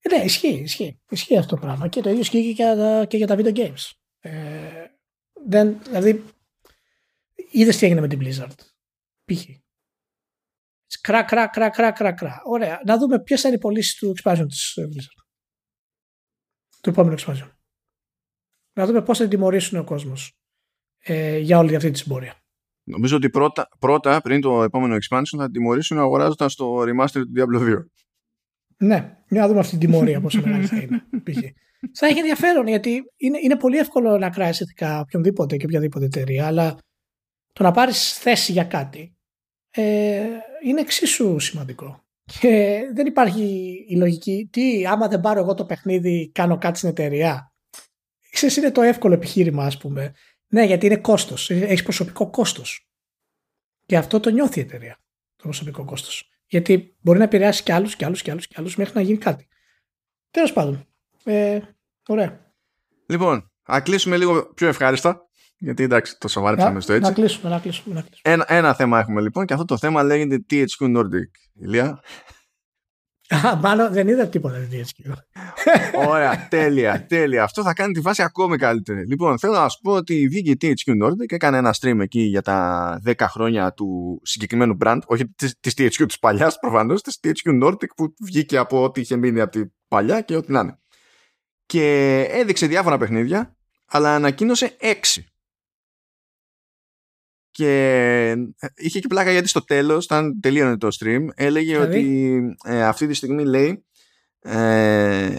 [0.00, 1.00] Ε, ναι, ισχύει, ισχύει.
[1.10, 1.88] Ισχύει αυτό το πράγμα.
[1.88, 3.90] Και το ίδιο ισχύει και για τα, και για τα video games.
[4.20, 4.86] Ε,
[5.46, 6.24] δεν, δηλαδή,
[7.50, 8.54] είδες τι έγινε με την Blizzard.
[9.24, 9.44] Π.χ.
[11.00, 12.40] Κρά, κρά, κρά, κρά, κρά, κρά.
[12.44, 12.80] Ωραία.
[12.84, 15.24] Να δούμε ποιες θα είναι οι πωλήσεις του expansion της Blizzard.
[16.80, 17.50] Του επόμενου expansion.
[18.72, 20.38] Να δούμε πώς θα τιμωρήσουν ο κόσμος
[20.98, 22.39] ε, για όλη αυτή τη συμπορία.
[22.90, 27.72] Νομίζω ότι πρώτα, πρώτα πριν το επόμενο expansion θα τιμωρήσουν αγοράζοντας το remaster του Diablo
[27.72, 27.76] 2.
[28.76, 31.04] Ναι, για να δούμε αυτή την τιμωρία πόσο μεγάλη θα είναι.
[31.98, 36.46] θα έχει ενδιαφέρον γιατί είναι, είναι πολύ εύκολο να κράσει ηθικά οποιονδήποτε και οποιαδήποτε εταιρεία,
[36.46, 36.76] αλλά
[37.52, 39.14] το να πάρεις θέση για κάτι
[39.70, 40.26] ε,
[40.64, 42.04] είναι εξίσου σημαντικό.
[42.40, 46.90] Και δεν υπάρχει η λογική, τι άμα δεν πάρω εγώ το παιχνίδι κάνω κάτι στην
[46.90, 47.52] εταιρεία.
[48.30, 50.14] Ξέρεις είναι το εύκολο επιχείρημα ας πούμε.
[50.52, 52.88] Ναι γιατί είναι κόστος, έχεις προσωπικό κόστος.
[53.86, 54.98] Και αυτό το νιώθει η εταιρεία,
[55.36, 56.30] το προσωπικό κόστος.
[56.46, 59.18] Γιατί μπορεί να επηρεάσει κι άλλους κι άλλους κι άλλους κι άλλους μέχρι να γίνει
[59.18, 59.48] κάτι.
[60.30, 60.86] Τέλος πάντων.
[61.24, 61.60] Ε,
[62.08, 62.54] ωραία.
[63.06, 65.28] Λοιπόν, α κλείσουμε λίγο πιο ευχάριστα.
[65.58, 67.08] Γιατί εντάξει, το σοβαρέψαμε στο έτσι.
[67.08, 67.94] Να κλείσουμε, να κλείσουμε.
[67.94, 68.34] Να κλείσουμε.
[68.34, 71.30] Ένα, ένα θέμα έχουμε λοιπόν και αυτό το θέμα λέγεται THQ Nordic.
[71.54, 72.02] Ηλία.
[73.60, 75.12] Μάλλον δεν είδα τίποτα THQ.
[76.08, 77.42] Ωραία, τέλεια, τέλεια.
[77.42, 79.06] Αυτό θα κάνει τη βάση ακόμη καλύτερη.
[79.06, 82.42] Λοιπόν, θέλω να σου πω ότι βγήκε η THQ Nordic, έκανε ένα stream εκεί για
[82.42, 87.88] τα 10 χρόνια του συγκεκριμένου brand, όχι της THQ της παλιάς προφανώς, της THQ Nordic
[87.96, 90.78] που βγήκε από ό,τι είχε μείνει από την παλιά και ό,τι να είναι.
[91.66, 95.22] Και έδειξε διάφορα παιχνίδια, αλλά ανακοίνωσε 6
[97.50, 97.70] και
[98.58, 102.84] ε, είχε και πλάκα γιατί στο τέλος όταν τελείωνε το stream έλεγε δηλαδή; ότι ε,
[102.84, 103.84] αυτή τη στιγμή λέει
[104.40, 105.30] ε,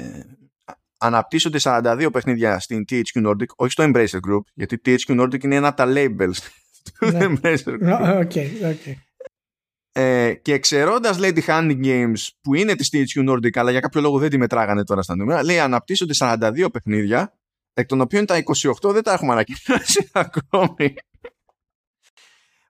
[0.97, 5.67] αναπτύσσονται 42 παιχνίδια στην THQ Nordic όχι στο Embracer Group γιατί THQ Nordic είναι ένα
[5.67, 6.35] από τα labels
[6.99, 7.19] του ναι.
[7.21, 8.93] Embracer Group okay, okay.
[9.93, 14.01] Ε, και εξαιρώντας λέει τη Handy Games που είναι της THQ Nordic αλλά για κάποιο
[14.01, 17.33] λόγο δεν τη μετράγανε τώρα στα νούμερα λέει αναπτύσσονται 42 παιχνίδια
[17.73, 18.43] εκ των οποίων τα
[18.81, 20.93] 28 δεν τα έχουμε ανακοινώσει ακόμη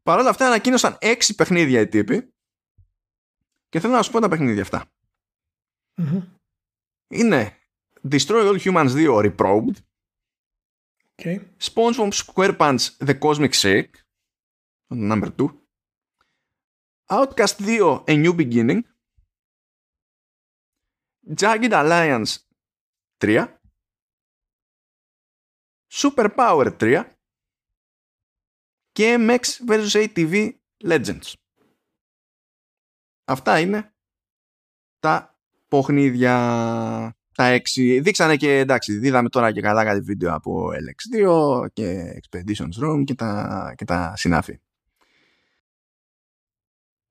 [0.04, 2.34] Παρ' όλα αυτά ανακοίνωσαν έξι παιχνίδια οι τύποι
[3.70, 4.92] και θέλω να σου πω τα παιχνίδια αυτά.
[7.08, 7.58] Είναι
[8.12, 9.76] Destroy All Humans 2 Reprobed
[11.16, 11.40] okay.
[11.60, 13.92] SpongeBob SquarePants The Cosmic Shake
[14.90, 15.50] number 2
[17.10, 18.82] Outcast 2 A New Beginning
[21.40, 22.32] Jagged Alliance
[23.18, 23.46] 3
[25.88, 27.21] Super Power 3
[28.92, 30.52] και MX vs ATV
[30.84, 31.34] Legends.
[33.26, 33.94] Αυτά είναι
[35.00, 36.36] τα παιχνίδια
[37.36, 38.00] τα έξι.
[38.00, 43.16] Δείξανε και εντάξει, δίδαμε τώρα και καλά κάτι βίντεο από LX2 και Expeditions Room και
[43.16, 44.60] τα, και τα συνάφη.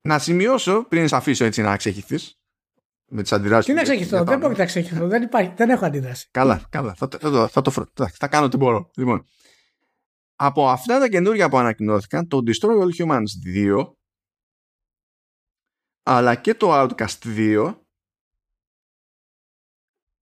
[0.01, 2.39] Να σημειώσω πριν σε αφήσω έτσι να ξεχυθείς
[3.05, 6.27] με τις αντιδράσεις Τι να ξεχυθώ, δεν μπορεί να ξεχυθώ, δεν, υπάρχει, δεν έχω αντίδραση.
[6.31, 7.61] Καλά, καλά, θα, θα, θα,
[7.93, 8.91] θα, θα κάνω ό,τι μπορώ.
[8.95, 9.25] Λοιπόν,
[10.43, 13.23] από αυτά τα καινούργια που ανακοινώθηκαν, το Destroy All Humans
[13.55, 13.93] 2
[16.03, 17.75] αλλά και το Outcast 2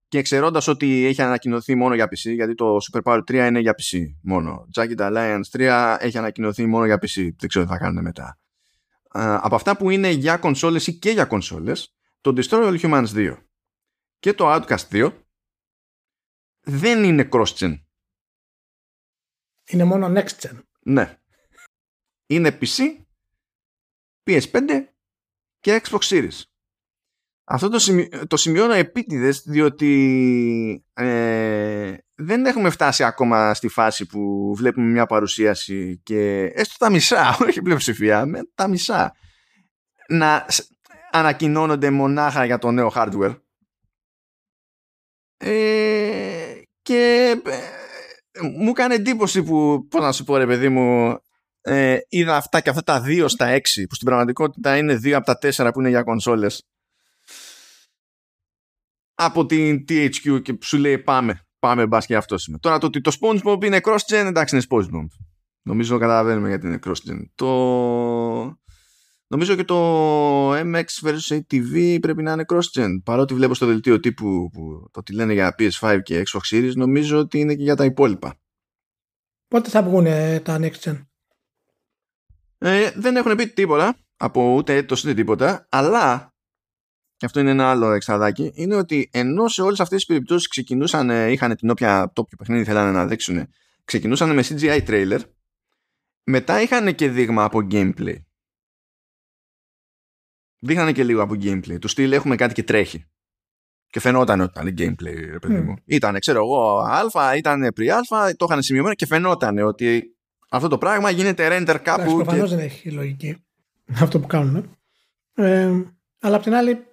[0.08, 3.76] και εξαιρώντας ότι έχει ανακοινωθεί μόνο για PC γιατί το Super Power 3 είναι για
[3.78, 4.68] PC μόνο.
[4.76, 8.40] Jagged Alliance 3 έχει ανακοινωθεί μόνο για PC δεν ξέρω τι θα κάνουν μετά.
[9.12, 13.38] Από αυτά που είναι για κονσόλες ή και για κονσόλες το Destroy All Humans 2
[14.20, 15.12] και το Outcast 2
[16.62, 17.80] δεν είναι cross-gen
[19.70, 20.62] είναι μόνο next gen.
[20.80, 21.18] Ναι.
[22.28, 22.78] Είναι PC,
[24.30, 24.86] PS5
[25.60, 26.42] και Xbox Series.
[27.44, 28.10] Αυτό το, σημει...
[28.28, 36.02] το σημειώνω επίτηδες διότι ε, δεν έχουμε φτάσει ακόμα στη φάση που βλέπουμε μια παρουσίαση
[36.04, 39.16] και έστω τα μισά, όχι πλειοψηφία, με τα μισά
[40.08, 40.46] να
[41.12, 43.42] ανακοινώνονται μονάχα για το νέο hardware.
[45.38, 47.79] Ε, και ε,
[48.42, 51.18] μου έκανε εντύπωση που, πώς να σου πω ρε παιδί μου,
[51.62, 55.26] ε, είδα αυτά και αυτά τα δύο στα έξι, που στην πραγματικότητα είναι δύο από
[55.26, 56.68] τα τέσσερα που είναι για κονσόλες.
[59.14, 62.58] Από την THQ και σου λέει πάμε, πάμε μπας και αυτός είμαι.
[62.58, 65.08] Τώρα το ότι το SpongeBob είναι cross-gen, εντάξει είναι SpongeBob.
[65.62, 67.24] Νομίζω καταλαβαίνουμε γιατί είναι cross-gen.
[67.36, 68.60] Το...
[69.32, 72.90] Νομίζω και το MX vs ATV πρέπει να είναι cross-gen.
[73.04, 77.20] Παρότι βλέπω στο δελτίο τύπου που το τι λένε για PS5 και Xbox Series, νομίζω
[77.20, 78.40] ότι είναι και για τα υπόλοιπα.
[79.48, 80.06] Πότε θα βγουν
[80.44, 81.06] τα next gen?
[82.58, 86.34] Ε, δεν έχουν πει τίποτα από ούτε έτος ούτε τίποτα, αλλά
[87.16, 91.10] και αυτό είναι ένα άλλο εξαδάκι, είναι ότι ενώ σε όλες αυτές τις περιπτώσεις ξεκινούσαν,
[91.32, 93.48] είχαν την όποια, το όποιο παιχνίδι θέλανε να δείξουν,
[93.84, 95.20] ξεκινούσαν με CGI trailer,
[96.24, 98.16] μετά είχαν και δείγμα από gameplay
[100.60, 101.80] δείχνανε και λίγο από gameplay.
[101.82, 103.06] Του στυλ έχουμε κάτι και τρέχει.
[103.88, 105.74] Και φαινόταν ότι ήταν gameplay, ρε παιδί μου.
[105.78, 105.82] Mm.
[105.86, 106.80] Ήταν, ξέρω εγώ,
[107.14, 108.00] α, ήταν pre-α,
[108.38, 110.18] το είχαν σημειωμένο και φαινόταν ότι
[110.50, 112.16] αυτό το πράγμα γίνεται render κάπου.
[112.16, 112.56] Προφανώς και...
[112.56, 113.44] δεν έχει λογική
[114.00, 114.78] αυτό που κάνουν.
[115.34, 115.84] Ε,
[116.20, 116.86] αλλά απ' την άλλη,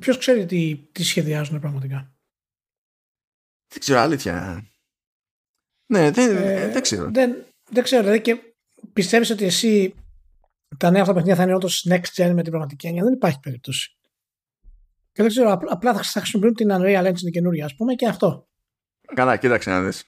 [0.00, 2.12] ποιος ξέρει τι, τι σχεδιάζουν πραγματικά;
[3.68, 4.64] Δεν ξέρω, αλήθεια.
[5.86, 7.10] Ναι, δεν, ε, δεν ξέρω.
[7.10, 8.54] Δεν, δεν ξέρω, δηλαδή και
[8.92, 9.94] πιστεύεις ότι εσύ
[10.76, 13.02] τα νέα αυτά παιχνίδια θα είναι όντως next gen με την πραγματική έννοια.
[13.04, 13.96] Δεν υπάρχει περίπτωση.
[15.12, 18.48] Και δεν ξέρω, απλά θα χρησιμοποιούν την Unreal Engine καινούρια, ας πούμε, και αυτό.
[19.14, 20.04] Καλά, κοίταξε να δεις.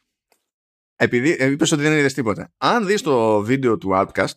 [0.97, 2.53] Επειδή ε, είπες ότι δεν είδες τίποτα.
[2.57, 4.33] Αν δεις το βίντεο του Outcast,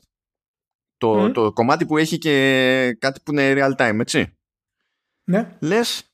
[0.97, 4.37] το, το κομμάτι που έχει και κάτι που είναι real time, έτσι.
[5.23, 5.57] Ναι.
[5.59, 6.13] Λες,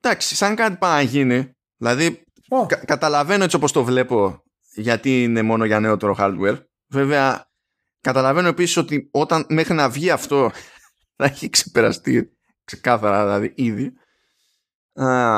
[0.00, 1.50] εντάξει, σαν κάτι πάει να γίνει.
[1.76, 2.24] Δηλαδή,
[2.84, 4.42] καταλαβαίνω έτσι όπως το βλέπω,
[4.74, 6.64] γιατί είναι μόνο για νεότερο hardware.
[6.86, 7.51] Βέβαια,
[8.02, 10.50] καταλαβαίνω επίσης ότι όταν μέχρι να βγει αυτό
[11.16, 12.30] θα έχει ξεπεραστεί
[12.64, 13.92] ξεκάθαρα δηλαδή ήδη.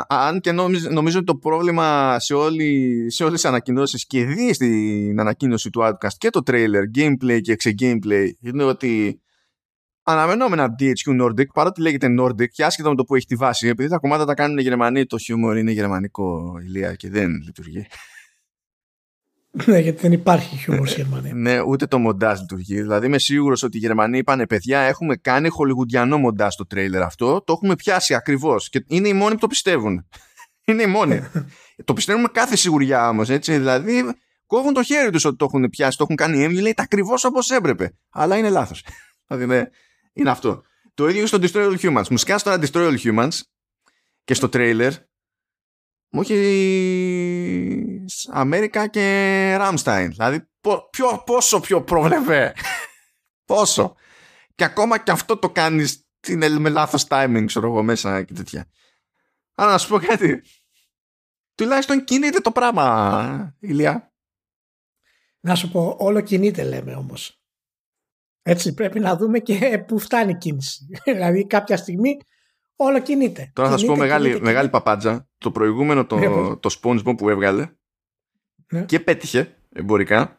[0.08, 4.54] Αν και νομίζω, νομίζω ότι το πρόβλημα σε, όλη, σε όλες τις ανακοινώσεις και δει
[4.54, 9.20] στην ανακοίνωση του Outcast και το trailer, gameplay και εξε gameplay είναι ότι
[10.02, 13.88] αναμενόμενα DHQ Nordic παρότι λέγεται Nordic και άσχετα με το που έχει τη βάση επειδή
[13.88, 17.86] τα κομμάτια τα κάνουν Γερμανοί το χιούμορ είναι γερμανικό ηλία και δεν λειτουργεί
[19.66, 21.34] ναι, γιατί δεν υπάρχει χιούμορ στη Γερμανία.
[21.34, 22.80] ναι, ούτε το μοντάζ λειτουργεί.
[22.80, 27.42] Δηλαδή είμαι σίγουρος ότι οι Γερμανοί είπαν παιδιά, έχουμε κάνει χολιγουντιανό μοντάζ στο τρέιλερ αυτό.
[27.42, 28.68] Το έχουμε πιάσει ακριβώς.
[28.68, 30.08] Και είναι οι μόνοι που το πιστεύουν.
[30.66, 31.22] είναι οι μόνοι.
[31.84, 33.28] το πιστεύουν με κάθε σιγουριά όμως.
[33.28, 34.02] Δηλαδή
[34.46, 37.50] κόβουν το χέρι τους ότι το έχουν πιάσει, το έχουν κάνει έμβλη, λέει ακριβώς όπως
[37.50, 37.94] έπρεπε.
[38.10, 38.84] Αλλά είναι λάθος.
[39.26, 39.70] δηλαδή είναι,
[40.12, 40.62] είναι αυτό.
[40.94, 42.08] Το ίδιο στο Destroy All Humans.
[42.10, 43.40] Μου σκάσει τώρα Destroy All Humans
[44.24, 44.92] και στο τρέιλερ
[46.14, 46.34] μου έχει
[48.28, 50.10] Αμέρικα και Ράμσταϊν.
[50.10, 50.48] Δηλαδή
[50.90, 52.52] ποιο, πόσο πιο προβλεπέ.
[53.50, 53.94] πόσο.
[54.54, 56.08] Και ακόμα και αυτό το κάνεις
[56.58, 58.68] με λάθος timing, ξέρω εγώ μέσα και τέτοια.
[59.54, 60.42] Άρα να σου πω κάτι.
[61.54, 64.12] Τουλάχιστον κινείται το πράγμα, Ηλία.
[65.40, 67.42] Να σου πω, όλο κινείται λέμε όμως.
[68.42, 70.86] Έτσι πρέπει να δούμε και πού φτάνει η κίνηση.
[71.04, 72.16] δηλαδή κάποια στιγμή
[72.76, 73.50] όλο κινείται.
[73.54, 75.28] Τώρα θα σου πω μεγάλη, μεγάλη παπάντζα.
[75.38, 77.68] Το προηγούμενο το, ναι, το SpongeBob που έβγαλε
[78.72, 78.84] ναι.
[78.84, 80.38] και πέτυχε εμπορικά.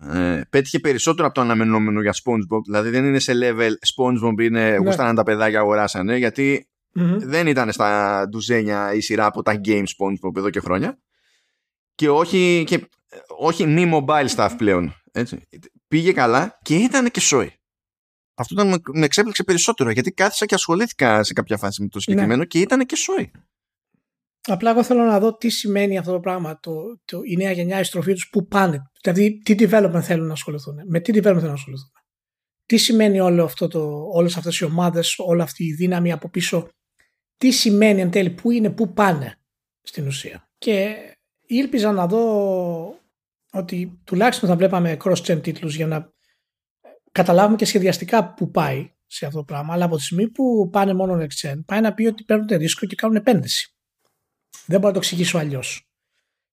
[0.00, 2.60] Ε, πέτυχε περισσότερο από το αναμενόμενο για SpongeBob.
[2.64, 4.76] Δηλαδή δεν είναι σε level SpongeBob είναι ναι.
[4.76, 6.68] γουστάνε τα παιδάκια αγοράσανε γιατί
[7.18, 10.98] δεν ήταν στα ντουζένια η σειρά από τα game SpongeBob εδώ και χρόνια.
[11.94, 12.88] Και όχι, και,
[13.38, 14.94] όχι μη mobile stuff πλέον.
[15.12, 15.48] Έτσι.
[15.88, 17.57] Πήγε καλά και ήταν και σόι
[18.38, 22.40] αυτό ήταν, με εξέπληξε περισσότερο γιατί κάθισα και ασχολήθηκα σε κάποια φάση με το συγκεκριμένο
[22.40, 22.46] ναι.
[22.46, 23.30] και ήταν και σόι.
[24.46, 26.72] Απλά εγώ θέλω να δω τι σημαίνει αυτό το πράγμα, το,
[27.04, 28.82] το, η νέα γενιά, η στροφή τους, πού πάνε.
[29.02, 31.90] Δηλαδή, τι development θέλουν να ασχοληθούν, με τι development θέλουν να ασχοληθούν.
[32.66, 36.68] Τι σημαίνει όλο αυτό το, όλες αυτές οι ομάδες, όλη αυτή η δύναμη από πίσω,
[37.36, 39.38] τι σημαίνει εν τέλει, πού είναι, πού πάνε
[39.82, 40.48] στην ουσία.
[40.58, 40.96] Και
[41.46, 42.22] ήλπιζα να δω
[43.52, 46.12] ότι τουλάχιστον θα βλέπαμε cross-gen τίτλους για να
[47.18, 49.72] καταλάβουμε και σχεδιαστικά που πάει σε αυτό το πράγμα.
[49.74, 52.86] Αλλά από τη στιγμή που πάνε μόνο next gen, πάει να πει ότι παίρνουν ρίσκο
[52.86, 53.76] και κάνουν επένδυση.
[54.66, 55.88] Δεν μπορώ να το εξηγήσω αλλιώς.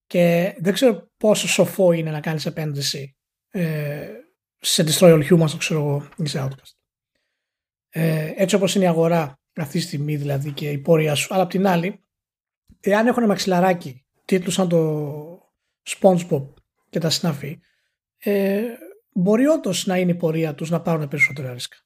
[0.08, 3.16] Και δεν ξέρω πόσο σοφό είναι να κάνεις επένδυση
[3.50, 4.10] ε,
[4.60, 6.74] σε Destroy All Humans, το ξέρω εγώ, ή σε Outcast.
[7.90, 11.34] Ε, έτσι όπως είναι η αγορά αυτή τη στιγμή δηλαδή και η πορεία σου.
[11.34, 12.04] Αλλά απ' την άλλη,
[12.80, 15.52] εάν έχουν μαξιλαράκι τίτλους σαν το
[15.84, 16.54] SpongeBob
[16.90, 17.60] και τα συναφή,
[18.18, 18.64] ε,
[19.18, 21.78] μπορεί όντως να είναι η πορεία τους να πάρουν περισσότερα ρίσκα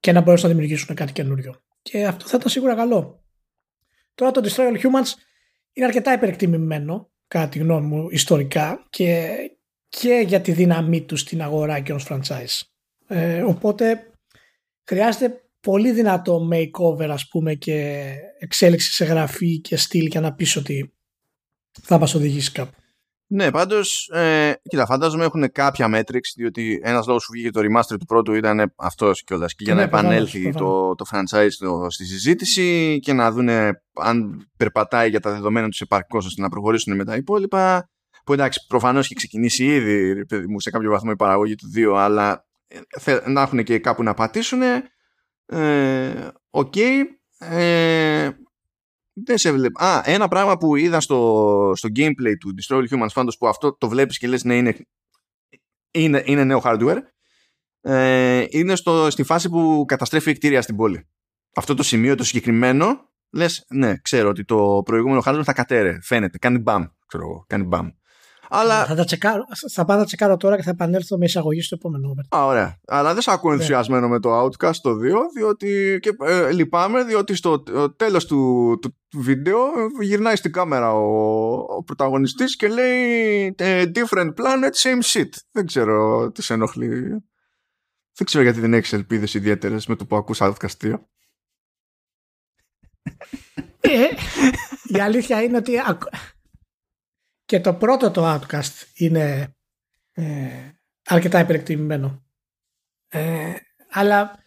[0.00, 1.62] και να μπορέσουν να δημιουργήσουν κάτι καινούριο.
[1.82, 3.24] Και αυτό θα ήταν σίγουρα καλό.
[4.14, 5.12] Τώρα το Destroy All Humans
[5.72, 9.36] είναι αρκετά υπερεκτιμημένο, κατά τη γνώμη μου, ιστορικά και,
[9.88, 12.60] και για τη δύναμή τους στην αγορά και ως franchise.
[13.06, 14.10] Ε, οπότε
[14.84, 18.08] χρειάζεται πολύ δυνατό makeover ας πούμε και
[18.38, 20.94] εξέλιξη σε γραφή και στυλ για να πεις ότι
[21.82, 22.79] θα μας οδηγήσει κάπου.
[23.32, 27.96] Ναι, πάντως, ε, κοίτα, φαντάζομαι έχουν κάποια metrics, διότι ένας λόγος που βγήκε το remaster
[27.98, 29.54] του πρώτου ήταν αυτός κιόλας.
[29.54, 34.48] Και για να ναι, επανέλθει το, το franchise το, στη συζήτηση και να δούνε αν
[34.56, 37.90] περπατάει για τα δεδομένα τους επαρκώς ώστε να προχωρήσουν με τα υπόλοιπα.
[38.24, 42.46] Που εντάξει, προφανώς έχει ξεκινήσει ήδη μου, σε κάποιο βαθμό η παραγωγή του 2, αλλά
[43.04, 44.62] ε, να έχουν και κάπου να πατήσουν.
[44.62, 46.72] Ε, OK.
[46.76, 47.02] okay,
[47.38, 48.30] ε,
[49.24, 49.84] δεν σε βλέπω.
[49.84, 53.76] Α, ένα πράγμα που είδα στο, στο gameplay του Destroy All Humans πάντως που αυτό
[53.76, 54.76] το βλέπεις και λες ναι είναι,
[55.90, 56.98] είναι, είναι νέο hardware
[57.80, 61.08] ε, είναι στο, στη φάση που καταστρέφει κτίρια στην πόλη.
[61.54, 66.38] Αυτό το σημείο το συγκεκριμένο λες ναι ξέρω ότι το προηγούμενο hardware θα κατέρρεε φαίνεται,
[66.38, 67.88] κάνει μπαμ ξέρω εγώ, κάνει μπαμ.
[68.52, 68.84] Αλλά...
[68.84, 72.14] Θα, τα τσεκάρω, θα πάω να τσεκάρω τώρα και θα επανέλθω με εισαγωγή στο επόμενο.
[72.36, 72.78] Α, ωραία.
[72.86, 73.56] Αλλά δεν σε ακούω ναι.
[73.56, 74.94] ενθουσιασμένο με το Outcast το 2,
[75.34, 77.62] διότι και, ε, λυπάμαι, διότι στο
[77.96, 79.58] τέλος του, του, βίντεο
[80.00, 85.28] γυρνάει στην κάμερα ο, ο πρωταγωνιστής και λέει ε, different planet, same shit.
[85.50, 86.88] Δεν ξέρω τις σε ενοχλεί.
[88.14, 90.94] Δεν ξέρω γιατί δεν έχεις ελπίδες ιδιαίτερες με το που ακούς Outcast 2.
[93.80, 94.06] Ε,
[94.86, 95.72] η αλήθεια είναι ότι
[97.50, 99.54] και το πρώτο το Outcast είναι
[100.12, 100.70] ε,
[101.04, 102.24] αρκετά υπερεκτιμημένο.
[103.08, 103.52] Ε,
[103.90, 104.38] αλλά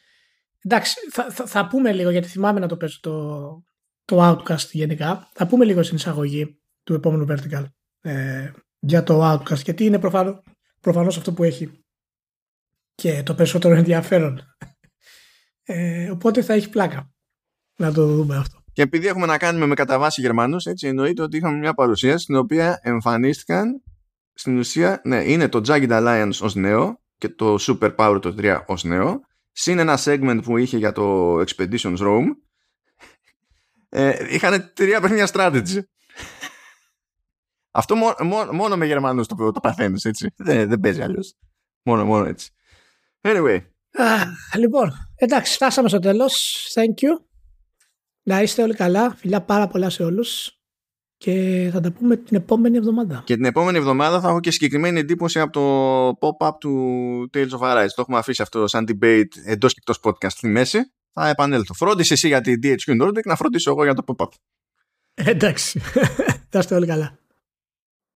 [0.64, 3.64] εντάξει, θα, θα, θα, πούμε λίγο γιατί θυμάμαι να το παίζω το,
[4.06, 5.30] το Outcast γενικά.
[5.34, 7.66] Θα πούμε λίγο στην εισαγωγή του επόμενου Vertical
[8.02, 10.44] ε, για το Outcast γιατί είναι προφανώς,
[10.80, 11.86] προφανώς αυτό που έχει
[12.96, 14.56] και το περισσότερο ενδιαφέρον.
[15.64, 17.12] Ε, οπότε θα έχει πλάκα
[17.76, 18.63] να το δούμε αυτό.
[18.74, 22.18] Και επειδή έχουμε να κάνουμε με κατά βάση Γερμανούς, έτσι εννοείται ότι είχαμε μια παρουσία
[22.18, 23.84] στην οποία εμφανίστηκαν
[24.34, 28.64] στην ουσία, ναι, είναι το Jagged Alliance ως νέο και το Super Power το 3
[28.66, 29.22] ως νέο.
[29.52, 32.28] Συν ένα segment που είχε για το Expeditions Rome.
[33.90, 35.80] Ε, είχαν τρία παιχνίδια strategy.
[37.72, 37.96] Αυτό
[38.52, 40.34] μόνο με Γερμανούς το, το παθαίνεις, έτσι.
[40.36, 41.36] Δεν, δεν παίζει αλλιώς.
[41.84, 42.50] Μόνο, μόνο έτσι.
[43.22, 43.60] Anyway.
[44.58, 46.66] λοιπόν, εντάξει, φτάσαμε στο τέλος.
[46.74, 47.33] Thank you.
[48.24, 49.16] Να είστε όλοι καλά.
[49.16, 50.58] Φιλιά πάρα πολλά σε όλους.
[51.18, 53.22] Και θα τα πούμε την επόμενη εβδομάδα.
[53.26, 57.60] Και την επόμενη εβδομάδα θα έχω και συγκεκριμένη εντύπωση από το pop-up του Tales of
[57.60, 57.88] Arise.
[57.88, 60.92] Το έχουμε αφήσει αυτό σαν debate εντός και εκτός podcast στη μέση.
[61.14, 61.74] Θα επανέλθω.
[61.74, 64.28] Φρόντισε εσύ για την DHQ Nordic, να φροντίσω εγώ για το pop-up.
[65.14, 65.80] Εντάξει.
[66.50, 67.18] Θα είστε όλοι καλά.